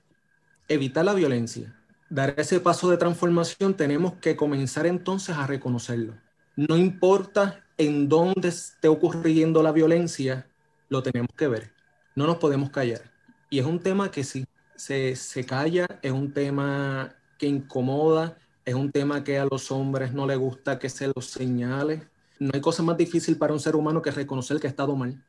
evitar 0.68 1.04
la 1.04 1.14
violencia, 1.14 1.74
dar 2.08 2.34
ese 2.36 2.60
paso 2.60 2.90
de 2.90 2.96
transformación, 2.96 3.74
tenemos 3.74 4.14
que 4.14 4.36
comenzar 4.36 4.86
entonces 4.86 5.36
a 5.36 5.46
reconocerlo. 5.46 6.14
No 6.56 6.76
importa 6.76 7.64
en 7.76 8.08
dónde 8.08 8.48
esté 8.48 8.88
ocurriendo 8.88 9.62
la 9.62 9.72
violencia, 9.72 10.46
lo 10.88 11.02
tenemos 11.02 11.30
que 11.36 11.48
ver. 11.48 11.72
No 12.14 12.26
nos 12.26 12.38
podemos 12.38 12.70
callar. 12.70 13.02
Y 13.50 13.58
es 13.58 13.66
un 13.66 13.78
tema 13.78 14.10
que 14.10 14.24
si 14.24 14.44
se, 14.74 15.14
se 15.16 15.44
calla, 15.44 15.86
es 16.02 16.12
un 16.12 16.32
tema 16.32 17.14
que 17.38 17.46
incomoda, 17.46 18.36
es 18.64 18.74
un 18.74 18.90
tema 18.90 19.22
que 19.24 19.38
a 19.38 19.46
los 19.46 19.70
hombres 19.70 20.12
no 20.12 20.26
les 20.26 20.38
gusta 20.38 20.78
que 20.78 20.88
se 20.88 21.10
los 21.14 21.26
señale. 21.26 22.08
No 22.38 22.50
hay 22.52 22.60
cosa 22.60 22.82
más 22.82 22.96
difícil 22.96 23.36
para 23.36 23.52
un 23.52 23.60
ser 23.60 23.76
humano 23.76 24.02
que 24.02 24.10
reconocer 24.10 24.60
que 24.60 24.66
ha 24.66 24.70
estado 24.70 24.94
mal 24.96 25.22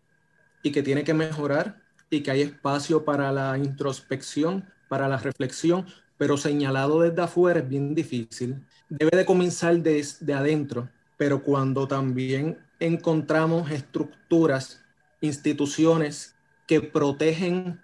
y 0.63 0.71
que 0.71 0.83
tiene 0.83 1.03
que 1.03 1.13
mejorar 1.13 1.81
y 2.09 2.21
que 2.21 2.31
hay 2.31 2.41
espacio 2.41 3.05
para 3.05 3.31
la 3.31 3.57
introspección, 3.57 4.65
para 4.87 5.07
la 5.07 5.17
reflexión, 5.17 5.85
pero 6.17 6.37
señalado 6.37 7.01
desde 7.01 7.21
afuera 7.21 7.59
es 7.59 7.69
bien 7.69 7.95
difícil. 7.95 8.65
Debe 8.89 9.15
de 9.15 9.25
comenzar 9.25 9.77
desde 9.77 10.33
adentro, 10.33 10.89
pero 11.17 11.43
cuando 11.43 11.87
también 11.87 12.57
encontramos 12.79 13.71
estructuras, 13.71 14.83
instituciones 15.21 16.35
que 16.65 16.81
protegen 16.81 17.81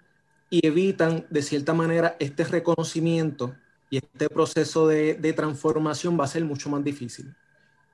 y 0.50 0.66
evitan 0.66 1.26
de 1.30 1.42
cierta 1.42 1.74
manera 1.74 2.16
este 2.18 2.44
reconocimiento 2.44 3.54
y 3.90 3.98
este 3.98 4.28
proceso 4.28 4.86
de, 4.88 5.14
de 5.14 5.32
transformación 5.32 6.18
va 6.18 6.24
a 6.24 6.28
ser 6.28 6.44
mucho 6.44 6.68
más 6.68 6.82
difícil. 6.82 7.34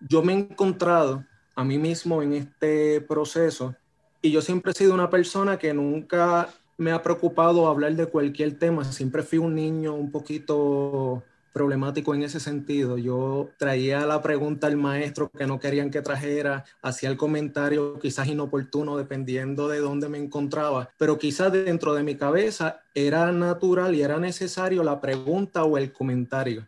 Yo 0.01 0.23
me 0.23 0.33
he 0.33 0.39
encontrado 0.39 1.25
a 1.55 1.65
mí 1.65 1.79
mismo 1.79 2.23
en 2.23 2.33
este 2.33 3.01
proceso 3.03 3.77
y 4.23 4.31
yo 4.31 4.41
siempre 4.41 4.71
he 4.71 4.75
sido 4.75 4.95
una 4.95 5.11
persona 5.11 5.59
que 5.59 5.75
nunca 5.75 6.49
me 6.79 6.93
ha 6.93 7.03
preocupado 7.03 7.67
hablar 7.67 7.95
de 7.95 8.07
cualquier 8.07 8.59
tema. 8.59 8.85
Siempre 8.85 9.23
fui 9.23 9.39
un 9.39 9.55
niño 9.55 9.95
un 9.95 10.13
poquito 10.13 11.25
problemático 11.53 12.15
en 12.15 12.23
ese 12.23 12.41
sentido. 12.41 12.97
Yo 12.99 13.51
traía 13.59 14.07
la 14.07 14.23
pregunta 14.23 14.69
al 14.69 14.77
maestro 14.77 15.29
que 15.29 15.47
no 15.47 15.59
querían 15.59 15.91
que 15.91 16.03
trajera, 16.03 16.65
hacía 16.81 17.11
el 17.11 17.17
comentario 17.17 17.99
quizás 17.99 18.29
inoportuno 18.29 18.97
dependiendo 18.97 19.69
de 19.69 19.81
dónde 19.81 20.09
me 20.09 20.19
encontraba, 20.19 20.91
pero 20.97 21.19
quizás 21.19 21.53
dentro 21.53 21.93
de 21.93 22.05
mi 22.05 22.17
cabeza 22.17 22.81
era 22.95 23.31
natural 23.33 23.95
y 23.95 24.03
era 24.03 24.19
necesario 24.19 24.83
la 24.83 25.01
pregunta 25.01 25.65
o 25.65 25.77
el 25.77 25.93
comentario, 25.93 26.67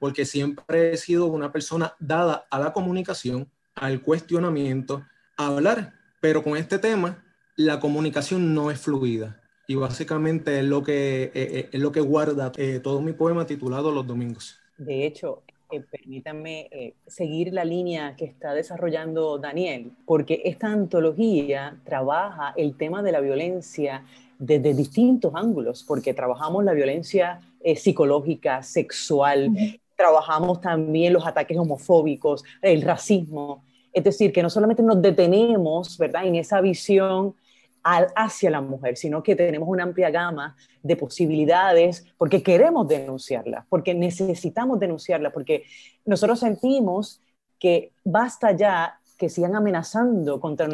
porque 0.00 0.24
siempre 0.24 0.92
he 0.92 0.96
sido 0.96 1.26
una 1.26 1.52
persona 1.52 1.94
dada 2.00 2.46
a 2.50 2.58
la 2.58 2.72
comunicación, 2.72 3.48
al 3.76 4.02
cuestionamiento, 4.02 5.06
a 5.36 5.46
hablar, 5.46 5.97
pero 6.20 6.42
con 6.42 6.56
este 6.56 6.78
tema 6.78 7.24
la 7.56 7.80
comunicación 7.80 8.54
no 8.54 8.70
es 8.70 8.80
fluida 8.80 9.40
y 9.66 9.74
básicamente 9.74 10.60
es 10.60 10.64
lo 10.64 10.82
que, 10.82 11.24
eh, 11.24 11.30
eh, 11.34 11.68
es 11.72 11.80
lo 11.80 11.92
que 11.92 12.00
guarda 12.00 12.52
eh, 12.56 12.80
todo 12.82 13.02
mi 13.02 13.12
poema 13.12 13.46
titulado 13.46 13.92
Los 13.92 14.06
Domingos. 14.06 14.58
De 14.78 15.06
hecho, 15.06 15.42
permítanme 15.90 16.94
seguir 17.06 17.52
la 17.52 17.64
línea 17.64 18.16
que 18.16 18.24
está 18.24 18.54
desarrollando 18.54 19.36
Daniel, 19.36 19.92
porque 20.06 20.40
esta 20.44 20.68
antología 20.68 21.76
trabaja 21.84 22.54
el 22.56 22.76
tema 22.76 23.02
de 23.02 23.12
la 23.12 23.20
violencia 23.20 24.04
desde 24.38 24.72
distintos 24.72 25.34
ángulos, 25.34 25.84
porque 25.86 26.14
trabajamos 26.14 26.64
la 26.64 26.72
violencia 26.72 27.40
psicológica, 27.76 28.62
sexual, 28.62 29.50
trabajamos 29.94 30.62
también 30.62 31.12
los 31.12 31.26
ataques 31.26 31.58
homofóbicos, 31.58 32.44
el 32.62 32.80
racismo. 32.80 33.64
Es 33.98 34.04
decir, 34.04 34.32
que 34.32 34.44
no 34.44 34.48
solamente 34.48 34.80
nos 34.80 35.02
detenemos, 35.02 35.98
¿verdad?, 35.98 36.24
en 36.24 36.36
esa 36.36 36.60
visión 36.60 37.34
hacia 37.82 38.48
la 38.48 38.60
mujer, 38.60 38.96
sino 38.96 39.24
que 39.24 39.34
tenemos 39.34 39.68
una 39.68 39.82
amplia 39.82 40.10
gama 40.10 40.56
de 40.84 40.94
posibilidades 40.94 42.06
porque 42.16 42.44
queremos 42.44 42.86
denunciarla, 42.86 43.66
porque 43.68 43.94
necesitamos 43.94 44.78
denunciarla, 44.78 45.32
porque 45.32 45.64
nosotros 46.04 46.38
sentimos 46.38 47.20
que 47.58 47.90
basta 48.04 48.52
ya 48.52 49.00
que 49.18 49.28
sigan 49.28 49.56
amenazando 49.56 50.38
contra 50.38 50.68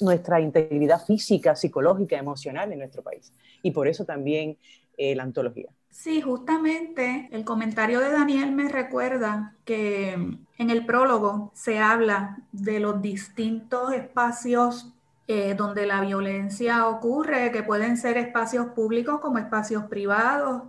nuestra, 0.00 0.40
integridad 0.40 1.04
física, 1.04 1.56
psicológica, 1.56 2.16
emocional 2.16 2.72
en 2.72 2.78
nuestro 2.78 3.02
país. 3.02 3.30
Y 3.62 3.72
por 3.72 3.88
eso 3.88 4.06
también 4.06 4.56
eh, 4.96 5.14
la 5.14 5.24
antología. 5.24 5.68
Sí, 5.90 6.22
justamente 6.22 7.28
el 7.32 7.44
comentario 7.44 8.00
de 8.00 8.10
Daniel 8.10 8.52
me 8.52 8.68
recuerda 8.68 9.54
que 9.64 10.12
en 10.12 10.70
el 10.70 10.86
prólogo 10.86 11.50
se 11.54 11.78
habla 11.78 12.38
de 12.52 12.80
los 12.80 13.02
distintos 13.02 13.92
espacios 13.92 14.94
eh, 15.32 15.54
donde 15.54 15.86
la 15.86 16.00
violencia 16.00 16.88
ocurre, 16.88 17.52
que 17.52 17.62
pueden 17.62 17.96
ser 17.96 18.16
espacios 18.16 18.66
públicos 18.74 19.20
como 19.20 19.38
espacios 19.38 19.84
privados, 19.84 20.64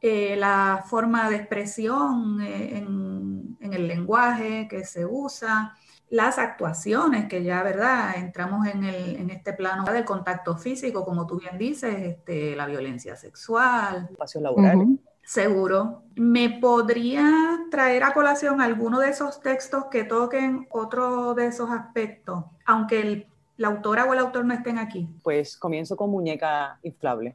eh, 0.00 0.34
la 0.36 0.84
forma 0.88 1.30
de 1.30 1.36
expresión 1.36 2.40
eh, 2.40 2.78
en, 2.78 3.56
el 3.60 3.86
lenguaje 3.86 4.66
que 4.68 4.84
se 4.84 5.06
usa, 5.06 5.76
las 6.10 6.38
actuaciones, 6.38 7.28
que 7.28 7.42
ya, 7.42 7.62
¿verdad? 7.62 8.16
Entramos 8.16 8.66
en, 8.66 9.30
este 9.30 9.52
plano 9.52 9.84
del 9.84 10.04
contacto 10.04 10.56
físico, 10.56 11.04
como 11.04 11.26
tú 11.26 11.38
bien 11.38 11.56
dices, 11.56 11.94
este, 12.00 12.54
la 12.56 12.66
violencia 12.66 13.16
sexual. 13.16 14.08
Espacios 14.10 14.42
laborales. 14.42 14.88
Seguro. 15.22 16.02
¿Me 16.16 16.58
podría 16.60 17.60
traer 17.70 18.02
a 18.02 18.12
colación 18.12 18.60
alguno 18.60 18.98
de 18.98 19.10
esos 19.10 19.40
textos 19.40 19.84
que 19.90 20.04
toquen 20.04 20.66
otro 20.70 21.34
de 21.34 21.46
esos 21.46 21.70
aspectos? 21.70 22.44
Aunque 22.66 23.00
el 23.00 23.26
la 23.60 23.68
autora 23.68 24.06
o 24.06 24.14
el 24.14 24.18
autor 24.20 24.46
no 24.46 24.54
estén 24.54 24.78
aquí? 24.78 25.06
Pues 25.22 25.54
comienzo 25.54 25.94
con 25.94 26.10
Muñeca 26.10 26.78
Inflable. 26.82 27.34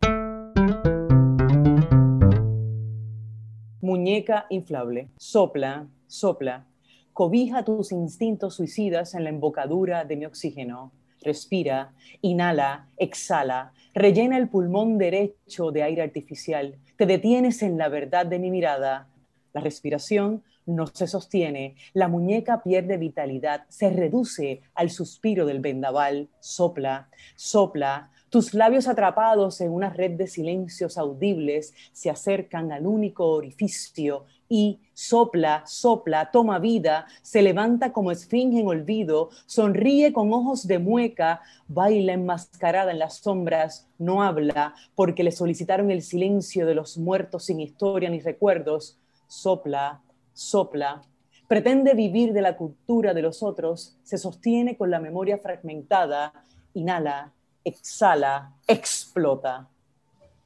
Muñeca 3.80 4.48
inflable, 4.50 5.12
sopla, 5.18 5.86
sopla, 6.08 6.66
cobija 7.16 7.64
tus 7.64 7.94
instintos 7.94 8.56
suicidas 8.56 9.16
en 9.16 9.24
la 9.24 9.30
embocadura 9.30 10.04
de 10.04 10.18
mi 10.18 10.26
oxígeno. 10.26 10.92
Respira, 11.22 11.94
inhala, 12.22 12.90
exhala, 12.98 13.72
rellena 13.94 14.38
el 14.38 14.50
pulmón 14.50 14.98
derecho 14.98 15.72
de 15.72 15.82
aire 15.82 16.02
artificial. 16.02 16.76
Te 16.98 17.06
detienes 17.06 17.64
en 17.64 17.78
la 17.78 17.88
verdad 17.88 18.26
de 18.26 18.38
mi 18.38 18.52
mirada. 18.52 19.08
La 19.54 19.62
respiración 19.62 20.44
no 20.66 20.88
se 20.88 21.08
sostiene, 21.08 21.78
la 21.94 22.10
muñeca 22.10 22.62
pierde 22.62 22.98
vitalidad, 22.98 23.64
se 23.70 23.90
reduce 23.92 24.64
al 24.74 24.90
suspiro 24.90 25.46
del 25.46 25.62
vendaval, 25.62 26.28
sopla, 26.42 27.08
sopla, 27.38 28.12
tus 28.36 28.54
labios 28.54 28.90
atrapados 28.90 29.62
en 29.62 29.72
una 29.72 29.90
red 29.90 30.18
de 30.18 30.28
silencios 30.28 30.98
audibles 30.98 31.74
se 31.94 32.10
acercan 32.10 32.74
al 32.74 32.86
único 32.86 33.30
orificio 33.30 34.26
y 34.50 34.82
sopla, 34.92 35.64
sopla, 35.66 36.32
toma 36.32 36.60
vida, 36.60 37.06
se 37.22 37.42
levanta 37.42 37.94
como 37.94 38.12
esfinge 38.12 38.60
en 38.60 38.68
olvido, 38.68 39.30
sonríe 39.46 40.12
con 40.12 40.34
ojos 40.34 40.68
de 40.68 40.80
mueca, 40.80 41.44
baila 41.70 42.12
enmascarada 42.12 42.92
en 42.92 43.00
las 43.00 43.20
sombras, 43.20 43.88
no 44.00 44.22
habla 44.22 44.76
porque 44.96 45.24
le 45.24 45.32
solicitaron 45.32 45.90
el 45.90 46.02
silencio 46.02 46.66
de 46.66 46.76
los 46.76 46.98
muertos 46.98 47.46
sin 47.46 47.62
historia 47.62 48.10
ni 48.10 48.20
recuerdos, 48.20 49.00
sopla, 49.28 50.02
sopla, 50.34 51.04
pretende 51.48 51.94
vivir 51.94 52.34
de 52.34 52.42
la 52.42 52.58
cultura 52.58 53.14
de 53.14 53.22
los 53.22 53.42
otros, 53.42 53.98
se 54.04 54.18
sostiene 54.18 54.76
con 54.76 54.92
la 54.92 55.00
memoria 55.00 55.38
fragmentada, 55.38 56.34
inhala, 56.74 57.32
exhala, 57.66 58.54
explota. 58.68 59.68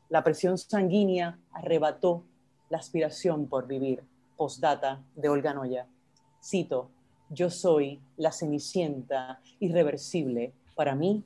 La 0.10 0.24
presión 0.24 0.58
sanguínea 0.58 1.38
arrebató 1.52 2.24
la 2.70 2.80
aspiración 2.80 3.48
por 3.48 3.68
vivir. 3.68 4.04
Postdata 4.38 5.04
de 5.16 5.30
Olga 5.30 5.54
Noya. 5.54 5.86
Cito, 6.42 6.90
yo 7.30 7.50
soy 7.50 8.00
la 8.18 8.32
cenicienta 8.32 9.40
irreversible. 9.60 10.54
Para 10.76 10.96
mí, 10.96 11.24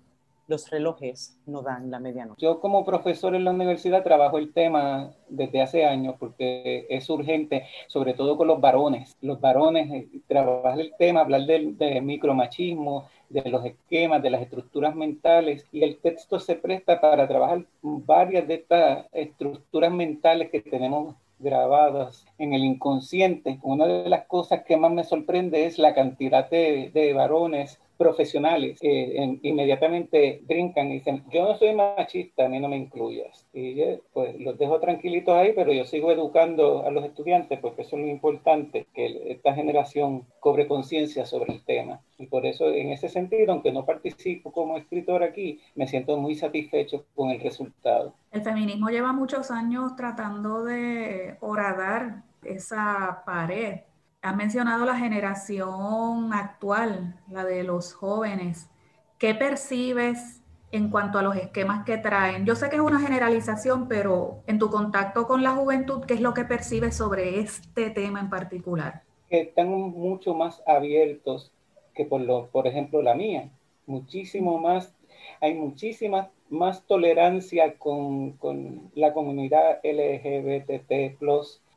los 0.48 0.70
relojes 0.70 1.38
no 1.46 1.62
dan 1.62 1.90
la 1.90 2.00
medianoche. 2.00 2.42
Yo 2.42 2.60
como 2.60 2.86
profesor 2.86 3.36
en 3.36 3.46
la 3.46 3.52
universidad 3.52 4.04
trabajo 4.04 4.38
el 4.38 4.52
tema 4.52 5.12
desde 5.30 5.62
hace 5.62 5.86
años 5.86 6.16
porque 6.20 6.86
es 6.90 7.10
urgente, 7.10 7.66
sobre 7.88 8.14
todo 8.14 8.38
con 8.38 8.48
los 8.48 8.60
varones. 8.60 9.16
Los 9.22 9.40
varones, 9.40 9.92
eh, 9.92 10.08
trabajar 10.28 10.80
el 10.80 10.94
tema, 10.98 11.22
hablar 11.22 11.46
del, 11.46 11.76
micromachismo, 12.02 13.08
de 13.30 13.50
los 13.50 13.66
esquemas, 13.66 14.22
de 14.22 14.30
las 14.30 14.42
estructuras 14.42 14.96
mentales, 14.96 15.66
y 15.72 15.84
el 15.84 15.98
texto 15.98 16.40
se 16.40 16.56
presta 16.56 17.00
para 17.02 17.28
trabajar 17.28 17.66
varias 17.82 18.48
de 18.48 18.56
estas 18.56 19.08
estructuras 19.12 19.92
mentales 19.92 20.52
que 20.52 20.62
tenemos 20.62 21.16
grabadas 21.40 22.26
en 22.38 22.54
el 22.54 22.64
inconsciente. 22.64 23.60
Una 23.64 23.86
de 23.86 24.10
las 24.10 24.26
cosas 24.26 24.64
que 24.64 24.78
más 24.78 24.92
me 24.92 25.04
sorprende 25.04 25.66
es 25.66 25.78
la 25.78 25.94
cantidad 25.94 26.50
de, 26.50 26.92
de 26.94 27.14
varones 27.14 27.80
profesionales 28.04 28.78
eh, 28.82 29.40
inmediatamente 29.44 30.42
brincan 30.46 30.92
y 30.92 30.96
dicen, 30.96 31.24
yo 31.32 31.46
no 31.46 31.56
soy 31.56 31.74
machista, 31.74 32.46
a 32.46 32.50
mí 32.50 32.60
no 32.60 32.68
me 32.68 32.76
incluyas. 32.76 33.48
Y 33.54 33.82
pues 34.12 34.38
los 34.40 34.58
dejo 34.58 34.80
tranquilitos 34.82 35.34
ahí, 35.34 35.54
pero 35.56 35.72
yo 35.72 35.86
sigo 35.86 36.12
educando 36.12 36.86
a 36.86 36.92
los 36.92 37.06
estudiantes 37.06 37.60
porque 37.60 37.84
eso 37.84 37.96
es 37.96 38.04
lo 38.04 38.10
importante, 38.10 38.88
que 38.94 39.32
esta 39.32 39.54
generación 39.54 40.26
cobre 40.42 40.68
conciencia 40.68 41.26
sobre 41.26 41.54
el 41.54 41.64
tema. 41.64 42.02
Y 42.18 42.28
por 42.28 42.46
eso, 42.46 42.70
en 42.70 42.90
ese 42.92 43.08
sentido, 43.08 43.54
aunque 43.54 43.72
no 43.72 43.86
participo 43.86 44.52
como 44.52 44.78
escritor 44.78 45.24
aquí, 45.24 45.62
me 45.76 45.88
siento 45.88 46.18
muy 46.18 46.36
satisfecho 46.36 47.06
con 47.16 47.30
el 47.30 47.40
resultado. 47.40 48.14
El 48.32 48.42
feminismo 48.42 48.90
lleva 48.90 49.14
muchos 49.14 49.50
años 49.50 49.96
tratando 49.96 50.66
de 50.66 51.38
horadar 51.40 52.24
esa 52.44 53.24
pared 53.26 53.80
Has 54.24 54.38
mencionado 54.38 54.86
la 54.86 54.96
generación 54.96 56.32
actual, 56.32 57.20
la 57.30 57.44
de 57.44 57.64
los 57.64 57.94
jóvenes. 57.94 58.70
¿Qué 59.18 59.36
percibes 59.36 60.42
en 60.72 60.90
cuanto 60.90 61.20
a 61.20 61.22
los 61.22 61.36
esquemas 61.36 61.84
que 61.84 61.98
traen? 61.98 62.46
Yo 62.46 62.56
sé 62.56 62.70
que 62.70 62.78
es 62.78 62.82
una 62.82 63.02
generalización, 63.02 63.90
pero 63.90 64.40
en 64.48 64.60
tu 64.60 64.70
contacto 64.70 65.28
con 65.28 65.44
la 65.44 65.52
juventud, 65.52 66.06
¿qué 66.06 66.14
es 66.14 66.22
lo 66.22 66.34
que 66.34 66.46
percibes 66.46 66.96
sobre 66.96 67.42
este 67.42 67.90
tema 67.90 68.22
en 68.22 68.30
particular? 68.30 69.02
Están 69.30 69.68
mucho 69.68 70.34
más 70.34 70.64
abiertos 70.66 71.52
que 71.94 72.06
por, 72.06 72.22
lo, 72.22 72.48
por 72.48 72.66
ejemplo 72.66 73.02
la 73.02 73.16
mía. 73.16 73.50
Muchísimo 73.88 74.58
más, 74.58 74.96
hay 75.42 75.54
muchísima 75.54 76.30
más 76.50 76.84
tolerancia 76.84 77.78
con, 77.78 78.38
con 78.38 78.90
la 78.96 79.12
comunidad 79.12 79.82
LGBT+, 79.84 81.22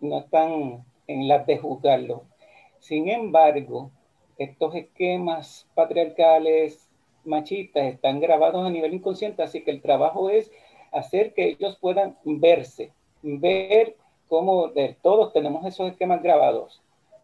no 0.00 0.18
están 0.20 0.84
en 1.08 1.26
las 1.26 1.44
de 1.48 1.58
juzgarlo 1.58 2.22
sin 2.80 3.08
embargo, 3.08 3.90
estos 4.38 4.74
esquemas 4.74 5.66
patriarcales 5.74 6.88
machistas 7.24 7.84
están 7.84 8.20
grabados 8.20 8.64
a 8.64 8.70
nivel 8.70 8.94
inconsciente, 8.94 9.42
así 9.42 9.62
que 9.62 9.70
el 9.70 9.82
trabajo 9.82 10.30
es 10.30 10.50
hacer 10.92 11.34
que 11.34 11.48
ellos 11.48 11.76
puedan 11.80 12.16
verse, 12.24 12.92
ver 13.22 13.96
cómo 14.28 14.72
todos 15.02 15.32
tenemos 15.32 15.64
esos 15.66 15.90
esquemas 15.90 16.22
grabados. 16.22 16.82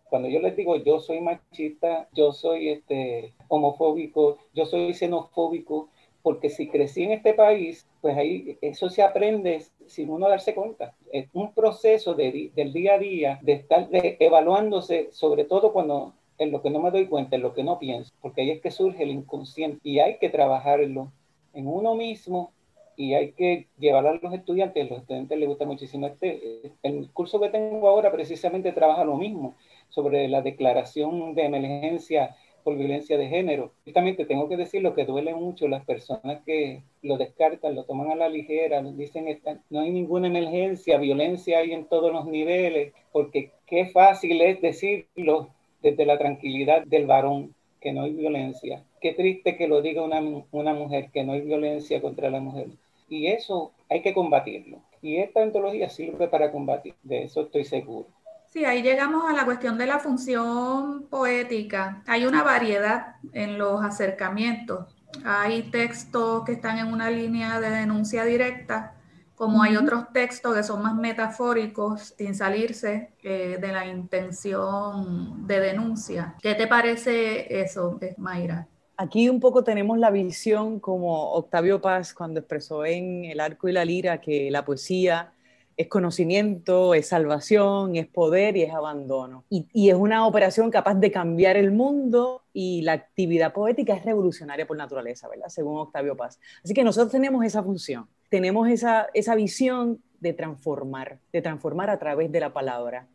Cuando 0.08 0.28
yo 0.28 0.40
les 0.40 0.56
digo 0.56 0.76
yo 0.76 1.00
soy 1.00 1.20
machista, 1.20 2.08
yo 2.12 2.32
soy 2.32 2.68
este, 2.68 3.32
homofóbico, 3.48 4.38
yo 4.52 4.66
soy 4.66 4.92
xenofóbico, 4.92 5.88
porque 6.22 6.50
si 6.50 6.68
crecí 6.68 7.04
en 7.04 7.12
este 7.12 7.34
país, 7.34 7.86
pues 8.02 8.16
ahí 8.18 8.58
eso 8.60 8.90
se 8.90 9.00
aprende 9.00 9.62
sin 9.86 10.10
uno 10.10 10.28
darse 10.28 10.54
cuenta. 10.54 10.94
Es 11.12 11.28
un 11.32 11.54
proceso 11.54 12.14
de, 12.14 12.50
del 12.54 12.72
día 12.72 12.94
a 12.94 12.98
día, 12.98 13.38
de 13.42 13.52
estar 13.52 13.88
evaluándose, 13.92 15.08
sobre 15.12 15.44
todo 15.44 15.72
cuando 15.72 16.12
en 16.36 16.50
lo 16.50 16.60
que 16.60 16.70
no 16.70 16.80
me 16.80 16.90
doy 16.90 17.06
cuenta, 17.06 17.36
en 17.36 17.42
lo 17.42 17.54
que 17.54 17.62
no 17.62 17.78
pienso, 17.78 18.12
porque 18.20 18.42
ahí 18.42 18.50
es 18.50 18.60
que 18.60 18.72
surge 18.72 19.04
el 19.04 19.10
inconsciente 19.10 19.78
y 19.84 20.00
hay 20.00 20.18
que 20.18 20.28
trabajarlo 20.28 21.12
en 21.54 21.68
uno 21.68 21.94
mismo 21.94 22.52
y 22.96 23.14
hay 23.14 23.32
que 23.32 23.68
llevar 23.78 24.06
a 24.06 24.14
los 24.14 24.34
estudiantes, 24.34 24.84
a 24.84 24.90
los 24.90 25.02
estudiantes 25.02 25.38
les 25.38 25.48
gusta 25.48 25.64
muchísimo 25.64 26.08
este, 26.08 26.72
el 26.82 27.10
curso 27.12 27.40
que 27.40 27.50
tengo 27.50 27.88
ahora 27.88 28.10
precisamente 28.10 28.72
trabaja 28.72 29.04
lo 29.04 29.16
mismo, 29.16 29.54
sobre 29.88 30.26
la 30.26 30.42
declaración 30.42 31.34
de 31.34 31.44
emergencia 31.44 32.34
por 32.62 32.76
violencia 32.76 33.18
de 33.18 33.28
género. 33.28 33.72
Justamente 33.84 34.24
tengo 34.24 34.48
que 34.48 34.56
decir 34.56 34.82
lo 34.82 34.94
que 34.94 35.04
duele 35.04 35.34
mucho 35.34 35.68
las 35.68 35.84
personas 35.84 36.42
que 36.44 36.82
lo 37.02 37.18
descartan, 37.18 37.74
lo 37.74 37.84
toman 37.84 38.10
a 38.10 38.16
la 38.16 38.28
ligera, 38.28 38.82
dicen 38.82 39.26
no 39.70 39.80
hay 39.80 39.90
ninguna 39.90 40.28
emergencia, 40.28 40.98
violencia 40.98 41.58
hay 41.58 41.72
en 41.72 41.86
todos 41.86 42.12
los 42.12 42.26
niveles, 42.26 42.92
porque 43.12 43.50
qué 43.66 43.86
fácil 43.86 44.40
es 44.40 44.60
decirlo 44.60 45.48
desde 45.82 46.06
la 46.06 46.18
tranquilidad 46.18 46.84
del 46.84 47.06
varón, 47.06 47.54
que 47.80 47.92
no 47.92 48.02
hay 48.02 48.12
violencia. 48.12 48.84
Qué 49.00 49.12
triste 49.12 49.56
que 49.56 49.66
lo 49.66 49.82
diga 49.82 50.02
una, 50.02 50.22
una 50.52 50.72
mujer, 50.72 51.10
que 51.12 51.24
no 51.24 51.32
hay 51.32 51.40
violencia 51.40 52.00
contra 52.00 52.30
la 52.30 52.40
mujer. 52.40 52.68
Y 53.08 53.26
eso 53.26 53.72
hay 53.90 54.00
que 54.00 54.14
combatirlo. 54.14 54.78
Y 55.02 55.16
esta 55.16 55.42
antología 55.42 55.90
sirve 55.90 56.28
para 56.28 56.52
combatir, 56.52 56.94
de 57.02 57.24
eso 57.24 57.42
estoy 57.42 57.64
seguro. 57.64 58.06
Sí, 58.52 58.66
ahí 58.66 58.82
llegamos 58.82 59.24
a 59.30 59.32
la 59.32 59.46
cuestión 59.46 59.78
de 59.78 59.86
la 59.86 59.98
función 59.98 61.06
poética. 61.08 62.02
Hay 62.06 62.26
una 62.26 62.42
variedad 62.42 63.16
en 63.32 63.56
los 63.56 63.82
acercamientos. 63.82 64.94
Hay 65.24 65.70
textos 65.70 66.44
que 66.44 66.52
están 66.52 66.76
en 66.76 66.88
una 66.88 67.08
línea 67.10 67.60
de 67.60 67.70
denuncia 67.70 68.24
directa, 68.24 68.94
como 69.36 69.62
hay 69.62 69.76
otros 69.76 70.12
textos 70.12 70.54
que 70.54 70.62
son 70.62 70.82
más 70.82 70.94
metafóricos, 70.94 72.14
sin 72.18 72.34
salirse 72.34 73.14
eh, 73.22 73.56
de 73.58 73.68
la 73.68 73.86
intención 73.86 75.46
de 75.46 75.58
denuncia. 75.58 76.34
¿Qué 76.42 76.54
te 76.54 76.66
parece 76.66 77.62
eso, 77.62 77.98
Mayra? 78.18 78.68
Aquí 78.98 79.30
un 79.30 79.40
poco 79.40 79.64
tenemos 79.64 79.98
la 79.98 80.10
visión 80.10 80.78
como 80.78 81.32
Octavio 81.32 81.80
Paz 81.80 82.12
cuando 82.12 82.40
expresó 82.40 82.84
en 82.84 83.24
El 83.24 83.40
arco 83.40 83.66
y 83.70 83.72
la 83.72 83.86
lira 83.86 84.20
que 84.20 84.50
la 84.50 84.66
poesía 84.66 85.31
es 85.76 85.88
conocimiento, 85.88 86.94
es 86.94 87.08
salvación, 87.08 87.96
es 87.96 88.06
poder 88.06 88.56
y 88.56 88.62
es 88.62 88.72
abandono. 88.72 89.44
Y, 89.48 89.88
es 89.88 89.94
una 89.94 90.26
operación 90.26 90.70
capaz 90.70 90.94
de 90.94 91.10
cambiar 91.10 91.56
el 91.56 91.70
mundo 91.70 92.42
y 92.52 92.82
la 92.82 92.92
actividad 92.92 93.52
poética 93.52 93.94
es 93.94 94.04
revolucionaria 94.04 94.66
por 94.66 94.76
naturaleza, 94.76 95.28
¿verdad? 95.28 95.48
Según 95.48 95.78
Octavio 95.78 96.16
Paz. 96.16 96.38
Así 96.62 96.74
que 96.74 96.84
nosotros 96.84 97.12
tenemos 97.12 97.44
esa 97.44 97.62
función, 97.62 98.08
tenemos 98.28 98.68
esa, 98.68 99.08
esa 99.14 99.34
visión 99.34 100.02
de 100.20 100.32
transformar, 100.32 101.18
de 101.32 101.42
transformar 101.42 101.90
a 101.90 101.98
través 101.98 102.30
de 102.30 102.40
la 102.40 102.52
palabra. 102.52 103.08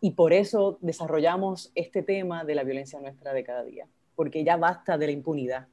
Y 0.00 0.12
por 0.12 0.32
eso 0.32 0.78
desarrollamos 0.82 1.72
este 1.74 2.02
tema 2.02 2.44
de 2.44 2.54
la 2.54 2.64
violencia 2.64 3.00
nuestra 3.00 3.32
de 3.32 3.42
cada 3.42 3.64
día, 3.64 3.86
porque 4.14 4.44
ya 4.44 4.56
basta 4.56 4.98
de 4.98 5.06
la 5.06 5.12
impunidad, 5.12 5.66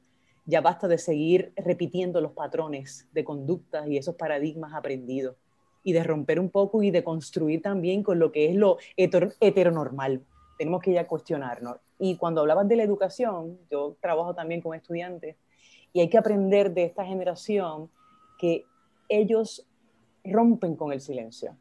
ya 0.46 0.60
basta 0.60 0.88
de 0.88 0.98
seguir 0.98 1.52
repitiendo 1.56 2.20
los 2.20 2.32
patrones 2.32 3.06
de 3.12 3.24
conductas 3.24 3.86
y 3.86 3.98
esos 3.98 4.16
paradigmas 4.16 4.72
aprendidos 4.74 5.36
y 5.82 5.92
de 5.92 6.02
romper 6.04 6.38
un 6.38 6.50
poco 6.50 6.82
y 6.82 6.90
de 6.90 7.04
construir 7.04 7.62
también 7.62 8.02
con 8.02 8.18
lo 8.18 8.32
que 8.32 8.48
es 8.48 8.56
lo 8.56 8.78
heteronormal. 8.96 10.24
Tenemos 10.58 10.82
que 10.82 10.92
ya 10.92 11.06
cuestionarnos. 11.06 11.76
Y 11.98 12.16
cuando 12.16 12.40
hablabas 12.40 12.68
de 12.68 12.76
la 12.76 12.82
educación, 12.82 13.58
yo 13.70 13.96
trabajo 14.00 14.34
también 14.34 14.60
con 14.60 14.74
estudiantes 14.74 15.36
y 15.92 16.00
hay 16.00 16.08
que 16.08 16.18
aprender 16.18 16.72
de 16.72 16.84
esta 16.84 17.04
generación 17.04 17.90
que 18.38 18.64
ellos 19.08 19.66
rompen 20.24 20.76
con 20.76 20.92
el 20.92 21.00
silencio. 21.00 21.56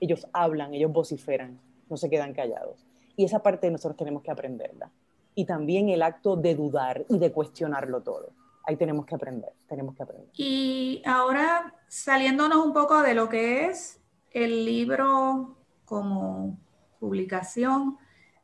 Ellos 0.00 0.26
hablan, 0.32 0.74
ellos 0.74 0.92
vociferan, 0.92 1.60
no 1.88 1.96
se 1.96 2.08
quedan 2.08 2.32
callados. 2.32 2.86
Y 3.16 3.24
esa 3.24 3.42
parte 3.42 3.70
nosotros 3.70 3.96
tenemos 3.96 4.22
que 4.22 4.30
aprenderla. 4.30 4.90
Y 5.34 5.44
también 5.44 5.88
el 5.88 6.02
acto 6.02 6.36
de 6.36 6.54
dudar 6.54 7.04
y 7.08 7.18
de 7.18 7.32
cuestionarlo 7.32 8.02
todo 8.02 8.37
ahí 8.68 8.76
tenemos 8.76 9.06
que 9.06 9.14
aprender, 9.14 9.50
tenemos 9.66 9.96
que 9.96 10.02
aprender. 10.02 10.28
Y 10.34 11.02
ahora 11.06 11.74
saliéndonos 11.88 12.58
un 12.58 12.74
poco 12.74 13.00
de 13.00 13.14
lo 13.14 13.28
que 13.30 13.64
es 13.64 13.98
el 14.30 14.66
libro 14.66 15.56
como 15.86 16.58
publicación, 17.00 17.96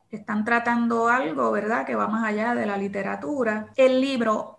están 0.09 0.43
tratando 0.43 1.09
algo, 1.09 1.51
¿verdad?, 1.51 1.85
que 1.85 1.93
va 1.95 2.07
más 2.07 2.25
allá 2.25 2.55
de 2.55 2.65
la 2.65 2.75
literatura. 2.75 3.67
El 3.75 4.01
libro 4.01 4.54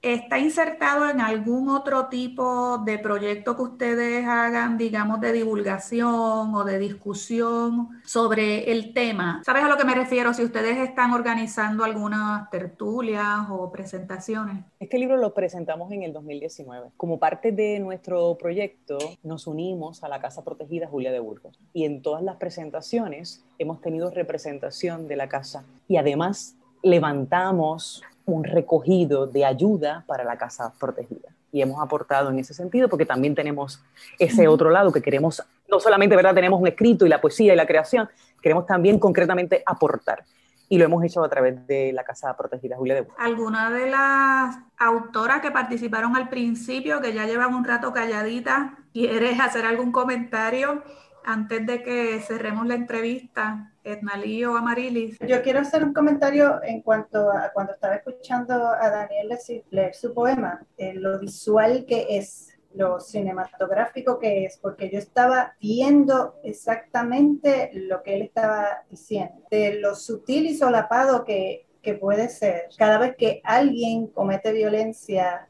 ¿Está 0.00 0.38
insertado 0.38 1.10
en 1.10 1.20
algún 1.20 1.68
otro 1.68 2.06
tipo 2.06 2.78
de 2.78 3.00
proyecto 3.00 3.56
que 3.56 3.62
ustedes 3.62 4.24
hagan, 4.26 4.78
digamos, 4.78 5.20
de 5.20 5.32
divulgación 5.32 6.54
o 6.54 6.62
de 6.64 6.78
discusión 6.78 7.88
sobre 8.04 8.70
el 8.70 8.92
tema? 8.94 9.42
¿Sabes 9.44 9.64
a 9.64 9.68
lo 9.68 9.76
que 9.76 9.84
me 9.84 9.96
refiero? 9.96 10.32
Si 10.34 10.44
ustedes 10.44 10.78
están 10.78 11.12
organizando 11.12 11.82
algunas 11.82 12.48
tertulias 12.50 13.48
o 13.50 13.72
presentaciones. 13.72 14.64
Este 14.78 14.98
libro 14.98 15.16
lo 15.16 15.34
presentamos 15.34 15.90
en 15.90 16.04
el 16.04 16.12
2019. 16.12 16.90
Como 16.96 17.18
parte 17.18 17.50
de 17.50 17.80
nuestro 17.80 18.38
proyecto, 18.38 18.98
nos 19.24 19.48
unimos 19.48 20.04
a 20.04 20.08
la 20.08 20.20
Casa 20.20 20.44
Protegida 20.44 20.86
Julia 20.86 21.10
de 21.10 21.18
Burgos. 21.18 21.58
Y 21.72 21.84
en 21.84 22.02
todas 22.02 22.22
las 22.22 22.36
presentaciones 22.36 23.44
hemos 23.58 23.80
tenido 23.80 24.10
representación 24.12 25.08
de 25.08 25.16
la 25.16 25.28
casa. 25.28 25.64
Y 25.88 25.96
además 25.96 26.54
levantamos 26.84 28.04
un 28.28 28.44
recogido 28.44 29.26
de 29.26 29.44
ayuda 29.44 30.04
para 30.06 30.24
la 30.24 30.36
casa 30.36 30.72
protegida. 30.78 31.30
Y 31.50 31.62
hemos 31.62 31.80
aportado 31.80 32.30
en 32.30 32.38
ese 32.38 32.52
sentido 32.54 32.88
porque 32.88 33.06
también 33.06 33.34
tenemos 33.34 33.82
ese 34.18 34.48
otro 34.48 34.70
lado 34.70 34.92
que 34.92 35.00
queremos, 35.00 35.42
no 35.68 35.80
solamente 35.80 36.14
¿verdad? 36.14 36.34
tenemos 36.34 36.60
un 36.60 36.68
escrito 36.68 37.06
y 37.06 37.08
la 37.08 37.20
poesía 37.20 37.54
y 37.54 37.56
la 37.56 37.66
creación, 37.66 38.08
queremos 38.42 38.66
también 38.66 38.98
concretamente 38.98 39.62
aportar. 39.64 40.24
Y 40.68 40.76
lo 40.76 40.84
hemos 40.84 41.02
hecho 41.02 41.24
a 41.24 41.28
través 41.30 41.66
de 41.66 41.94
la 41.94 42.04
Casa 42.04 42.36
Protegida 42.36 42.76
Julia 42.76 42.96
de 42.96 43.06
¿Alguna 43.16 43.70
de 43.70 43.90
las 43.90 44.58
autoras 44.76 45.40
que 45.40 45.50
participaron 45.50 46.14
al 46.14 46.28
principio, 46.28 47.00
que 47.00 47.14
ya 47.14 47.24
llevan 47.24 47.54
un 47.54 47.64
rato 47.64 47.94
calladita, 47.94 48.76
quieres 48.92 49.40
hacer 49.40 49.64
algún 49.64 49.90
comentario 49.90 50.82
antes 51.28 51.66
de 51.66 51.82
que 51.82 52.20
cerremos 52.20 52.66
la 52.66 52.74
entrevista? 52.74 53.70
Ednalí 53.84 54.46
o 54.46 54.56
Amarilis. 54.56 55.18
Yo 55.20 55.42
quiero 55.42 55.60
hacer 55.60 55.84
un 55.84 55.92
comentario 55.92 56.62
en 56.62 56.80
cuanto 56.80 57.30
a 57.30 57.52
cuando 57.52 57.74
estaba 57.74 57.96
escuchando 57.96 58.54
a 58.54 58.88
Daniel 58.88 59.36
leer 59.70 59.94
su 59.94 60.14
poema, 60.14 60.64
eh, 60.78 60.94
lo 60.94 61.18
visual 61.18 61.84
que 61.86 62.06
es, 62.16 62.58
lo 62.74 62.98
cinematográfico 62.98 64.18
que 64.18 64.46
es, 64.46 64.56
porque 64.56 64.88
yo 64.90 64.98
estaba 64.98 65.54
viendo 65.60 66.36
exactamente 66.44 67.72
lo 67.74 68.02
que 68.02 68.14
él 68.14 68.22
estaba 68.22 68.84
diciendo, 68.88 69.44
de 69.50 69.80
lo 69.80 69.94
sutil 69.94 70.46
y 70.46 70.56
solapado 70.56 71.24
que, 71.26 71.66
que 71.82 71.92
puede 71.92 72.30
ser 72.30 72.68
cada 72.78 72.96
vez 72.96 73.16
que 73.16 73.42
alguien 73.44 74.06
comete 74.06 74.50
violencia 74.52 75.46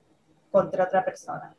contra 0.51 0.85
otra 0.85 1.05
persona 1.05 1.55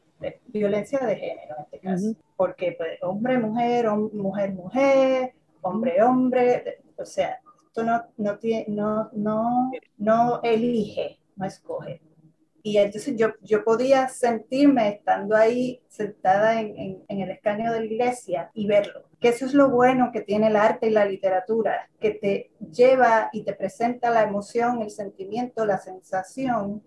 violencia 0.47 0.99
de 0.99 1.15
género 1.15 1.55
en 1.57 1.63
este 1.63 1.79
caso, 1.79 2.15
porque 2.39 2.73
pues, 2.77 2.97
hombre, 3.01 3.37
mujer, 3.37 3.89
mujer, 4.13 4.53
mujer, 4.53 5.33
hombre, 5.61 6.01
hombre, 6.01 6.79
o 6.95 7.03
sea, 7.03 7.37
esto 7.65 7.83
no, 7.83 8.01
no, 8.15 8.39
tiene, 8.39 8.63
no, 8.69 9.09
no, 9.11 9.69
no 9.97 10.39
elige, 10.41 11.19
no 11.35 11.45
escoge. 11.45 12.01
Y 12.63 12.77
entonces 12.77 13.17
yo, 13.17 13.33
yo 13.41 13.65
podía 13.65 14.07
sentirme 14.07 14.87
estando 14.87 15.35
ahí 15.35 15.81
sentada 15.89 16.61
en, 16.61 17.03
en, 17.09 17.19
el 17.19 17.29
escaño 17.29 17.73
de 17.73 17.79
la 17.81 17.85
iglesia 17.85 18.51
y 18.53 18.67
verlo. 18.67 19.03
Que 19.19 19.27
eso 19.27 19.45
es 19.45 19.53
lo 19.53 19.69
bueno 19.69 20.11
que 20.13 20.21
tiene 20.21 20.47
el 20.47 20.55
arte 20.55 20.87
y 20.87 20.91
la 20.91 21.03
literatura, 21.03 21.89
que 21.99 22.11
te 22.11 22.51
lleva 22.71 23.29
y 23.33 23.43
te 23.43 23.51
presenta 23.51 24.11
la 24.11 24.23
emoción, 24.23 24.81
el 24.81 24.91
sentimiento, 24.91 25.65
la 25.65 25.77
sensación 25.77 26.83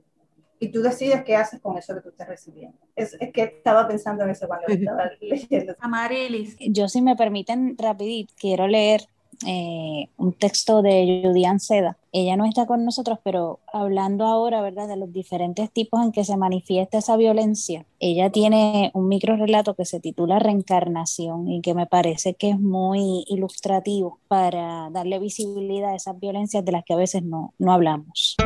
y 0.62 0.68
tú 0.68 0.80
decides 0.80 1.24
qué 1.24 1.34
haces 1.34 1.60
con 1.60 1.76
eso 1.76 1.92
que 1.92 2.02
tú 2.02 2.10
estás 2.10 2.28
recibiendo. 2.28 2.78
Es, 2.94 3.16
es 3.18 3.32
que 3.32 3.42
estaba 3.42 3.88
pensando 3.88 4.22
en 4.22 4.30
eso 4.30 4.46
cuando 4.46 4.68
estaba 4.68 5.10
leyendo. 5.20 5.74
Amarilis. 5.80 6.56
Yo, 6.60 6.86
si 6.86 7.02
me 7.02 7.16
permiten, 7.16 7.76
rapidito, 7.76 8.32
quiero 8.38 8.68
leer 8.68 9.08
eh, 9.44 10.08
un 10.18 10.32
texto 10.34 10.80
de 10.82 11.22
Judian 11.24 11.58
Seda. 11.58 11.98
Ella 12.12 12.36
no 12.36 12.44
está 12.44 12.64
con 12.66 12.84
nosotros, 12.84 13.18
pero 13.24 13.58
hablando 13.72 14.24
ahora, 14.24 14.62
¿verdad?, 14.62 14.86
de 14.86 14.96
los 14.96 15.12
diferentes 15.12 15.68
tipos 15.72 16.00
en 16.00 16.12
que 16.12 16.22
se 16.22 16.36
manifiesta 16.36 16.98
esa 16.98 17.16
violencia. 17.16 17.84
Ella 17.98 18.30
tiene 18.30 18.92
un 18.94 19.08
micro 19.08 19.34
relato 19.34 19.74
que 19.74 19.84
se 19.84 19.98
titula 19.98 20.38
Reencarnación 20.38 21.50
y 21.50 21.60
que 21.60 21.74
me 21.74 21.86
parece 21.86 22.34
que 22.34 22.50
es 22.50 22.60
muy 22.60 23.24
ilustrativo 23.26 24.20
para 24.28 24.90
darle 24.90 25.18
visibilidad 25.18 25.90
a 25.90 25.96
esas 25.96 26.20
violencias 26.20 26.64
de 26.64 26.70
las 26.70 26.84
que 26.84 26.92
a 26.92 26.98
veces 26.98 27.24
no, 27.24 27.52
no 27.58 27.72
hablamos. 27.72 28.36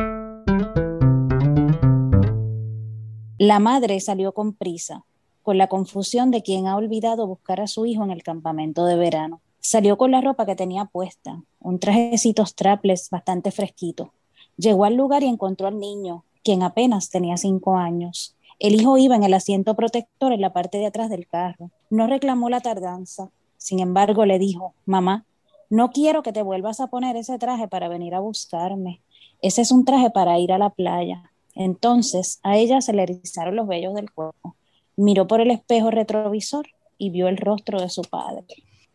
La 3.39 3.59
madre 3.59 3.99
salió 3.99 4.31
con 4.31 4.53
prisa, 4.53 5.05
con 5.43 5.59
la 5.59 5.67
confusión 5.67 6.31
de 6.31 6.41
quien 6.41 6.65
ha 6.65 6.75
olvidado 6.75 7.27
buscar 7.27 7.61
a 7.61 7.67
su 7.67 7.85
hijo 7.85 8.03
en 8.03 8.09
el 8.09 8.23
campamento 8.23 8.83
de 8.85 8.95
verano. 8.95 9.41
Salió 9.59 9.95
con 9.95 10.09
la 10.09 10.21
ropa 10.21 10.47
que 10.47 10.55
tenía 10.55 10.85
puesta, 10.85 11.43
un 11.59 11.77
trajecito 11.77 12.43
strapless 12.47 13.11
bastante 13.11 13.51
fresquito. 13.51 14.11
Llegó 14.57 14.85
al 14.85 14.95
lugar 14.95 15.21
y 15.21 15.27
encontró 15.27 15.67
al 15.67 15.79
niño, 15.79 16.23
quien 16.43 16.63
apenas 16.63 17.11
tenía 17.11 17.37
cinco 17.37 17.77
años. 17.77 18.35
El 18.57 18.73
hijo 18.73 18.97
iba 18.97 19.15
en 19.15 19.23
el 19.23 19.35
asiento 19.35 19.75
protector 19.75 20.33
en 20.33 20.41
la 20.41 20.51
parte 20.51 20.79
de 20.79 20.87
atrás 20.87 21.11
del 21.11 21.27
carro. 21.27 21.69
No 21.91 22.07
reclamó 22.07 22.49
la 22.49 22.61
tardanza. 22.61 23.29
Sin 23.57 23.79
embargo, 23.79 24.25
le 24.25 24.39
dijo, 24.39 24.73
mamá, 24.87 25.25
no 25.69 25.91
quiero 25.91 26.23
que 26.23 26.33
te 26.33 26.41
vuelvas 26.41 26.79
a 26.79 26.87
poner 26.87 27.15
ese 27.15 27.37
traje 27.37 27.67
para 27.67 27.87
venir 27.87 28.15
a 28.15 28.19
buscarme. 28.19 28.99
Ese 29.43 29.61
es 29.61 29.71
un 29.71 29.85
traje 29.85 30.09
para 30.09 30.39
ir 30.39 30.51
a 30.51 30.57
la 30.57 30.71
playa. 30.71 31.31
Entonces 31.57 32.39
a 32.43 32.55
ella 32.55 32.81
se 32.81 32.93
le 32.93 33.03
erizaron 33.03 33.55
los 33.55 33.67
vellos 33.67 33.95
del 33.95 34.11
cuerpo. 34.11 34.55
Miró 34.95 35.27
por 35.27 35.41
el 35.41 35.51
espejo 35.51 35.91
retrovisor 35.91 36.67
y 36.97 37.09
vio 37.09 37.27
el 37.27 37.37
rostro 37.37 37.81
de 37.81 37.89
su 37.89 38.03
padre. 38.03 38.45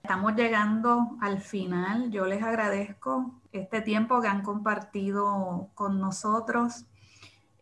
Estamos 0.02 0.34
llegando 0.34 1.16
al 1.20 1.40
final. 1.40 2.10
Yo 2.10 2.26
les 2.26 2.42
agradezco 2.42 3.40
este 3.52 3.80
tiempo 3.80 4.20
que 4.20 4.28
han 4.28 4.42
compartido 4.42 5.70
con 5.74 6.00
nosotros. 6.00 6.86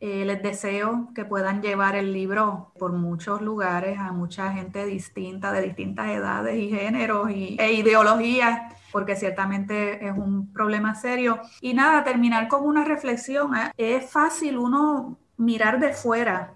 Eh, 0.03 0.25
les 0.25 0.43
deseo 0.43 1.11
que 1.15 1.27
puedan 1.27 1.61
llevar 1.61 1.95
el 1.95 2.15
libro 2.15 2.73
por 2.79 2.93
muchos 2.93 3.43
lugares 3.43 3.99
a 3.99 4.13
mucha 4.13 4.51
gente 4.51 4.87
distinta, 4.87 5.53
de 5.53 5.61
distintas 5.61 6.09
edades 6.09 6.57
y 6.57 6.71
géneros 6.71 7.31
y, 7.31 7.59
e 7.61 7.75
ideologías, 7.75 8.75
porque 8.93 9.15
ciertamente 9.15 10.07
es 10.07 10.17
un 10.17 10.51
problema 10.55 10.95
serio. 10.95 11.39
Y 11.61 11.75
nada, 11.75 12.03
terminar 12.03 12.49
con 12.49 12.67
una 12.67 12.83
reflexión. 12.83 13.55
¿eh? 13.55 13.73
Es 13.77 14.11
fácil 14.11 14.57
uno 14.57 15.19
mirar 15.37 15.79
de 15.79 15.93
fuera 15.93 16.55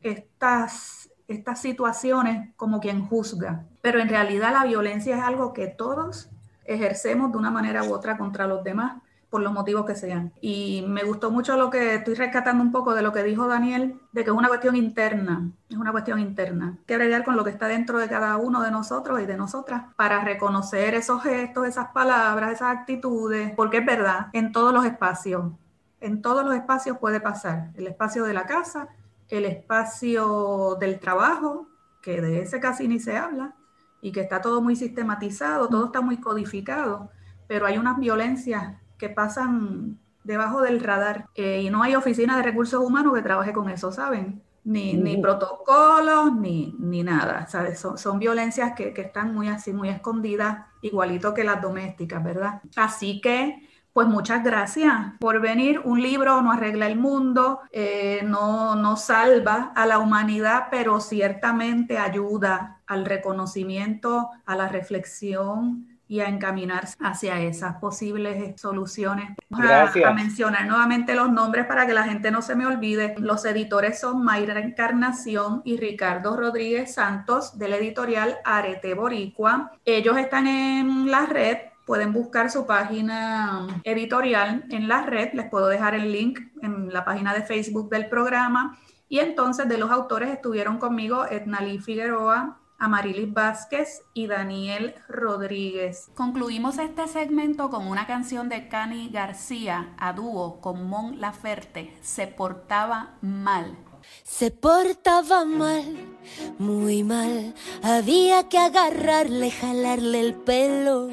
estas, 0.00 1.10
estas 1.28 1.60
situaciones 1.60 2.54
como 2.56 2.80
quien 2.80 3.04
juzga, 3.04 3.66
pero 3.82 4.00
en 4.00 4.08
realidad 4.08 4.52
la 4.52 4.64
violencia 4.64 5.18
es 5.18 5.22
algo 5.22 5.52
que 5.52 5.66
todos 5.66 6.30
ejercemos 6.64 7.30
de 7.30 7.36
una 7.36 7.50
manera 7.50 7.84
u 7.84 7.92
otra 7.92 8.16
contra 8.16 8.46
los 8.46 8.64
demás 8.64 9.02
por 9.30 9.42
los 9.42 9.52
motivos 9.52 9.84
que 9.84 9.94
sean. 9.94 10.32
Y 10.40 10.84
me 10.86 11.02
gustó 11.02 11.30
mucho 11.30 11.56
lo 11.56 11.70
que 11.70 11.96
estoy 11.96 12.14
rescatando 12.14 12.62
un 12.62 12.72
poco 12.72 12.94
de 12.94 13.02
lo 13.02 13.12
que 13.12 13.22
dijo 13.22 13.48
Daniel, 13.48 14.00
de 14.12 14.24
que 14.24 14.30
es 14.30 14.36
una 14.36 14.48
cuestión 14.48 14.76
interna, 14.76 15.50
es 15.68 15.76
una 15.76 15.92
cuestión 15.92 16.18
interna. 16.18 16.78
que 16.86 16.96
bregar 16.96 17.24
con 17.24 17.36
lo 17.36 17.44
que 17.44 17.50
está 17.50 17.66
dentro 17.66 17.98
de 17.98 18.08
cada 18.08 18.36
uno 18.36 18.62
de 18.62 18.70
nosotros 18.70 19.20
y 19.20 19.26
de 19.26 19.36
nosotras 19.36 19.84
para 19.96 20.22
reconocer 20.24 20.94
esos 20.94 21.22
gestos, 21.22 21.66
esas 21.66 21.88
palabras, 21.88 22.52
esas 22.52 22.76
actitudes, 22.76 23.52
porque 23.56 23.78
es 23.78 23.86
verdad, 23.86 24.28
en 24.32 24.52
todos 24.52 24.72
los 24.72 24.84
espacios, 24.84 25.52
en 26.00 26.22
todos 26.22 26.44
los 26.44 26.54
espacios 26.54 26.98
puede 26.98 27.20
pasar. 27.20 27.70
El 27.74 27.86
espacio 27.86 28.24
de 28.24 28.34
la 28.34 28.46
casa, 28.46 28.88
el 29.28 29.44
espacio 29.44 30.76
del 30.78 31.00
trabajo, 31.00 31.68
que 32.00 32.20
de 32.20 32.42
ese 32.42 32.60
casi 32.60 32.86
ni 32.86 33.00
se 33.00 33.16
habla, 33.16 33.54
y 34.00 34.12
que 34.12 34.20
está 34.20 34.40
todo 34.40 34.60
muy 34.62 34.76
sistematizado, 34.76 35.68
todo 35.68 35.86
está 35.86 36.00
muy 36.00 36.18
codificado, 36.18 37.10
pero 37.48 37.66
hay 37.66 37.78
unas 37.78 37.98
violencias 37.98 38.76
que 38.98 39.08
pasan 39.08 39.98
debajo 40.26 40.60
del 40.62 40.80
radar 40.80 41.28
eh, 41.34 41.62
y 41.62 41.70
no 41.70 41.82
hay 41.82 41.94
oficina 41.94 42.36
de 42.36 42.42
recursos 42.42 42.82
humanos 42.82 43.14
que 43.14 43.22
trabaje 43.22 43.52
con 43.52 43.70
eso, 43.70 43.92
¿saben? 43.92 44.42
Ni, 44.64 44.94
ni 44.94 45.16
protocolos, 45.18 46.34
ni, 46.34 46.74
ni 46.80 47.04
nada, 47.04 47.46
¿sabes? 47.46 47.78
Son, 47.78 47.96
son 47.96 48.18
violencias 48.18 48.72
que, 48.74 48.92
que, 48.92 49.02
están 49.02 49.32
muy 49.32 49.46
así, 49.46 49.72
muy 49.72 49.88
escondidas, 49.88 50.66
igualito 50.82 51.32
que 51.32 51.44
las 51.44 51.62
domésticas, 51.62 52.24
¿verdad? 52.24 52.60
Así 52.74 53.20
que, 53.20 53.62
pues 53.92 54.08
muchas 54.08 54.42
gracias 54.42 54.92
por 55.20 55.40
venir. 55.40 55.80
Un 55.84 56.02
libro 56.02 56.42
no 56.42 56.50
arregla 56.50 56.88
el 56.88 56.98
mundo, 56.98 57.60
eh, 57.70 58.22
no, 58.24 58.74
no 58.74 58.96
salva 58.96 59.72
a 59.76 59.86
la 59.86 60.00
humanidad, 60.00 60.64
pero 60.68 61.00
ciertamente 61.00 61.96
ayuda 61.96 62.80
al 62.88 63.06
reconocimiento, 63.06 64.30
a 64.44 64.56
la 64.56 64.68
reflexión, 64.68 65.95
y 66.08 66.20
a 66.20 66.28
encaminarse 66.28 66.96
hacia 67.00 67.40
esas 67.42 67.76
posibles 67.76 68.60
soluciones. 68.60 69.36
Vamos 69.48 69.96
a, 70.04 70.12
mencionar 70.12 70.66
nuevamente 70.66 71.14
los 71.14 71.30
nombres 71.30 71.66
para 71.66 71.86
que 71.86 71.94
la 71.94 72.04
gente 72.04 72.30
no 72.30 72.42
se 72.42 72.54
me 72.54 72.66
olvide. 72.66 73.14
Los 73.18 73.44
editores 73.44 74.00
son 74.00 74.24
Mayra 74.24 74.60
Encarnación 74.60 75.62
y 75.64 75.76
Ricardo 75.76 76.36
Rodríguez 76.36 76.94
Santos 76.94 77.58
del 77.58 77.74
editorial 77.74 78.36
Arete 78.44 78.94
Boricua. 78.94 79.72
Ellos 79.84 80.16
están 80.16 80.46
en 80.46 81.10
la 81.10 81.26
red. 81.26 81.58
Pueden 81.84 82.12
buscar 82.12 82.50
su 82.50 82.66
página 82.66 83.66
editorial 83.84 84.64
en 84.70 84.88
la 84.88 85.02
red. 85.02 85.32
Les 85.34 85.48
puedo 85.48 85.68
dejar 85.68 85.94
el 85.94 86.12
link 86.12 86.40
en 86.62 86.92
la 86.92 87.04
página 87.04 87.32
de 87.34 87.42
Facebook 87.42 87.90
del 87.90 88.08
programa. 88.08 88.78
Y 89.08 89.20
entonces 89.20 89.68
de 89.68 89.78
los 89.78 89.90
autores 89.90 90.30
estuvieron 90.30 90.78
conmigo 90.78 91.26
Etnalí 91.26 91.78
Figueroa, 91.78 92.58
Amarilis 92.78 93.32
Vázquez 93.32 94.02
y 94.12 94.26
Daniel 94.26 94.94
Rodríguez. 95.08 96.10
Concluimos 96.14 96.78
este 96.78 97.08
segmento 97.08 97.70
con 97.70 97.86
una 97.86 98.06
canción 98.06 98.48
de 98.48 98.68
Cani 98.68 99.08
García 99.08 99.94
a 99.98 100.12
dúo 100.12 100.60
con 100.60 100.86
Mon 100.86 101.20
Laferte, 101.20 101.96
Se 102.02 102.26
portaba 102.26 103.14
mal. 103.22 103.76
Se 104.22 104.50
portaba 104.50 105.44
mal, 105.44 105.96
muy 106.58 107.02
mal. 107.02 107.54
Había 107.82 108.48
que 108.48 108.58
agarrarle, 108.58 109.50
jalarle 109.50 110.20
el 110.20 110.34
pelo, 110.34 111.08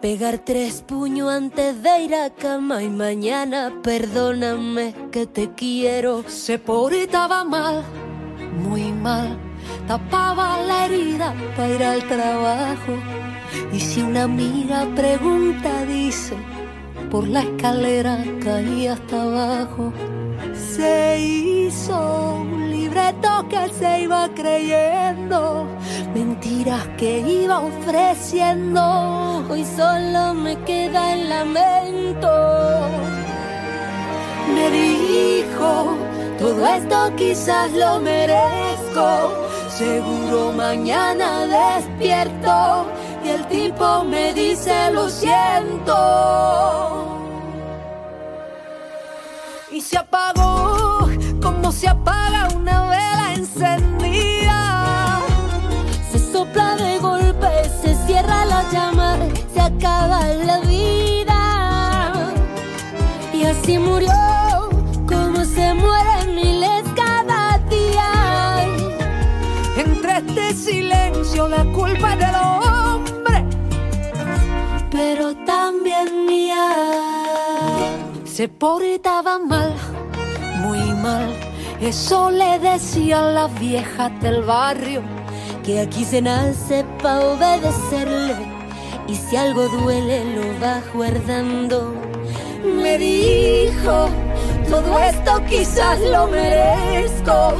pegar 0.00 0.38
tres 0.38 0.82
puños 0.82 1.30
antes 1.30 1.82
de 1.82 2.00
ir 2.00 2.14
a 2.14 2.30
cama 2.30 2.82
y 2.82 2.88
mañana 2.88 3.80
perdóname 3.82 4.94
que 5.12 5.26
te 5.26 5.52
quiero. 5.52 6.24
Se 6.28 6.58
portaba 6.58 7.44
mal, 7.44 7.84
muy 8.58 8.90
mal 8.90 9.43
tapaba 9.86 10.58
la 10.66 10.86
herida 10.86 11.34
para 11.56 11.68
ir 11.68 11.84
al 11.84 12.02
trabajo. 12.04 12.92
Y 13.72 13.80
si 13.80 14.02
una 14.02 14.24
amiga 14.24 14.86
pregunta, 14.94 15.84
dice, 15.86 16.34
por 17.10 17.26
la 17.28 17.42
escalera 17.42 18.18
caí 18.42 18.86
hasta 18.86 19.22
abajo. 19.22 19.92
Se 20.54 21.18
hizo 21.20 22.36
un 22.40 22.70
libreto 22.70 23.46
que 23.48 23.68
se 23.78 24.02
iba 24.02 24.28
creyendo, 24.34 25.66
mentiras 26.14 26.86
que 26.98 27.20
iba 27.20 27.60
ofreciendo. 27.60 29.44
Hoy 29.48 29.64
solo 29.64 30.34
me 30.34 30.56
queda 30.60 31.14
el 31.14 31.28
lamento. 31.28 32.30
Me 34.54 34.70
dijo, 34.70 35.96
todo 36.38 36.66
esto 36.66 37.12
quizás 37.16 37.72
lo 37.72 38.00
merezco 38.00 39.44
Seguro 39.76 40.52
mañana 40.52 41.46
despierto 41.46 42.86
y 43.24 43.28
el 43.30 43.44
tipo 43.48 44.04
me 44.04 44.32
dice 44.32 44.92
lo 44.92 45.08
siento. 45.10 45.96
Y 49.72 49.80
se 49.80 49.98
apagó 49.98 51.08
como 51.42 51.72
se 51.72 51.88
apaga 51.88 52.50
una 52.54 52.88
vela 52.88 53.34
encendida. 53.34 55.20
Se 56.12 56.20
sopla 56.20 56.76
de 56.76 56.98
golpe, 56.98 57.48
se 57.82 57.96
cierra 58.06 58.44
la 58.44 58.70
llama, 58.70 59.16
se 59.52 59.60
acaba 59.60 60.24
la 60.28 60.60
vida. 60.60 62.32
Y 63.32 63.44
así 63.44 63.76
murió 63.78 64.12
la 71.48 71.64
culpa 71.72 72.16
del 72.16 72.34
hombre, 72.34 73.44
pero 74.90 75.34
también 75.44 76.26
mía. 76.26 76.68
Se 78.24 78.48
portaba 78.48 79.38
mal, 79.38 79.74
muy 80.62 80.80
mal. 80.94 81.34
Eso 81.80 82.30
le 82.30 82.58
decían 82.58 83.34
las 83.34 83.58
viejas 83.58 84.10
del 84.20 84.42
barrio, 84.42 85.02
que 85.64 85.80
aquí 85.80 86.04
se 86.04 86.22
nace 86.22 86.84
pa' 87.02 87.20
obedecerle. 87.20 88.36
Y 89.06 89.14
si 89.14 89.36
algo 89.36 89.68
duele, 89.68 90.24
lo 90.34 90.60
va 90.60 90.80
guardando. 90.94 91.94
Me 92.64 92.98
dijo, 92.98 94.08
todo 94.68 94.98
esto 94.98 95.42
quizás 95.48 96.00
lo 96.00 96.26
merezco 96.26 97.54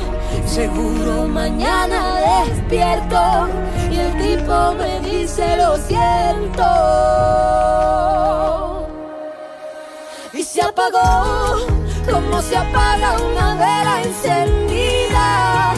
Seguro 0.46 1.26
mañana 1.26 2.44
despierto 2.46 3.48
y 3.90 3.96
el 3.96 4.12
tipo 4.18 4.74
me 4.74 5.00
dice 5.00 5.56
lo 5.56 5.76
siento. 5.78 6.64
Y 10.32 10.42
se 10.42 10.60
apagó 10.62 11.66
como 12.10 12.42
se 12.42 12.56
apaga 12.56 13.16
una 13.20 13.54
vela 13.54 14.02
encendida. 14.02 15.74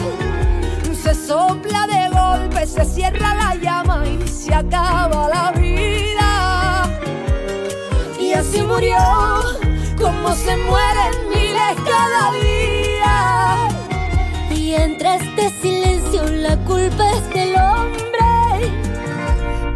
Se 1.01 1.15
sopla 1.15 1.87
de 1.87 2.09
golpe, 2.09 2.67
se 2.67 2.83
cierra 2.83 3.35
la 3.35 3.55
llama 3.55 4.03
y 4.05 4.27
se 4.27 4.53
acaba 4.53 5.29
la 5.29 5.51
vida 5.53 6.26
así 8.47 8.61
murió, 8.61 8.97
como 9.97 10.33
se 10.33 10.55
mueren 10.57 11.29
miles 11.29 11.75
cada 11.85 12.31
día. 12.31 13.67
Y 14.51 14.73
entre 14.73 15.15
este 15.15 15.49
silencio 15.61 16.23
la 16.23 16.55
culpa 16.57 17.11
es 17.11 17.29
del 17.33 17.55
hombre, 17.55 18.71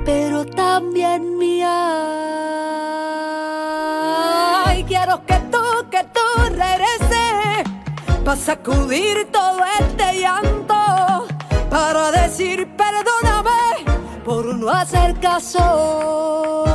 pero 0.05 0.45
también 0.45 1.37
mía. 1.37 1.77
Ay, 4.65 4.83
quiero 4.85 5.25
que 5.25 5.35
tú, 5.51 5.89
que 5.89 6.03
tú 6.15 6.55
regreses, 6.55 7.63
para 8.23 8.37
sacudir 8.37 9.29
todo 9.31 9.59
este 9.79 10.19
llanto, 10.21 11.27
para 11.69 12.11
decir 12.11 12.69
perdóname 12.77 13.83
por 14.23 14.45
no 14.55 14.69
hacer 14.69 15.19
caso. 15.19 16.70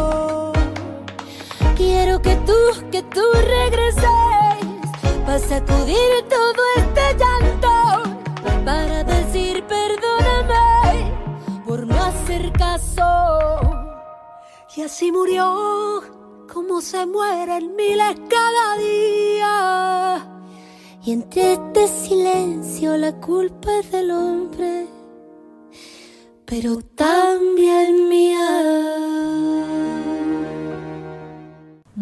Tú, 2.47 2.91
que 2.91 3.03
tú 3.03 3.21
regreses 3.35 4.05
para 5.25 5.39
sacudir 5.39 6.13
todo 6.29 6.63
este 6.77 7.03
llanto, 7.21 7.75
para 8.65 9.05
decir 9.05 9.65
perdóname 9.65 11.13
por 11.67 11.87
no 11.87 11.97
hacer 12.05 12.53
caso. 12.53 13.03
Y 14.77 14.83
así 14.83 15.11
murió 15.11 16.03
como 16.53 16.81
se 16.81 17.05
mueren 17.07 17.75
miles 17.77 18.17
cada 18.29 18.77
día. 18.79 20.27
Y 21.05 21.13
entre 21.13 21.53
este 21.55 21.89
silencio 21.89 22.97
la 22.97 23.13
culpa 23.21 23.79
es 23.81 23.91
del 23.91 24.11
hombre 24.11 24.87
pero 26.47 26.79
también 26.95 28.09
mía. 28.09 29.96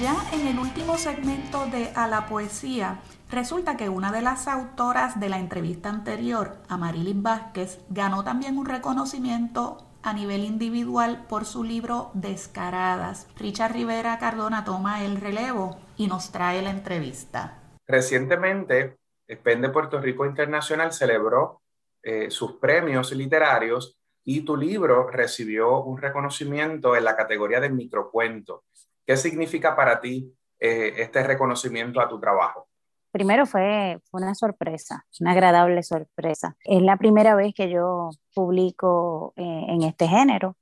Ya 0.00 0.16
en 0.32 0.46
el 0.46 0.58
último 0.58 0.96
segmento 0.96 1.66
de 1.66 1.92
A 1.94 2.08
la 2.08 2.26
Poesía, 2.26 3.00
Resulta 3.30 3.76
que 3.76 3.88
una 3.88 4.10
de 4.10 4.22
las 4.22 4.48
autoras 4.48 5.20
de 5.20 5.28
la 5.28 5.38
entrevista 5.38 5.88
anterior, 5.88 6.56
Amarilis 6.68 7.22
Vázquez, 7.22 7.78
ganó 7.88 8.24
también 8.24 8.58
un 8.58 8.66
reconocimiento 8.66 9.78
a 10.02 10.12
nivel 10.12 10.44
individual 10.44 11.26
por 11.28 11.44
su 11.44 11.62
libro 11.62 12.10
Descaradas. 12.14 13.28
Richard 13.38 13.72
Rivera 13.72 14.18
Cardona 14.18 14.64
toma 14.64 15.04
el 15.04 15.20
relevo 15.20 15.78
y 15.96 16.08
nos 16.08 16.32
trae 16.32 16.60
la 16.60 16.70
entrevista. 16.70 17.56
Recientemente, 17.86 18.96
el 19.28 19.70
Puerto 19.70 20.00
Rico 20.00 20.26
Internacional 20.26 20.92
celebró 20.92 21.62
eh, 22.02 22.32
sus 22.32 22.54
premios 22.54 23.12
literarios 23.12 23.96
y 24.24 24.40
tu 24.40 24.56
libro 24.56 25.08
recibió 25.08 25.84
un 25.84 25.98
reconocimiento 25.98 26.96
en 26.96 27.04
la 27.04 27.16
categoría 27.16 27.60
de 27.60 27.70
microcuento. 27.70 28.64
¿Qué 29.10 29.16
significa 29.16 29.74
para 29.74 30.00
ti 30.00 30.32
eh, 30.60 30.92
este 30.98 31.24
reconocimiento 31.24 32.00
a 32.00 32.08
tu 32.08 32.20
trabajo? 32.20 32.68
primero 33.10 33.44
fue, 33.44 33.98
una 34.12 34.36
sorpresa, 34.36 35.04
una 35.18 35.32
agradable 35.32 35.82
sorpresa. 35.82 36.56
Es 36.62 36.80
la 36.80 36.96
primera 36.96 37.34
vez 37.34 37.52
que 37.52 37.68
yo 37.68 38.10
publico 38.32 39.32
eh, 39.34 39.64
en 39.66 39.82
este 39.82 40.06
género. 40.06 40.56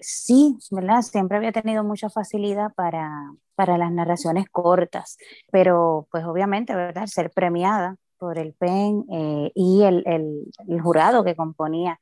Sí, 0.00 0.58
¿verdad? 0.72 1.02
Siempre 1.02 1.36
había 1.36 1.52
tenido 1.52 1.84
mucha 1.84 2.10
facilidad 2.10 2.72
para, 2.74 3.08
para 3.54 3.78
las 3.78 3.92
narraciones 3.92 4.46
cortas, 4.50 5.16
pero 5.52 6.08
pues 6.10 6.24
obviamente, 6.24 6.74
¿verdad? 6.74 7.06
Ser 7.06 7.30
premiada 7.30 7.94
por 8.18 8.36
el 8.36 8.52
PEN 8.54 9.04
eh, 9.12 9.52
y 9.54 9.84
el, 9.84 10.02
el, 10.06 10.50
el, 10.66 10.80
jurado 10.80 11.22
que 11.22 11.36
componía 11.36 12.00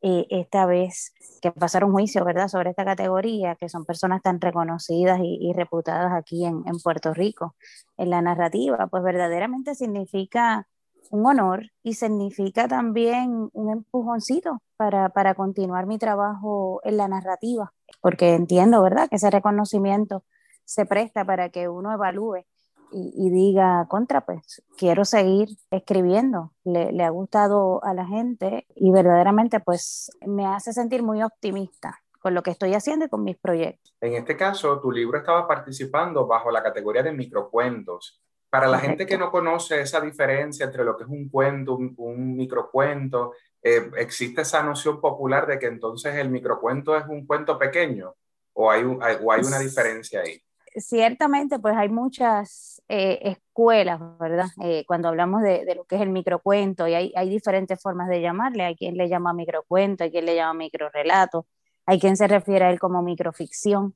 eh, 0.00 0.26
esta 0.30 0.66
vez 0.66 1.12
que 1.42 1.50
pasaron 1.50 1.92
juicio, 1.92 2.24
¿verdad?, 2.24 2.48
sobre 2.48 2.70
esta 2.70 2.84
categoría, 2.84 3.56
que 3.56 3.68
son 3.68 3.84
personas 3.84 4.22
tan 4.22 4.40
reconocidas 4.40 5.20
y, 5.22 5.52
reputadas 5.54 6.12
aquí 6.12 6.44
en, 6.44 6.62
en, 6.66 6.78
Puerto 6.82 7.14
Rico, 7.14 7.56
en 7.96 8.10
la 8.10 8.22
narrativa, 8.22 8.86
pues 8.88 9.02
verdaderamente 9.02 9.74
significa 9.74 10.68
un 11.10 11.26
honor 11.26 11.70
y 11.82 11.94
significa 11.94 12.68
también 12.68 13.50
un 13.52 13.72
empujoncito 13.72 14.62
para, 14.76 15.08
para 15.08 15.34
continuar 15.34 15.86
mi 15.86 15.98
trabajo 15.98 16.80
en 16.84 16.96
la 16.96 17.08
narrativa, 17.08 17.72
porque 18.00 18.34
entiendo, 18.34 18.82
¿verdad?, 18.82 19.08
que 19.08 19.16
ese 19.16 19.30
reconocimiento 19.30 20.24
se 20.64 20.86
presta 20.86 21.24
para 21.24 21.48
que 21.48 21.68
uno 21.68 21.92
evalúe 21.92 22.44
y, 22.92 23.30
diga, 23.30 23.86
contra, 23.88 24.22
pues 24.22 24.62
quiero 24.76 25.04
seguir 25.04 25.48
escribiendo, 25.70 26.52
le, 26.64 26.92
le, 26.92 27.04
ha 27.04 27.10
gustado 27.10 27.82
a 27.84 27.94
la 27.94 28.06
gente 28.06 28.66
y 28.74 28.90
verdaderamente 28.90 29.60
pues 29.60 30.10
me 30.26 30.46
hace 30.46 30.72
sentir 30.72 31.02
muy 31.02 31.22
optimista 31.22 32.00
con 32.18 32.34
lo 32.34 32.42
que 32.42 32.50
estoy 32.50 32.74
haciendo 32.74 33.04
y 33.04 33.08
con 33.08 33.24
mis 33.24 33.36
proyectos. 33.36 33.94
En 34.00 34.14
este 34.14 34.36
caso, 34.36 34.80
tu 34.80 34.90
libro 34.90 35.18
estaba 35.18 35.46
participando 35.46 36.26
bajo 36.26 36.50
la 36.50 36.62
categoría 36.62 37.02
de 37.02 37.12
microcuentos. 37.12 38.20
Para 38.50 38.66
la 38.66 38.78
gente 38.78 39.04
que 39.04 39.18
no 39.18 39.30
conoce 39.30 39.80
esa 39.80 40.00
diferencia 40.00 40.64
entre 40.64 40.82
lo 40.82 40.96
que 40.96 41.04
es 41.04 41.10
un 41.10 41.28
cuento, 41.28 41.74
un, 41.74 41.94
un 41.98 42.34
microcuento, 42.34 43.32
eh, 43.62 43.90
¿existe 43.96 44.40
esa 44.40 44.62
noción 44.62 45.00
popular 45.00 45.46
de 45.46 45.58
que 45.58 45.66
entonces 45.66 46.14
el 46.14 46.30
microcuento 46.30 46.96
es 46.96 47.06
un 47.06 47.26
cuento 47.26 47.58
pequeño 47.58 48.14
o 48.54 48.70
hay, 48.70 48.84
un, 48.84 49.02
hay 49.02 49.16
o 49.22 49.30
hay 49.30 49.42
una 49.42 49.58
diferencia 49.58 50.22
ahí? 50.22 50.42
ciertamente 50.80 51.58
pues 51.58 51.76
hay 51.76 51.88
muchas 51.88 52.77
eh, 52.90 53.18
escuelas, 53.22 54.00
¿verdad? 54.18 54.46
Eh, 54.62 54.84
cuando 54.86 55.08
hablamos 55.08 55.42
de, 55.42 55.66
de, 55.66 55.74
lo 55.74 55.84
que 55.84 55.96
es 55.96 56.00
el 56.00 56.08
microcuento 56.08 56.88
y 56.88 56.94
hay, 56.94 57.12
hay, 57.14 57.28
diferentes 57.28 57.78
formas 57.82 58.08
de 58.08 58.22
llamarle, 58.22 58.64
hay 58.64 58.76
quien 58.76 58.96
le 58.96 59.10
llama 59.10 59.34
microcuento, 59.34 60.04
hay 60.04 60.10
quien 60.10 60.24
le 60.24 60.34
llama 60.34 60.54
microrelato, 60.54 61.46
hay 61.84 62.00
quien 62.00 62.16
se 62.16 62.26
refiere 62.26 62.64
a 62.64 62.70
él 62.70 62.80
como 62.80 63.02
microficción. 63.02 63.94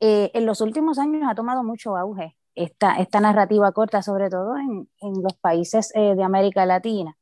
Eh, 0.00 0.30
en 0.32 0.46
los 0.46 0.62
últimos 0.62 0.98
años 0.98 1.28
ha 1.28 1.34
tomado 1.34 1.62
mucho 1.62 1.98
auge 1.98 2.34
esta, 2.54 2.96
esta 2.96 3.20
narrativa 3.20 3.72
corta, 3.72 4.00
sobre 4.00 4.30
todo 4.30 4.56
en, 4.56 4.88
en 5.02 5.22
los 5.22 5.34
países 5.34 5.92
de 5.94 6.22
América 6.22 6.64
Latina, 6.64 7.16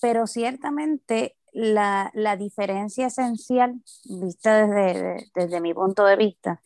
pero 0.00 0.26
ciertamente 0.28 1.36
la, 1.52 2.10
la, 2.14 2.36
diferencia 2.36 3.08
esencial, 3.08 3.82
vista 4.04 4.66
desde, 4.66 5.30
desde 5.34 5.60
mi 5.60 5.74
punto 5.74 6.04
de 6.04 6.16
vista, 6.16 6.60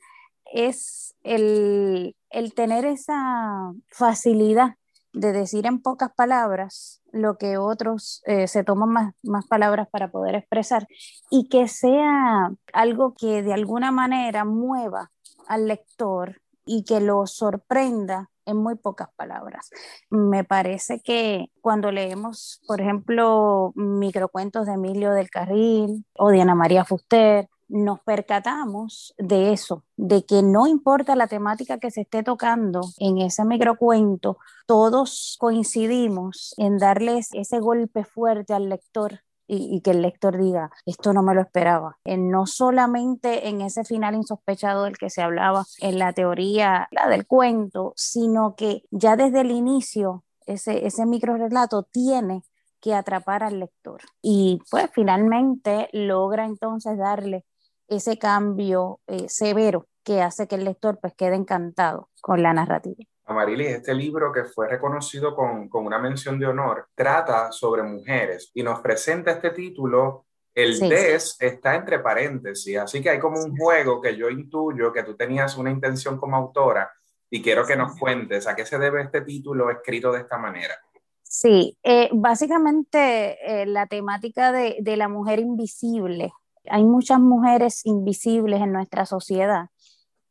es 0.52 1.14
el, 1.22 2.14
tener 2.54 2.84
esa 2.84 3.72
facilidad 3.88 4.74
de 5.12 5.32
decir 5.32 5.66
en 5.66 5.80
pocas 5.82 6.10
palabras 6.14 7.02
lo 7.12 7.36
que 7.36 7.58
otros 7.58 8.22
eh, 8.26 8.48
se 8.48 8.64
toman 8.64 8.88
más, 8.88 9.14
más 9.22 9.46
palabras 9.46 9.88
para 9.90 10.10
poder 10.10 10.34
expresar 10.34 10.86
y 11.30 11.48
que 11.48 11.68
sea 11.68 12.50
algo 12.72 13.14
que 13.14 13.42
de 13.42 13.52
alguna 13.52 13.90
manera 13.90 14.44
mueva 14.44 15.10
al 15.48 15.68
lector 15.68 16.40
y 16.64 16.84
que 16.84 17.00
lo 17.00 17.26
sorprenda 17.26 18.30
en 18.46 18.56
muy 18.56 18.74
pocas 18.76 19.08
palabras. 19.16 19.70
Me 20.10 20.44
parece 20.44 21.00
que 21.00 21.46
cuando 21.60 21.92
leemos, 21.92 22.60
por 22.66 22.80
ejemplo, 22.80 23.72
microcuentos 23.74 24.66
de 24.66 24.74
Emilio 24.74 25.12
del 25.12 25.30
Carril 25.30 26.04
o 26.14 26.30
de 26.30 26.40
Ana 26.40 26.54
María 26.54 26.84
Fuster, 26.84 27.48
nos 27.72 28.00
percatamos 28.00 29.14
de 29.16 29.52
eso, 29.52 29.82
de 29.96 30.24
que 30.26 30.42
no 30.42 30.66
importa 30.66 31.16
la 31.16 31.26
temática 31.26 31.78
que 31.78 31.90
se 31.90 32.02
esté 32.02 32.22
tocando 32.22 32.82
en 32.98 33.18
ese 33.18 33.46
microcuento, 33.46 34.36
todos 34.66 35.36
coincidimos 35.40 36.54
en 36.58 36.76
darles 36.76 37.30
ese 37.32 37.60
golpe 37.60 38.04
fuerte 38.04 38.52
al 38.52 38.68
lector 38.68 39.20
y, 39.46 39.80
que 39.80 39.90
el 39.90 40.02
lector 40.02 40.38
diga, 40.38 40.70
esto 40.86 41.12
no 41.12 41.22
me 41.22 41.34
lo 41.34 41.40
esperaba. 41.40 41.98
no 42.04 42.46
solamente 42.46 43.48
en 43.48 43.60
ese 43.60 43.84
final 43.84 44.14
insospechado 44.14 44.84
del 44.84 44.96
que 44.96 45.10
se 45.10 45.22
hablaba 45.22 45.64
en 45.80 45.98
la 45.98 46.12
teoría 46.12 46.88
del 47.08 47.26
cuento, 47.26 47.92
sino 47.96 48.54
que 48.54 48.82
ya 48.90 49.16
desde 49.16 49.40
el 49.40 49.50
inicio 49.50 50.24
ese, 50.46 50.86
ese 50.86 51.06
micro 51.06 51.36
tiene 51.90 52.42
que 52.80 52.94
atrapar 52.94 53.42
al 53.44 53.60
lector. 53.60 54.02
Y 54.20 54.60
pues 54.70 54.90
finalmente 54.92 55.88
logra 55.92 56.44
entonces 56.44 56.98
darle 56.98 57.44
ese 57.96 58.18
cambio 58.18 59.00
eh, 59.06 59.28
severo 59.28 59.86
que 60.04 60.20
hace 60.20 60.48
que 60.48 60.56
el 60.56 60.64
lector 60.64 60.98
pues 61.00 61.14
quede 61.14 61.36
encantado 61.36 62.08
con 62.20 62.42
la 62.42 62.52
narrativa. 62.52 63.04
Amarilis, 63.24 63.68
este 63.68 63.94
libro 63.94 64.32
que 64.32 64.44
fue 64.44 64.68
reconocido 64.68 65.34
con, 65.34 65.68
con, 65.68 65.86
una 65.86 65.98
mención 65.98 66.38
de 66.38 66.46
honor 66.46 66.88
trata 66.94 67.52
sobre 67.52 67.82
mujeres 67.82 68.50
y 68.54 68.62
nos 68.62 68.80
presenta 68.80 69.30
este 69.32 69.50
título. 69.50 70.26
El 70.54 70.78
des 70.80 71.36
está 71.40 71.76
entre 71.76 72.00
paréntesis, 72.00 72.76
así 72.76 73.00
que 73.00 73.08
hay 73.08 73.18
como 73.18 73.42
un 73.42 73.56
juego 73.56 74.02
que 74.02 74.14
yo 74.16 74.28
intuyo 74.28 74.92
que 74.92 75.02
tú 75.02 75.16
tenías 75.16 75.56
una 75.56 75.70
intención 75.70 76.18
como 76.18 76.36
autora 76.36 76.92
y 77.30 77.40
quiero 77.40 77.64
que 77.64 77.76
nos 77.76 77.98
cuentes 77.98 78.46
a 78.46 78.54
qué 78.54 78.66
se 78.66 78.78
debe 78.78 79.02
este 79.02 79.22
título 79.22 79.70
escrito 79.70 80.12
de 80.12 80.20
esta 80.20 80.36
manera. 80.36 80.74
Sí, 81.22 81.78
eh, 81.82 82.10
básicamente 82.12 83.62
eh, 83.62 83.64
la 83.64 83.86
temática 83.86 84.52
de, 84.52 84.76
de, 84.80 84.98
la 84.98 85.08
mujer 85.08 85.38
invisible 85.38 86.30
hay 86.68 86.84
muchas 86.84 87.20
mujeres 87.20 87.84
invisibles 87.84 88.60
en 88.60 88.72
nuestra 88.72 89.06
sociedad 89.06 89.68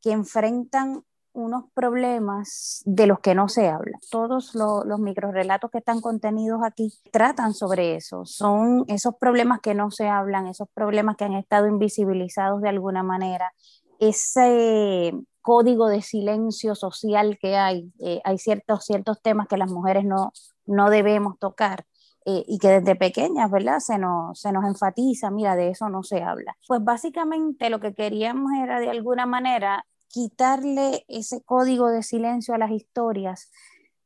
que 0.01 0.11
enfrentan 0.11 1.03
unos 1.33 1.65
problemas 1.73 2.81
de 2.85 3.07
los 3.07 3.19
que 3.19 3.35
no 3.35 3.47
se 3.47 3.69
habla. 3.69 3.97
Todos 4.09 4.53
los, 4.53 4.99
microrelatos 4.99 5.71
que 5.71 5.77
están 5.77 6.01
contenidos 6.01 6.61
aquí 6.63 6.91
tratan 7.11 7.53
sobre 7.53 7.95
eso. 7.95 8.25
Son 8.25 8.83
esos 8.87 9.15
problemas 9.15 9.61
que 9.61 9.73
no 9.73 9.91
se 9.91 10.09
hablan, 10.09 10.47
esos 10.47 10.67
problemas 10.73 11.15
que 11.15 11.25
han 11.25 11.33
estado 11.33 11.67
invisibilizados 11.67 12.61
de 12.61 12.69
alguna 12.69 13.03
manera, 13.03 13.53
ese 13.99 15.13
código 15.41 15.87
de 15.87 16.01
silencio 16.01 16.75
social 16.75 17.37
que 17.39 17.55
hay. 17.55 17.91
Eh, 17.99 18.21
hay 18.23 18.37
ciertos, 18.37 18.85
ciertos 18.85 19.21
temas 19.21 19.47
que 19.47 19.57
las 19.57 19.71
mujeres 19.71 20.03
no, 20.03 20.33
no 20.65 20.89
debemos 20.89 21.39
tocar. 21.39 21.85
Eh, 22.25 22.43
y 22.47 22.59
que 22.59 22.67
desde 22.67 22.95
pequeñas, 22.95 23.49
¿verdad? 23.49 23.79
Se 23.79 23.97
nos, 23.97 24.39
se 24.39 24.51
nos 24.51 24.65
enfatiza, 24.65 25.31
mira, 25.31 25.55
de 25.55 25.69
eso 25.69 25.89
no 25.89 26.03
se 26.03 26.21
habla. 26.21 26.55
Pues 26.67 26.83
básicamente 26.83 27.69
lo 27.69 27.79
que 27.79 27.95
queríamos 27.95 28.51
era 28.61 28.79
de 28.79 28.89
alguna 28.89 29.25
manera 29.25 29.85
quitarle 30.07 31.03
ese 31.07 31.41
código 31.43 31.87
de 31.89 32.03
silencio 32.03 32.53
a 32.53 32.57
las 32.57 32.71
historias, 32.71 33.49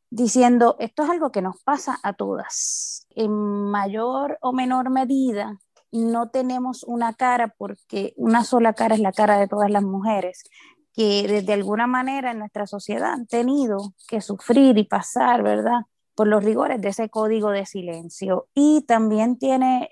diciendo, 0.10 0.78
esto 0.80 1.04
es 1.04 1.10
algo 1.10 1.32
que 1.32 1.42
nos 1.42 1.62
pasa 1.64 2.00
a 2.04 2.14
todas. 2.14 3.06
En 3.16 3.32
mayor 3.32 4.38
o 4.42 4.54
menor 4.54 4.90
medida, 4.92 5.60
no 5.92 6.30
tenemos 6.30 6.84
una 6.84 7.14
cara 7.14 7.54
porque 7.58 8.14
una 8.18 8.44
sola 8.44 8.74
cara 8.74 8.96
es 8.96 9.02
la 9.02 9.12
cara 9.12 9.38
de 9.38 9.48
todas 9.48 9.70
las 9.70 9.84
mujeres 9.84 10.44
que 10.94 11.26
desde 11.28 11.54
alguna 11.54 11.88
manera 11.88 12.32
en 12.32 12.40
nuestra 12.40 12.68
sociedad 12.68 13.14
han 13.14 13.28
tenido 13.28 13.94
que 14.08 14.22
sufrir 14.22 14.78
y 14.78 14.86
pasar, 14.86 15.44
¿verdad? 15.44 15.82
Por 16.16 16.28
los 16.28 16.44
rigores 16.44 16.82
de 16.82 16.90
ese 16.90 17.10
código 17.10 17.52
de 17.52 17.66
silencio. 17.66 18.48
Y 18.54 18.84
también 18.88 19.38
tiene 19.38 19.90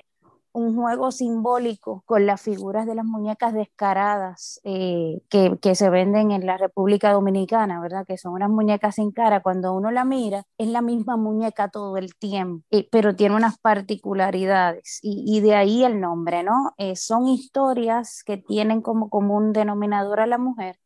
un 0.54 0.76
juego 0.76 1.12
simbólico 1.12 2.04
con 2.06 2.28
las 2.28 2.40
figuras 2.42 2.86
de 2.86 2.94
las 2.94 3.06
muñecas 3.06 3.54
descaradas 3.54 4.62
eh, 4.64 5.22
que, 5.28 5.58
que, 5.60 5.74
se 5.74 5.90
venden 5.90 6.32
en 6.32 6.46
la 6.46 6.58
República 6.58 7.12
Dominicana, 7.12 7.82
¿verdad? 7.82 8.06
Que 8.06 8.20
son 8.20 8.34
unas 8.34 8.52
muñecas 8.52 8.96
sin 8.96 9.12
cara. 9.12 9.42
Cuando 9.42 9.74
uno 9.74 9.90
la 9.90 10.06
mira, 10.06 10.46
es 10.60 10.68
la 10.68 10.82
misma 10.82 11.18
muñeca 11.18 11.70
todo 11.70 11.98
el 11.98 12.16
tiempo, 12.16 12.64
eh, 12.70 12.88
pero 12.92 13.16
tiene 13.16 13.36
unas 13.36 13.58
particularidades 13.58 15.00
y, 15.02 15.42
de 15.42 15.56
ahí 15.56 15.84
el 15.84 16.00
nombre, 16.00 16.44
¿no? 16.44 16.74
Eh, 16.78 16.96
son 16.96 17.28
historias 17.28 18.24
que 18.24 18.38
tienen 18.38 18.82
como 18.82 19.10
común 19.10 19.54
denominador 19.54 20.20
a 20.20 20.28
la 20.28 20.38
mujer. 20.38 20.80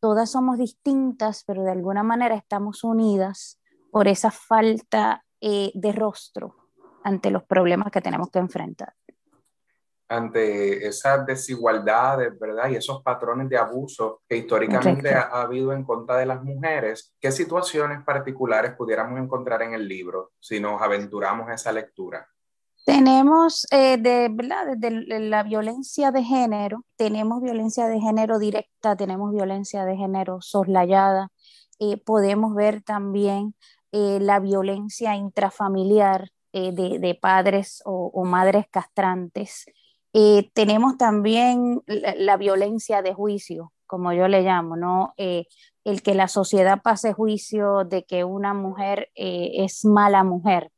Todas 0.00 0.30
somos 0.32 0.58
distintas, 0.58 1.44
pero 1.46 1.62
de 1.62 1.70
alguna 1.70 2.02
manera 2.02 2.34
estamos 2.34 2.82
unidas 2.84 3.60
por 3.94 4.08
esa 4.08 4.32
falta 4.32 5.24
de 5.40 5.92
rostro 5.92 6.56
ante 7.04 7.30
los 7.30 7.44
problemas 7.44 7.92
que 7.92 8.00
tenemos 8.00 8.28
que 8.28 8.40
enfrentar 8.40 8.92
ante 10.08 10.86
esas 10.86 11.24
desigualdades, 11.24 12.36
¿verdad? 12.38 12.70
Y 12.70 12.76
esos 12.76 13.02
patrones 13.02 13.48
de 13.48 13.56
abuso 13.56 14.22
que 14.28 14.36
históricamente 14.36 15.14
ha, 15.14 15.42
habido 15.42 15.72
en 15.72 15.84
contra 15.84 16.16
de 16.16 16.26
las 16.26 16.42
mujeres, 16.42 17.14
¿qué 17.20 17.30
situaciones 17.30 18.02
particulares 18.04 18.74
pudiéramos 18.76 19.18
encontrar 19.18 19.62
en 19.62 19.74
el 19.74 19.86
libro 19.86 20.32
si 20.40 20.58
nos 20.60 20.82
aventuramos 20.82 21.48
a 21.48 21.54
esa 21.54 21.72
lectura? 21.72 22.26
Tenemos, 22.84 23.66
eh, 23.70 23.96
de, 23.96 24.28
¿verdad? 24.30 24.76
Desde 24.76 25.20
la 25.20 25.42
violencia 25.44 26.10
de 26.10 26.22
género, 26.22 26.84
tenemos 26.96 27.40
violencia 27.42 27.86
de 27.86 28.00
género 28.00 28.38
directa, 28.38 28.96
tenemos 28.96 29.32
violencia 29.32 29.84
de 29.84 29.96
género 29.96 30.40
soslayada, 30.42 31.30
eh, 31.78 31.96
podemos 31.96 32.54
ver 32.54 32.82
también 32.82 33.54
eh, 33.94 34.18
la 34.20 34.40
violencia 34.40 35.14
intrafamiliar 35.14 36.30
de, 36.52 36.98
de, 37.00 37.18
padres 37.20 37.82
o, 37.84 38.24
madres 38.24 38.66
castrantes, 38.70 39.66
eh, 40.16 40.48
tenemos 40.54 40.96
también 40.96 41.82
la, 41.86 42.36
violencia 42.36 43.02
de 43.02 43.12
juicio, 43.12 43.72
como 43.84 44.12
yo 44.12 44.28
le 44.28 44.42
llamo, 44.42 44.76
¿no? 44.76 45.12
Eh, 45.16 45.46
el 45.82 46.02
que 46.02 46.14
la 46.14 46.28
sociedad 46.28 46.82
pase 46.82 47.12
juicio 47.12 47.82
de 47.84 48.04
que 48.04 48.22
una 48.22 48.54
mujer 48.54 49.10
eh, 49.16 49.64
es 49.64 49.84
mala 49.84 50.22
mujer 50.22 50.70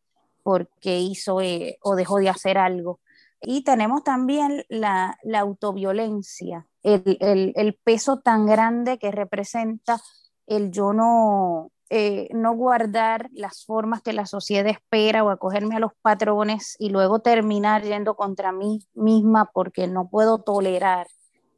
porque 0.42 1.00
hizo 1.00 1.36
o 1.82 1.96
dejó 1.96 2.18
de 2.18 2.30
hacer 2.30 2.56
algo. 2.56 3.00
Y 3.42 3.62
tenemos 3.62 4.04
también 4.04 4.64
la, 4.70 5.18
la 5.22 5.40
autoviolencia, 5.40 6.66
el, 6.82 7.18
el, 7.20 7.52
el 7.56 7.74
peso 7.74 8.20
tan 8.20 8.46
grande 8.46 8.98
que 8.98 9.10
representa 9.10 10.00
el 10.46 10.70
yo 10.70 10.94
no, 10.94 11.72
eh, 11.88 12.28
no 12.32 12.54
guardar 12.54 13.28
las 13.32 13.64
formas 13.64 14.02
que 14.02 14.12
la 14.12 14.26
sociedad 14.26 14.66
espera 14.66 15.22
o 15.22 15.30
acogerme 15.30 15.76
a 15.76 15.80
los 15.80 15.92
patrones 16.02 16.74
y 16.80 16.90
luego 16.90 17.20
terminar 17.20 17.82
yendo 17.82 18.16
contra 18.16 18.50
mí 18.50 18.86
misma 18.94 19.50
porque 19.52 19.86
no 19.86 20.08
puedo 20.08 20.38
tolerar 20.38 21.06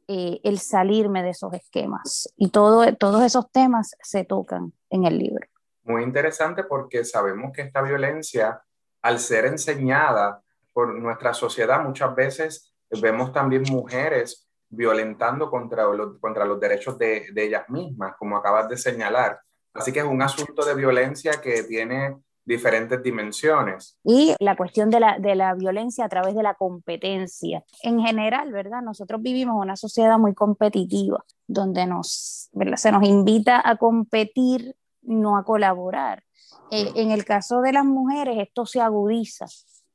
eh, 0.07 0.39
el 0.43 0.59
salirme 0.59 1.23
de 1.23 1.31
esos 1.31 1.53
esquemas. 1.53 2.31
Y 2.37 2.49
todo, 2.49 2.95
todos 2.95 3.23
esos 3.23 3.51
temas 3.51 3.95
se 4.01 4.23
tocan 4.23 4.73
en 4.89 5.05
el 5.05 5.17
libro. 5.17 5.47
Muy 5.83 6.03
interesante 6.03 6.63
porque 6.63 7.05
sabemos 7.05 7.51
que 7.51 7.63
esta 7.63 7.81
violencia, 7.81 8.61
al 9.01 9.19
ser 9.19 9.45
enseñada 9.45 10.43
por 10.73 10.93
nuestra 10.93 11.33
sociedad, 11.33 11.83
muchas 11.83 12.13
veces 12.15 12.73
vemos 13.01 13.31
también 13.31 13.63
mujeres 13.69 14.47
violentando 14.69 15.49
contra 15.49 15.85
los, 15.85 16.19
contra 16.19 16.45
los 16.45 16.59
derechos 16.59 16.99
de, 16.99 17.27
de 17.31 17.43
ellas 17.45 17.67
mismas, 17.69 18.15
como 18.17 18.37
acabas 18.37 18.69
de 18.69 18.77
señalar. 18.77 19.39
Así 19.79 19.93
que 19.93 19.99
es 19.99 20.05
un 20.05 20.21
asunto 20.21 20.65
de 20.65 20.75
violencia 20.75 21.39
que 21.41 21.63
tiene 21.63 22.17
diferentes 22.43 23.01
dimensiones. 23.01 23.97
Y 24.03 24.35
la 24.39 24.57
cuestión 24.57 24.89
de 24.89 24.99
la, 24.99 25.19
de 25.19 25.35
la 25.35 25.53
violencia 25.53 26.03
a 26.03 26.09
través 26.09 26.35
de 26.35 26.43
la 26.43 26.55
competencia. 26.55 27.63
En 27.83 27.99
general, 27.99 28.51
¿verdad? 28.51 28.81
Nosotros 28.81 29.21
vivimos 29.21 29.55
una 29.57 29.75
sociedad 29.77 30.17
muy 30.17 30.33
competitiva, 30.33 31.23
donde 31.47 31.85
nos, 31.85 32.49
se 32.75 32.91
nos 32.91 33.03
invita 33.03 33.61
a 33.63 33.77
competir, 33.77 34.75
no 35.01 35.37
a 35.37 35.45
colaborar. 35.45 36.23
Eh, 36.71 36.91
en 36.95 37.11
el 37.11 37.23
caso 37.23 37.61
de 37.61 37.71
las 37.71 37.85
mujeres, 37.85 38.37
esto 38.39 38.65
se 38.65 38.81
agudiza 38.81 39.45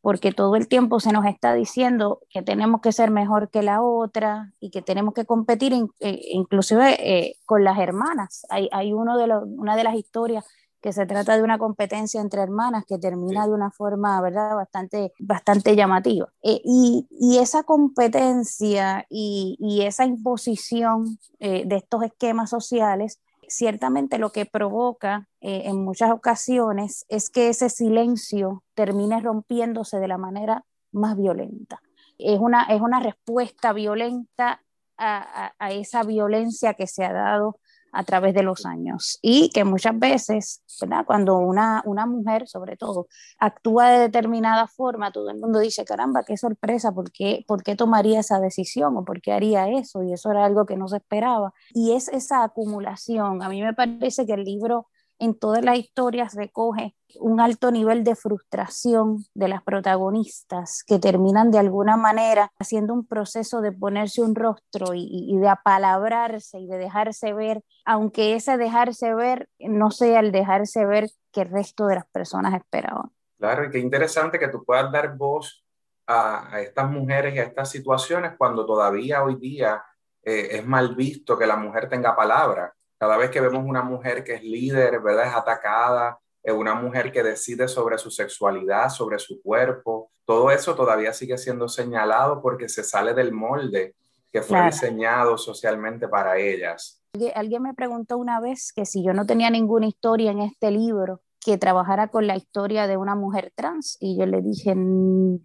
porque 0.05 0.33
todo 0.33 0.55
el 0.55 0.69
tiempo 0.69 1.01
se 1.01 1.13
nos 1.13 1.25
está 1.25 1.55
diciendo 1.55 2.21
que 2.29 2.43
tenemos 2.43 2.83
que 2.83 2.93
ser 2.93 3.11
mejor 3.11 3.49
que 3.49 3.63
la 3.63 3.81
otra 3.81 4.53
y 4.61 4.69
que 4.69 4.83
tenemos 4.83 5.15
que 5.15 5.25
competir 5.25 5.73
eh, 6.01 6.21
inclusive 6.31 6.97
eh, 7.01 7.37
con 7.47 7.65
las 7.65 7.79
hermanas. 7.79 8.45
Hay, 8.51 8.69
hay 8.71 8.93
uno 8.93 9.17
de 9.17 9.29
los, 9.29 9.45
una 9.47 9.77
de 9.77 9.83
las 9.83 9.95
historias 9.95 10.45
que 10.83 10.93
se 10.93 11.07
trata 11.07 11.39
de 11.39 11.43
una 11.43 11.57
competencia 11.57 12.21
entre 12.21 12.43
hermanas 12.43 12.85
que 12.87 12.99
termina 12.99 13.47
de 13.47 13.55
una 13.55 13.71
forma, 13.71 14.21
¿verdad?, 14.21 14.55
bastante, 14.55 15.15
bastante 15.19 15.75
llamativa. 15.75 16.29
Eh, 16.43 16.61
y, 16.63 17.07
y, 17.11 17.39
esa 17.39 17.63
competencia 17.63 19.07
y, 19.09 19.57
y 19.59 19.87
esa 19.87 20.05
imposición 20.05 21.19
de 21.41 21.77
estos 21.77 22.03
esquemas 22.03 22.51
sociales 22.51 23.21
ciertamente 23.49 24.19
lo 24.19 24.31
que 24.31 24.47
provoca 24.47 25.29
eh, 25.41 25.63
en 25.67 25.85
muchas 25.85 26.11
ocasiones 26.11 27.05
es 27.09 27.31
que 27.31 27.49
ese 27.49 27.69
silencio 27.69 28.63
termine 28.75 29.21
rompiéndose 29.21 29.99
de 29.99 30.09
la 30.09 30.19
manera 30.19 30.65
más 30.93 31.17
violenta. 31.17 31.81
Es 32.19 32.39
una, 32.39 32.65
es 32.65 32.81
una 32.81 33.01
respuesta 33.01 33.73
violenta 33.73 34.63
a, 34.97 35.53
a, 35.59 35.73
esa 35.73 36.05
violencia 36.05 36.75
que 36.75 36.87
se 36.87 37.05
ha 37.05 37.13
dado 37.13 37.59
a 37.95 38.05
través 38.05 38.35
de 38.35 38.43
los 38.43 38.67
años 38.67 39.19
y 39.23 39.51
que 39.51 39.65
muchas 39.65 39.99
veces, 39.99 40.63
cuando 41.07 41.39
una, 41.39 41.83
una 41.87 42.07
mujer 42.07 42.47
sobre 42.49 42.77
todo 42.77 43.07
actúa 43.39 43.91
de 43.91 43.99
determinada 44.01 44.67
forma, 44.67 45.13
todo 45.13 45.31
el 45.31 45.39
mundo 45.39 45.61
dice, 45.61 45.85
caramba, 45.85 46.25
qué 46.25 46.37
sorpresa, 46.37 46.93
¿por 46.93 47.13
qué, 47.13 47.45
¿por 47.47 47.63
qué 47.63 47.77
tomaría 47.77 48.21
esa 48.21 48.41
decisión 48.41 48.97
o 48.97 49.05
por 49.05 49.21
qué 49.21 49.33
haría 49.33 49.69
eso? 49.69 50.03
Y 50.03 50.13
eso 50.13 50.31
era 50.31 50.45
algo 50.45 50.67
que 50.67 50.77
no 50.77 50.89
se 50.89 50.97
esperaba. 50.97 51.53
Y 51.73 51.93
es 51.93 52.09
esa 52.09 52.45
acumulación. 52.45 53.43
A 53.43 53.49
mí 53.49 53.63
me 53.63 53.75
parece 53.75 54.27
que 54.27 54.35
el 54.35 54.45
libro 54.45 54.89
en 55.19 55.39
todas 55.39 55.65
las 55.65 55.79
historias 55.79 56.35
recoge 56.35 56.95
un 57.21 57.41
alto 57.41 57.71
nivel 57.71 58.03
de 58.03 58.17
frustración 58.17 59.25
de 59.35 59.49
las 59.49 59.63
protagonistas 59.63 60.83
que 60.85 60.99
terminan 60.99 61.51
de 61.51 61.59
alguna 61.59 61.97
manera 61.97 62.53
haciendo 62.59 62.93
un 62.93 63.07
proceso 63.07 63.61
de 63.61 63.73
ponerse 63.73 64.23
un 64.23 64.35
rostro 64.35 64.95
y, 64.95 65.37
de 65.39 65.49
apalabrarse 65.49 66.59
y 66.59 66.67
de 66.67 66.79
dejarse 66.79 67.33
ver, 67.33 67.63
aunque 67.85 68.35
ese 68.35 68.57
dejarse 68.57 69.15
ver 69.15 69.49
no 69.61 69.91
sea 69.91 70.21
el 70.21 70.33
dejarse 70.33 70.85
ver 70.87 71.09
que 71.33 71.43
el 71.43 71.51
resto 71.51 71.87
de 71.87 71.97
las 71.97 72.07
personas 72.07 72.55
esperaban. 72.55 73.11
Claro, 73.39 73.65
y 73.65 73.71
qué 73.71 73.79
interesante 73.79 74.39
que 74.39 74.49
tú 74.49 74.65
puedas 74.65 74.91
dar 74.91 75.17
voz 75.17 75.65
a, 76.07 76.61
estas 76.61 76.91
mujeres 76.91 77.35
y 77.35 77.39
a 77.39 77.45
estas 77.45 77.71
situaciones 77.71 78.33
cuando 78.37 78.67
todavía 78.67 79.23
hoy 79.23 79.37
día 79.37 79.83
eh, 80.23 80.49
es 80.53 80.67
mal 80.67 80.95
visto 80.95 81.39
que 81.39 81.47
la 81.47 81.57
mujer 81.57 81.89
tenga 81.89 82.17
palabra 82.17 82.75
cada 83.05 83.19
vez 83.19 83.31
que 83.31 83.41
vemos 83.43 83.63
una 83.67 83.83
mujer 83.83 84.25
que 84.25 84.33
es 84.33 84.43
líder, 84.43 84.99
¿verdad? 85.01 85.27
Es 85.27 85.35
atacada, 85.35 86.19
es 86.43 86.55
una 86.55 86.75
mujer 86.75 87.13
que 87.13 87.23
decide 87.23 87.69
sobre 87.69 87.99
su 87.99 88.11
sexualidad, 88.11 88.89
sobre 88.89 89.19
su 89.19 89.43
cuerpo, 89.43 90.11
todo 90.25 90.51
eso 90.51 90.75
todavía 90.75 91.13
sigue 91.13 91.37
siendo 91.37 91.69
señalado 91.69 92.41
porque 92.41 92.67
se 92.67 92.83
sale 92.83 93.13
del 93.13 93.31
molde 93.31 93.95
que 94.33 94.41
fue 94.41 94.65
diseñado 94.65 95.37
socialmente 95.37 96.09
para 96.09 96.39
ellas. 96.39 97.03
Alguien 97.35 97.63
me 97.63 97.75
preguntó 97.75 98.17
una 98.17 98.41
vez 98.41 98.73
que 98.75 98.87
si 98.87 99.05
yo 99.05 99.13
no 99.13 99.27
tenía 99.27 99.51
ninguna 99.51 99.87
historia 99.87 100.31
en 100.31 100.41
este 100.41 100.71
libro, 100.71 101.21
que 101.45 101.59
trabajara 101.59 102.09
con 102.09 102.27
la 102.27 102.37
historia 102.37 102.87
de 102.87 102.97
una 102.97 103.15
mujer 103.15 103.53
trans 103.55 103.99
y 104.01 104.17
yo 104.19 104.25
le 104.25 104.41
dije, 104.41 104.75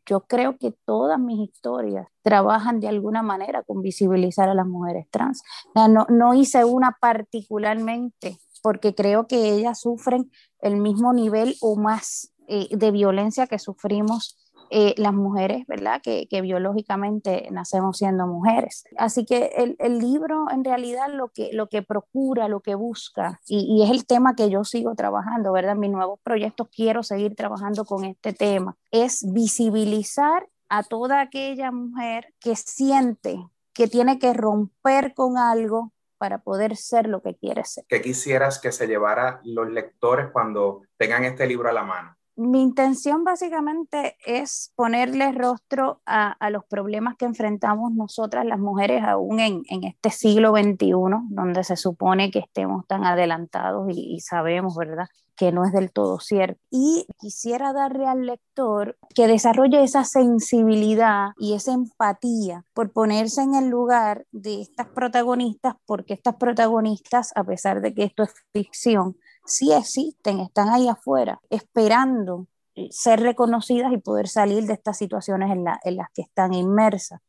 yo 0.05 0.21
creo 0.21 0.57
que 0.57 0.73
todas 0.85 1.19
mis 1.19 1.49
historias 1.49 2.07
trabajan 2.21 2.79
de 2.79 2.87
alguna 2.87 3.21
manera 3.21 3.63
con 3.63 3.81
visibilizar 3.81 4.47
a 4.47 4.53
las 4.53 4.65
mujeres 4.65 5.07
trans. 5.11 5.43
No, 5.75 6.07
no 6.09 6.33
hice 6.33 6.63
una 6.63 6.95
particularmente 7.01 8.37
porque 8.63 8.95
creo 8.95 9.27
que 9.27 9.51
ellas 9.51 9.81
sufren 9.81 10.31
el 10.61 10.77
mismo 10.77 11.11
nivel 11.11 11.55
o 11.59 11.75
más 11.75 12.33
eh, 12.47 12.69
de 12.71 12.91
violencia 12.91 13.47
que 13.47 13.59
sufrimos 13.59 14.37
eh, 14.71 14.93
las 14.97 15.13
mujeres, 15.13 15.65
¿verdad? 15.67 16.01
Que, 16.01 16.27
biológicamente 16.41 17.47
nacemos 17.51 17.97
siendo 17.97 18.25
mujeres. 18.27 18.85
Así 18.97 19.25
que 19.25 19.75
el, 19.77 19.99
libro 19.99 20.45
en 20.51 20.63
realidad 20.63 21.07
lo 21.11 21.29
que, 21.29 21.49
lo 21.51 21.67
que 21.67 21.81
procura, 21.81 22.47
lo 22.47 22.61
que 22.61 22.75
busca, 22.75 23.39
y, 23.47 23.83
es 23.83 23.91
el 23.91 24.05
tema 24.05 24.35
que 24.35 24.49
yo 24.49 24.63
sigo 24.63 24.95
trabajando, 24.95 25.51
¿verdad? 25.51 25.75
Mis 25.75 25.91
nuevos 25.91 26.19
proyectos 26.23 26.69
quiero 26.73 27.03
seguir 27.03 27.35
trabajando 27.35 27.85
con 27.85 28.05
este 28.05 28.33
tema, 28.33 28.77
es 28.91 29.25
visibilizar 29.33 30.47
a 30.69 30.83
toda 30.83 31.21
aquella 31.21 31.71
mujer 31.71 32.33
que 32.39 32.55
siente 32.55 33.39
que 33.73 33.87
tiene 33.87 34.19
que 34.19 34.33
romper 34.33 35.13
con 35.13 35.37
algo 35.37 35.93
para 36.17 36.39
poder 36.39 36.75
ser 36.75 37.07
lo 37.07 37.21
que 37.21 37.35
quiere 37.35 37.63
ser. 37.63 37.85
¿Qué 37.87 38.01
quisieras 38.01 38.59
que 38.59 38.73
se 38.73 38.87
llevara 38.87 39.39
los 39.45 39.69
lectores 39.69 40.27
cuando 40.31 40.81
tengan 40.97 41.23
este 41.23 41.47
libro 41.47 41.69
a 41.69 41.73
la 41.73 41.83
mano? 41.83 42.18
Mi 42.39 42.61
intención 42.61 43.25
básicamente 43.25 44.15
es 44.25 44.71
ponerle 44.75 45.33
rostro 45.33 46.01
a, 46.05 46.37
los 46.49 46.63
problemas 46.65 47.17
que 47.17 47.25
enfrentamos 47.25 47.91
nosotras 47.91 48.45
las 48.45 48.59
mujeres 48.59 49.03
aún 49.03 49.41
en, 49.41 49.63
este 49.69 50.09
siglo 50.09 50.51
XXI, 50.51 50.93
donde 51.29 51.65
se 51.65 51.75
supone 51.75 52.31
que 52.31 52.39
estemos 52.39 52.87
tan 52.87 53.03
adelantados 53.03 53.87
y, 53.89 54.19
sabemos, 54.21 54.75
¿verdad? 54.77 55.07
que 55.35 55.51
no 55.53 55.65
es 55.65 55.71
del 55.71 55.91
todo 55.91 56.19
cierto. 56.19 56.59
Y 56.69 57.07
quisiera 57.17 57.71
darle 57.71 58.07
al 58.07 58.25
lector 58.25 58.97
que 59.15 59.27
desarrolle 59.27 59.83
esa 59.83 60.03
sensibilidad 60.03 61.29
y 61.37 61.53
esa 61.53 61.71
empatía 61.73 62.65
por 62.73 62.91
ponerse 62.91 63.41
en 63.41 63.55
el 63.55 63.69
lugar 63.69 64.25
de 64.31 64.61
estas 64.61 64.87
protagonistas, 64.87 65.75
porque 65.85 66.13
estas 66.13 66.35
protagonistas, 66.35 67.31
a 67.35 67.45
pesar 67.45 67.79
de 67.79 67.93
que 67.93 68.03
esto 68.03 68.23
es 68.23 68.33
ficción, 68.51 69.15
sí 69.49 69.73
existen, 69.73 70.39
están 70.39 70.69
ahí 70.69 70.87
afuera, 70.87 71.41
esperando 71.49 72.47
eh, 72.75 72.87
ser 72.91 73.19
reconocidas 73.19 73.91
y 73.91 73.97
poder 73.97 74.27
salir 74.27 74.65
de 74.65 74.73
estas 74.73 74.97
situaciones 74.97 75.51
en, 75.51 75.63
las 75.65 76.07
que 76.13 76.21
están 76.21 76.53
inmersas. 76.53 77.19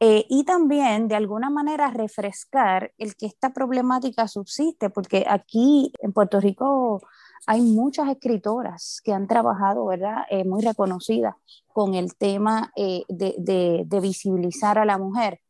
Eh, 0.00 0.26
y 0.28 0.44
también 0.44 1.08
de 1.08 1.16
alguna 1.16 1.50
manera 1.50 1.90
refrescar 1.90 2.92
el 2.98 3.16
que 3.16 3.26
esta 3.26 3.50
problemática 3.50 4.28
subsiste, 4.28 4.90
porque 4.90 5.24
aquí 5.28 5.92
en 6.00 6.12
Puerto 6.12 6.40
Rico 6.40 7.00
hay 7.46 7.62
muchas 7.62 8.08
escritoras 8.08 9.00
que 9.02 9.12
han 9.12 9.26
trabajado, 9.26 9.86
¿verdad? 9.86 10.24
Eh, 10.30 10.44
muy 10.44 10.62
reconocidas 10.62 11.34
con 11.72 11.94
el 11.94 12.14
tema 12.16 12.72
de, 12.76 13.84
de, 13.88 14.00
visibilizar 14.00 14.78
a 14.78 14.84
la 14.84 14.98
mujer. 14.98 15.40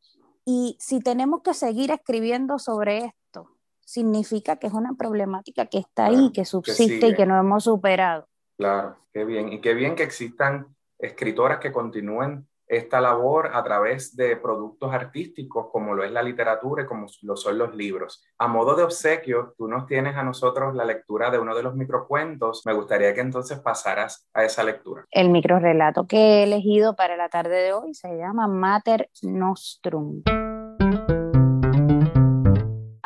Y 0.44 0.76
si 0.78 1.00
tenemos 1.00 1.42
que 1.42 1.54
seguir 1.54 1.90
escribiendo 1.90 2.58
sobre 2.58 3.06
esto, 3.06 3.50
significa 3.88 4.56
que 4.56 4.66
es 4.66 4.74
una 4.74 4.92
problemática 4.98 5.64
que 5.64 5.78
está 5.78 6.06
ahí, 6.06 6.30
que 6.30 6.44
subsiste 6.44 7.08
y 7.08 7.14
que 7.14 7.24
no 7.24 7.38
hemos 7.38 7.64
superado. 7.64 8.28
Claro, 8.58 8.98
qué 9.14 9.24
bien. 9.24 9.50
Y 9.50 9.62
qué 9.62 9.72
bien 9.72 9.94
que 9.94 10.02
existan 10.02 10.76
escritoras 10.98 11.58
que 11.58 11.72
continúen 11.72 12.46
esta 12.66 13.00
labor 13.00 13.50
a 13.54 13.64
través 13.64 14.14
de 14.14 14.36
productos 14.36 14.92
artísticos 14.92 15.68
como 15.72 15.94
lo 15.94 16.04
es 16.04 16.12
la 16.12 16.22
literatura 16.22 16.82
y 16.82 16.86
como 16.86 17.06
lo 17.22 17.34
son 17.34 17.56
los 17.56 17.74
libros. 17.74 18.22
A 18.36 18.46
modo 18.46 18.76
de 18.76 18.82
obsequio, 18.82 19.54
tú 19.56 19.68
nos 19.68 19.86
tienes 19.86 20.16
a 20.16 20.22
nosotros 20.22 20.74
la 20.74 20.84
lectura 20.84 21.30
de 21.30 21.38
uno 21.38 21.56
de 21.56 21.62
los 21.62 21.74
microcuentos. 21.74 22.66
Me 22.66 22.74
gustaría 22.74 23.14
que 23.14 23.22
entonces 23.22 23.58
pasaras 23.60 24.28
a 24.34 24.44
esa 24.44 24.64
lectura. 24.64 25.06
El 25.10 25.30
microrelato 25.30 26.06
que 26.06 26.18
he 26.18 26.42
elegido 26.42 26.94
para 26.94 27.16
la 27.16 27.30
tarde 27.30 27.56
de 27.56 27.72
hoy 27.72 27.94
se 27.94 28.18
llama 28.18 28.48
Mater 28.48 29.08
Nostrum. 29.22 30.22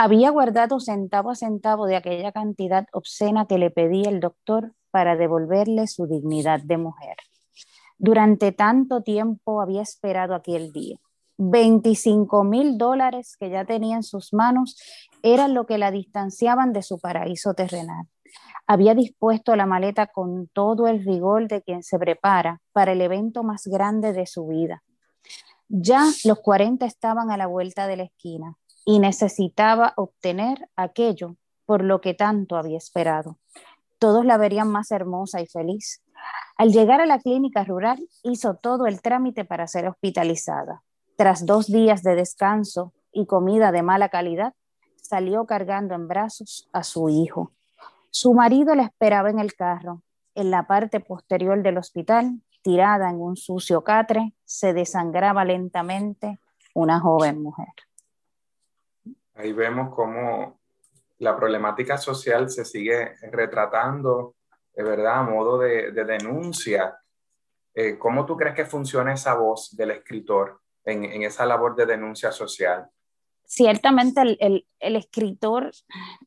Había 0.04 0.30
guardado 0.30 0.80
centavo 0.80 1.30
a 1.30 1.36
centavo 1.36 1.86
de 1.86 1.94
aquella 1.94 2.32
cantidad 2.32 2.88
obscena 2.92 3.46
que 3.46 3.56
le 3.56 3.70
pedía 3.70 4.08
el 4.08 4.18
doctor 4.18 4.72
para 4.90 5.14
devolverle 5.14 5.86
su 5.86 6.08
dignidad 6.08 6.58
de 6.58 6.76
mujer. 6.76 7.14
Durante 7.98 8.50
tanto 8.50 9.04
tiempo 9.04 9.60
había 9.60 9.80
esperado 9.80 10.34
aquel 10.34 10.72
día. 10.72 10.98
25 11.38 12.42
mil 12.42 12.78
dólares 12.78 13.36
que 13.38 13.48
ya 13.48 13.64
tenía 13.64 13.94
en 13.94 14.02
sus 14.02 14.32
manos 14.32 14.76
eran 15.22 15.54
lo 15.54 15.66
que 15.66 15.78
la 15.78 15.92
distanciaban 15.92 16.72
de 16.72 16.82
su 16.82 16.98
paraíso 16.98 17.54
terrenal. 17.54 18.08
Había 18.66 18.96
dispuesto 18.96 19.54
la 19.54 19.66
maleta 19.66 20.08
con 20.08 20.48
todo 20.48 20.88
el 20.88 21.04
rigor 21.04 21.46
de 21.46 21.62
quien 21.62 21.84
se 21.84 22.00
prepara 22.00 22.60
para 22.72 22.90
el 22.90 23.02
evento 23.02 23.44
más 23.44 23.68
grande 23.68 24.12
de 24.12 24.26
su 24.26 24.48
vida. 24.48 24.82
Ya 25.68 26.04
los 26.24 26.40
40 26.40 26.86
estaban 26.86 27.30
a 27.30 27.36
la 27.36 27.46
vuelta 27.46 27.86
de 27.86 27.98
la 27.98 28.02
esquina 28.02 28.56
y 28.84 28.98
necesitaba 28.98 29.92
obtener 29.96 30.68
aquello 30.76 31.36
por 31.66 31.84
lo 31.84 32.00
que 32.00 32.14
tanto 32.14 32.56
había 32.56 32.78
esperado. 32.78 33.38
Todos 33.98 34.24
la 34.24 34.36
verían 34.36 34.68
más 34.68 34.90
hermosa 34.90 35.40
y 35.40 35.46
feliz. 35.46 36.02
Al 36.56 36.72
llegar 36.72 37.00
a 37.00 37.06
la 37.06 37.18
clínica 37.18 37.64
rural, 37.64 38.06
hizo 38.22 38.54
todo 38.54 38.86
el 38.86 39.00
trámite 39.00 39.44
para 39.44 39.66
ser 39.66 39.88
hospitalizada. 39.88 40.82
Tras 41.16 41.46
dos 41.46 41.66
días 41.66 42.02
de 42.02 42.16
descanso 42.16 42.92
y 43.12 43.26
comida 43.26 43.72
de 43.72 43.82
mala 43.82 44.08
calidad, 44.08 44.54
salió 44.96 45.46
cargando 45.46 45.94
en 45.94 46.08
brazos 46.08 46.68
a 46.72 46.82
su 46.82 47.08
hijo. 47.08 47.52
Su 48.10 48.34
marido 48.34 48.74
la 48.74 48.84
esperaba 48.84 49.30
en 49.30 49.38
el 49.38 49.54
carro. 49.54 50.02
En 50.34 50.50
la 50.50 50.66
parte 50.66 51.00
posterior 51.00 51.62
del 51.62 51.78
hospital, 51.78 52.40
tirada 52.62 53.10
en 53.10 53.20
un 53.20 53.36
sucio 53.36 53.82
catre, 53.84 54.34
se 54.44 54.72
desangraba 54.72 55.44
lentamente 55.44 56.38
una 56.74 57.00
joven 57.00 57.42
mujer. 57.42 57.68
Ahí 59.42 59.52
vemos 59.52 59.92
cómo 59.92 60.60
la 61.18 61.36
problemática 61.36 61.98
social 61.98 62.48
se 62.48 62.64
sigue 62.64 63.16
retratando, 63.32 64.36
de 64.72 64.84
verdad, 64.84 65.18
a 65.18 65.22
modo 65.24 65.58
de, 65.58 65.90
denuncia. 65.90 66.96
Eh, 67.74 67.98
¿Cómo 67.98 68.24
tú 68.24 68.36
crees 68.36 68.54
que 68.54 68.66
funciona 68.66 69.14
esa 69.14 69.34
voz 69.34 69.74
del 69.76 69.90
escritor 69.90 70.60
en, 70.84 71.24
esa 71.24 71.44
labor 71.44 71.74
de 71.74 71.86
denuncia 71.86 72.30
social? 72.30 72.88
Ciertamente 73.44 74.20
el, 74.38 74.64
escritor 74.78 75.72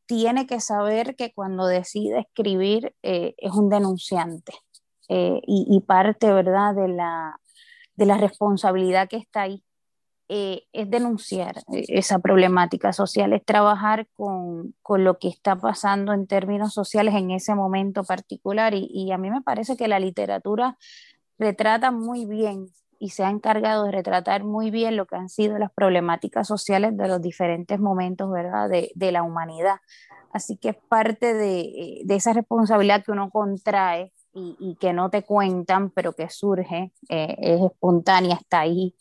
tiene 0.05 0.45
que 0.45 0.59
saber 0.59 1.15
que 1.15 1.33
cuando 1.33 1.67
decide 1.67 2.19
escribir 2.19 2.93
eh, 3.01 3.33
es 3.37 3.53
un 3.53 3.69
denunciante 3.69 4.51
eh, 5.07 5.39
y, 5.47 5.67
y, 5.69 5.79
parte, 5.79 6.33
¿verdad?, 6.33 6.75
de 6.75 6.89
la, 6.89 7.39
de 7.95 8.05
la 8.07 8.17
responsabilidad 8.17 9.07
que 9.07 9.17
está 9.17 9.43
ahí 9.43 9.64
eh, 10.27 10.63
es 10.73 10.89
denunciar 10.89 11.57
eh, 11.71 11.85
esa 11.87 12.17
problemática 12.17 12.93
social, 12.93 13.31
es 13.33 13.45
trabajar 13.45 14.07
con, 14.15 14.73
lo 14.89 15.19
que 15.19 15.27
está 15.27 15.55
pasando 15.55 16.13
en 16.13 16.25
términos 16.25 16.73
sociales 16.73 17.13
en 17.13 17.29
ese 17.29 17.53
momento 17.53 18.03
particular. 18.03 18.73
Y, 18.73 19.11
a 19.11 19.19
mí 19.19 19.29
me 19.29 19.43
parece 19.43 19.77
que 19.77 19.87
la 19.87 19.99
literatura 19.99 20.77
retrata 21.37 21.91
muy 21.91 22.25
bien 22.25 22.69
y 22.97 23.09
se 23.09 23.23
ha 23.23 23.29
encargado 23.29 23.85
de 23.85 23.91
retratar 23.91 24.43
muy 24.43 24.71
bien 24.71 24.95
lo 24.95 25.05
que 25.05 25.15
han 25.15 25.29
sido 25.29 25.59
las 25.59 25.71
problemáticas 25.71 26.47
sociales 26.47 26.97
de 26.97 27.07
los 27.07 27.21
diferentes 27.21 27.79
momentos 27.79 28.31
¿verdad? 28.31 28.67
De, 28.67 29.11
la 29.11 29.21
humanidad. 29.21 29.75
Así 30.33 30.57
que 30.57 30.69
es 30.69 30.77
parte 30.89 31.35
de, 31.35 32.03
esa 32.09 32.33
responsabilidad 32.33 33.03
que 33.03 33.11
uno 33.11 33.29
contrae 33.29 34.11
y, 34.33 34.75
que 34.79 34.91
no 34.91 35.11
te 35.11 35.21
cuentan, 35.23 35.91
pero 35.91 36.13
que 36.13 36.29
surge, 36.29 36.91
eh, 37.09 37.35
es 37.37 37.61
espontánea, 37.61 38.35
está 38.35 38.61
ahí 38.61 38.95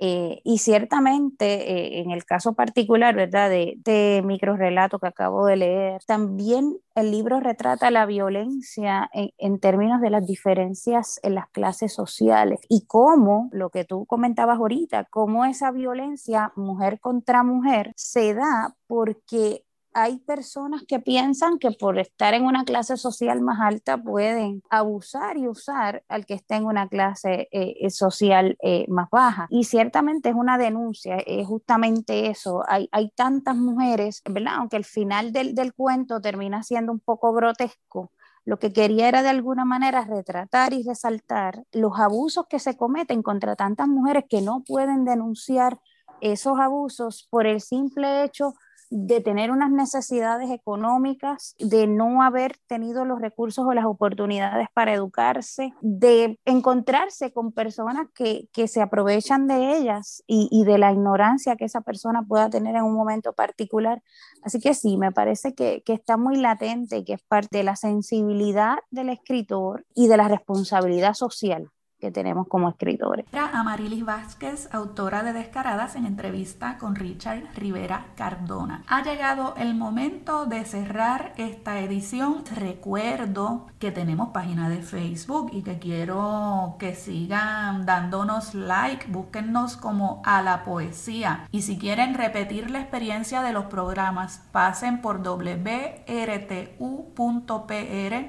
eh, 0.00 0.40
y 0.44 0.58
ciertamente, 0.58 1.72
eh, 1.72 2.00
en 2.00 2.12
el 2.12 2.24
caso 2.24 2.54
particular, 2.54 3.16
¿verdad?, 3.16 3.50
de, 3.50 3.74
de 3.84 4.22
microrelato 4.24 5.00
que 5.00 5.08
acabo 5.08 5.46
de 5.46 5.56
leer, 5.56 6.00
también 6.06 6.78
el 6.94 7.10
libro 7.10 7.40
retrata 7.40 7.90
la 7.90 8.06
violencia 8.06 9.10
en, 9.12 9.30
en, 9.38 9.58
términos 9.58 10.00
de 10.00 10.10
las 10.10 10.24
diferencias 10.24 11.18
en 11.24 11.34
las 11.34 11.48
clases 11.48 11.92
sociales 11.92 12.60
y 12.68 12.86
cómo, 12.86 13.48
lo 13.52 13.70
que 13.70 13.84
tú 13.84 14.06
comentabas 14.06 14.58
ahorita, 14.58 15.04
cómo 15.10 15.44
esa 15.44 15.72
violencia 15.72 16.52
mujer 16.54 17.00
contra 17.00 17.42
mujer 17.42 17.92
se 17.96 18.34
da 18.34 18.76
porque 18.86 19.64
hay 19.98 20.18
personas 20.18 20.84
que 20.86 21.00
piensan 21.00 21.58
que 21.58 21.72
por 21.72 21.98
estar 21.98 22.32
en 22.32 22.44
una 22.44 22.64
clase 22.64 22.96
social 22.96 23.40
más 23.40 23.58
alta 23.60 24.00
pueden 24.00 24.62
abusar 24.70 25.36
y 25.36 25.48
usar 25.48 26.04
al 26.08 26.24
que 26.24 26.34
esté 26.34 26.54
en 26.54 26.66
una 26.66 26.88
clase 26.88 27.48
eh, 27.50 27.74
eh, 27.80 27.90
social 27.90 28.56
eh, 28.62 28.86
más 28.88 29.10
baja. 29.10 29.48
Y 29.50 29.64
ciertamente 29.64 30.28
es 30.28 30.36
una 30.36 30.56
denuncia, 30.56 31.16
es 31.26 31.48
justamente 31.48 32.28
eso. 32.30 32.62
Hay, 32.68 32.88
hay 32.92 33.10
tantas 33.10 33.56
mujeres, 33.56 34.22
¿verdad? 34.24 34.54
Aunque 34.58 34.76
el 34.76 34.84
final 34.84 35.32
del, 35.32 35.56
del 35.56 35.74
cuento 35.74 36.20
termina 36.20 36.62
siendo 36.62 36.92
un 36.92 37.00
poco 37.00 37.32
grotesco, 37.32 38.12
lo 38.44 38.60
que 38.60 38.72
quería 38.72 39.08
era 39.08 39.24
de 39.24 39.30
alguna 39.30 39.64
manera 39.64 40.04
retratar 40.04 40.74
y 40.74 40.84
resaltar 40.84 41.64
los 41.72 41.98
abusos 41.98 42.46
que 42.48 42.60
se 42.60 42.76
cometen 42.76 43.20
contra 43.24 43.56
tantas 43.56 43.88
mujeres 43.88 44.26
que 44.30 44.42
no 44.42 44.62
pueden 44.62 45.04
denunciar 45.04 45.80
esos 46.20 46.60
abusos 46.60 47.26
por 47.30 47.48
el 47.48 47.60
simple 47.60 48.22
hecho 48.22 48.54
de 48.90 49.20
tener 49.20 49.50
unas 49.50 49.70
necesidades 49.70 50.50
económicas, 50.50 51.54
de 51.58 51.86
no 51.86 52.22
haber 52.22 52.56
tenido 52.66 53.04
los 53.04 53.20
recursos 53.20 53.66
o 53.66 53.74
las 53.74 53.84
oportunidades 53.84 54.68
para 54.72 54.94
educarse, 54.94 55.72
de 55.80 56.38
encontrarse 56.44 57.32
con 57.32 57.52
personas 57.52 58.08
que, 58.14 58.48
que 58.52 58.68
se 58.68 58.80
aprovechan 58.80 59.46
de 59.46 59.76
ellas 59.76 60.22
y, 60.26 60.48
y, 60.50 60.64
de 60.64 60.78
la 60.78 60.92
ignorancia 60.92 61.56
que 61.56 61.64
esa 61.64 61.80
persona 61.80 62.22
pueda 62.22 62.50
tener 62.50 62.76
en 62.76 62.82
un 62.82 62.94
momento 62.94 63.32
particular. 63.32 64.02
Así 64.42 64.60
que 64.60 64.74
sí, 64.74 64.96
me 64.96 65.12
parece 65.12 65.54
que, 65.54 65.82
que 65.84 65.92
está 65.92 66.16
muy 66.16 66.36
latente 66.36 67.04
que 67.04 67.14
es 67.14 67.22
parte 67.22 67.58
de 67.58 67.64
la 67.64 67.76
sensibilidad 67.76 68.78
del 68.90 69.10
escritor 69.10 69.84
y 69.94 70.08
de 70.08 70.16
la 70.16 70.28
responsabilidad 70.28 71.14
social 71.14 71.70
que 72.00 72.10
tenemos 72.10 72.46
como 72.48 72.68
escritores. 72.68 73.26
Amarilis 73.32 74.04
Vázquez, 74.04 74.68
autora 74.72 75.22
de 75.22 75.32
Descaradas, 75.32 75.96
en 75.96 76.06
entrevista 76.06 76.78
con 76.78 76.94
Richard 76.94 77.42
Rivera 77.54 78.06
Cardona. 78.16 78.84
Ha 78.86 79.02
llegado 79.02 79.54
el 79.56 79.74
momento 79.74 80.46
de 80.46 80.64
cerrar 80.64 81.32
esta 81.36 81.80
edición. 81.80 82.44
Recuerdo 82.54 83.66
que 83.78 83.90
tenemos 83.90 84.28
página 84.30 84.68
de 84.68 84.82
Facebook 84.82 85.50
y 85.52 85.62
que 85.62 85.78
quiero 85.78 86.76
que 86.78 86.94
sigan 86.94 87.86
dándonos 87.86 88.54
like, 88.54 89.06
búsquennos 89.10 89.76
como 89.76 90.22
a 90.24 90.42
la 90.42 90.64
poesía. 90.64 91.46
Y 91.50 91.62
si 91.62 91.78
quieren 91.78 92.14
repetir 92.14 92.70
la 92.70 92.80
experiencia 92.80 93.42
de 93.42 93.52
los 93.52 93.64
programas, 93.66 94.42
pasen 94.52 95.00
por 95.00 95.18
wrtu.pr 95.20 95.98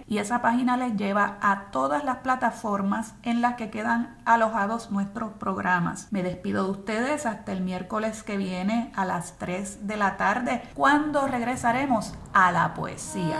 y 0.08 0.18
esa 0.18 0.42
página 0.42 0.78
les 0.78 0.96
lleva 0.96 1.38
a 1.42 1.70
todas 1.72 2.04
las 2.04 2.18
plataformas 2.18 3.16
en 3.24 3.42
las 3.42 3.59
que 3.60 3.70
quedan 3.70 4.16
alojados 4.24 4.90
nuestros 4.90 5.34
programas. 5.34 6.08
Me 6.12 6.24
despido 6.24 6.64
de 6.64 6.72
ustedes 6.72 7.26
hasta 7.26 7.52
el 7.52 7.60
miércoles 7.60 8.24
que 8.24 8.38
viene 8.38 8.94
a 8.96 9.04
las 9.04 9.34
3 9.38 9.86
de 9.86 9.98
la 9.98 10.16
tarde, 10.16 10.62
cuando 10.76 11.28
regresaremos 11.28 12.14
a 12.32 12.54
la 12.54 12.74
poesía. 12.74 13.38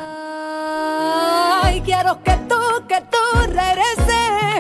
Ay, 1.64 1.80
quiero 1.86 2.22
que 2.22 2.36
tú, 2.50 2.86
que 2.86 3.00
tú 3.00 3.18
regreses 3.48 4.60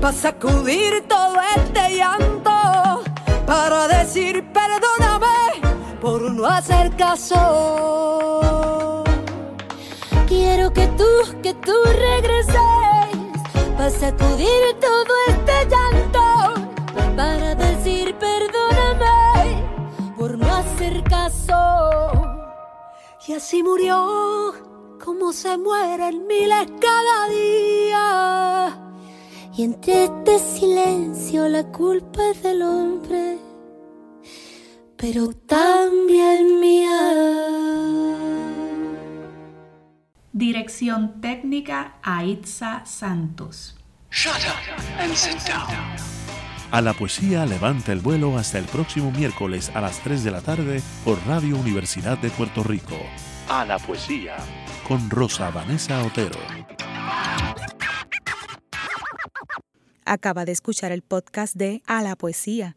para 0.00 0.12
sacudir 0.12 1.06
todo 1.06 1.36
este 1.54 1.96
llanto, 1.96 3.04
para 3.46 3.86
decir 3.86 4.52
perdóname 4.52 5.60
por 6.00 6.28
no 6.32 6.44
hacer 6.44 6.96
caso. 6.96 9.04
Quiero 10.26 10.72
que 10.72 10.88
tú, 10.88 11.06
que 11.40 11.54
tú 11.54 11.72
regreses 11.84 12.97
para 13.78 13.90
sacudir 13.90 14.64
todo 14.80 15.14
este 15.28 15.52
llanto, 15.70 16.24
para 17.16 17.54
decir 17.54 18.12
perdóname 18.16 19.62
por 20.16 20.36
no 20.36 20.48
hacer 20.56 21.04
caso. 21.04 21.54
Y 23.28 23.34
así 23.34 23.62
murió 23.62 24.52
como 25.04 25.32
se 25.32 25.56
mueren 25.56 26.26
miles 26.26 26.66
cada 26.80 27.28
día. 27.28 28.80
Y 29.56 29.62
entre 29.62 30.04
este 30.04 30.38
silencio 30.40 31.48
la 31.48 31.62
culpa 31.70 32.30
es 32.30 32.42
del 32.42 32.62
hombre, 32.62 33.38
pero 34.96 35.28
también 35.46 36.58
mía. 36.58 38.17
Dirección 40.38 41.20
técnica 41.20 41.94
Aitza 42.00 42.86
Santos. 42.86 43.74
A 46.70 46.80
la 46.80 46.94
poesía 46.94 47.44
levanta 47.44 47.90
el 47.90 47.98
vuelo 47.98 48.38
hasta 48.38 48.60
el 48.60 48.66
próximo 48.66 49.10
miércoles 49.10 49.72
a 49.74 49.80
las 49.80 49.98
3 49.98 50.22
de 50.22 50.30
la 50.30 50.40
tarde 50.40 50.80
por 51.04 51.18
Radio 51.26 51.56
Universidad 51.56 52.18
de 52.18 52.30
Puerto 52.30 52.62
Rico. 52.62 52.94
A 53.48 53.64
la 53.64 53.80
poesía 53.80 54.36
con 54.86 55.10
Rosa 55.10 55.50
Vanessa 55.50 56.04
Otero. 56.04 56.38
Acaba 60.04 60.44
de 60.44 60.52
escuchar 60.52 60.92
el 60.92 61.02
podcast 61.02 61.56
de 61.56 61.82
A 61.88 62.00
la 62.02 62.14
poesía 62.14 62.76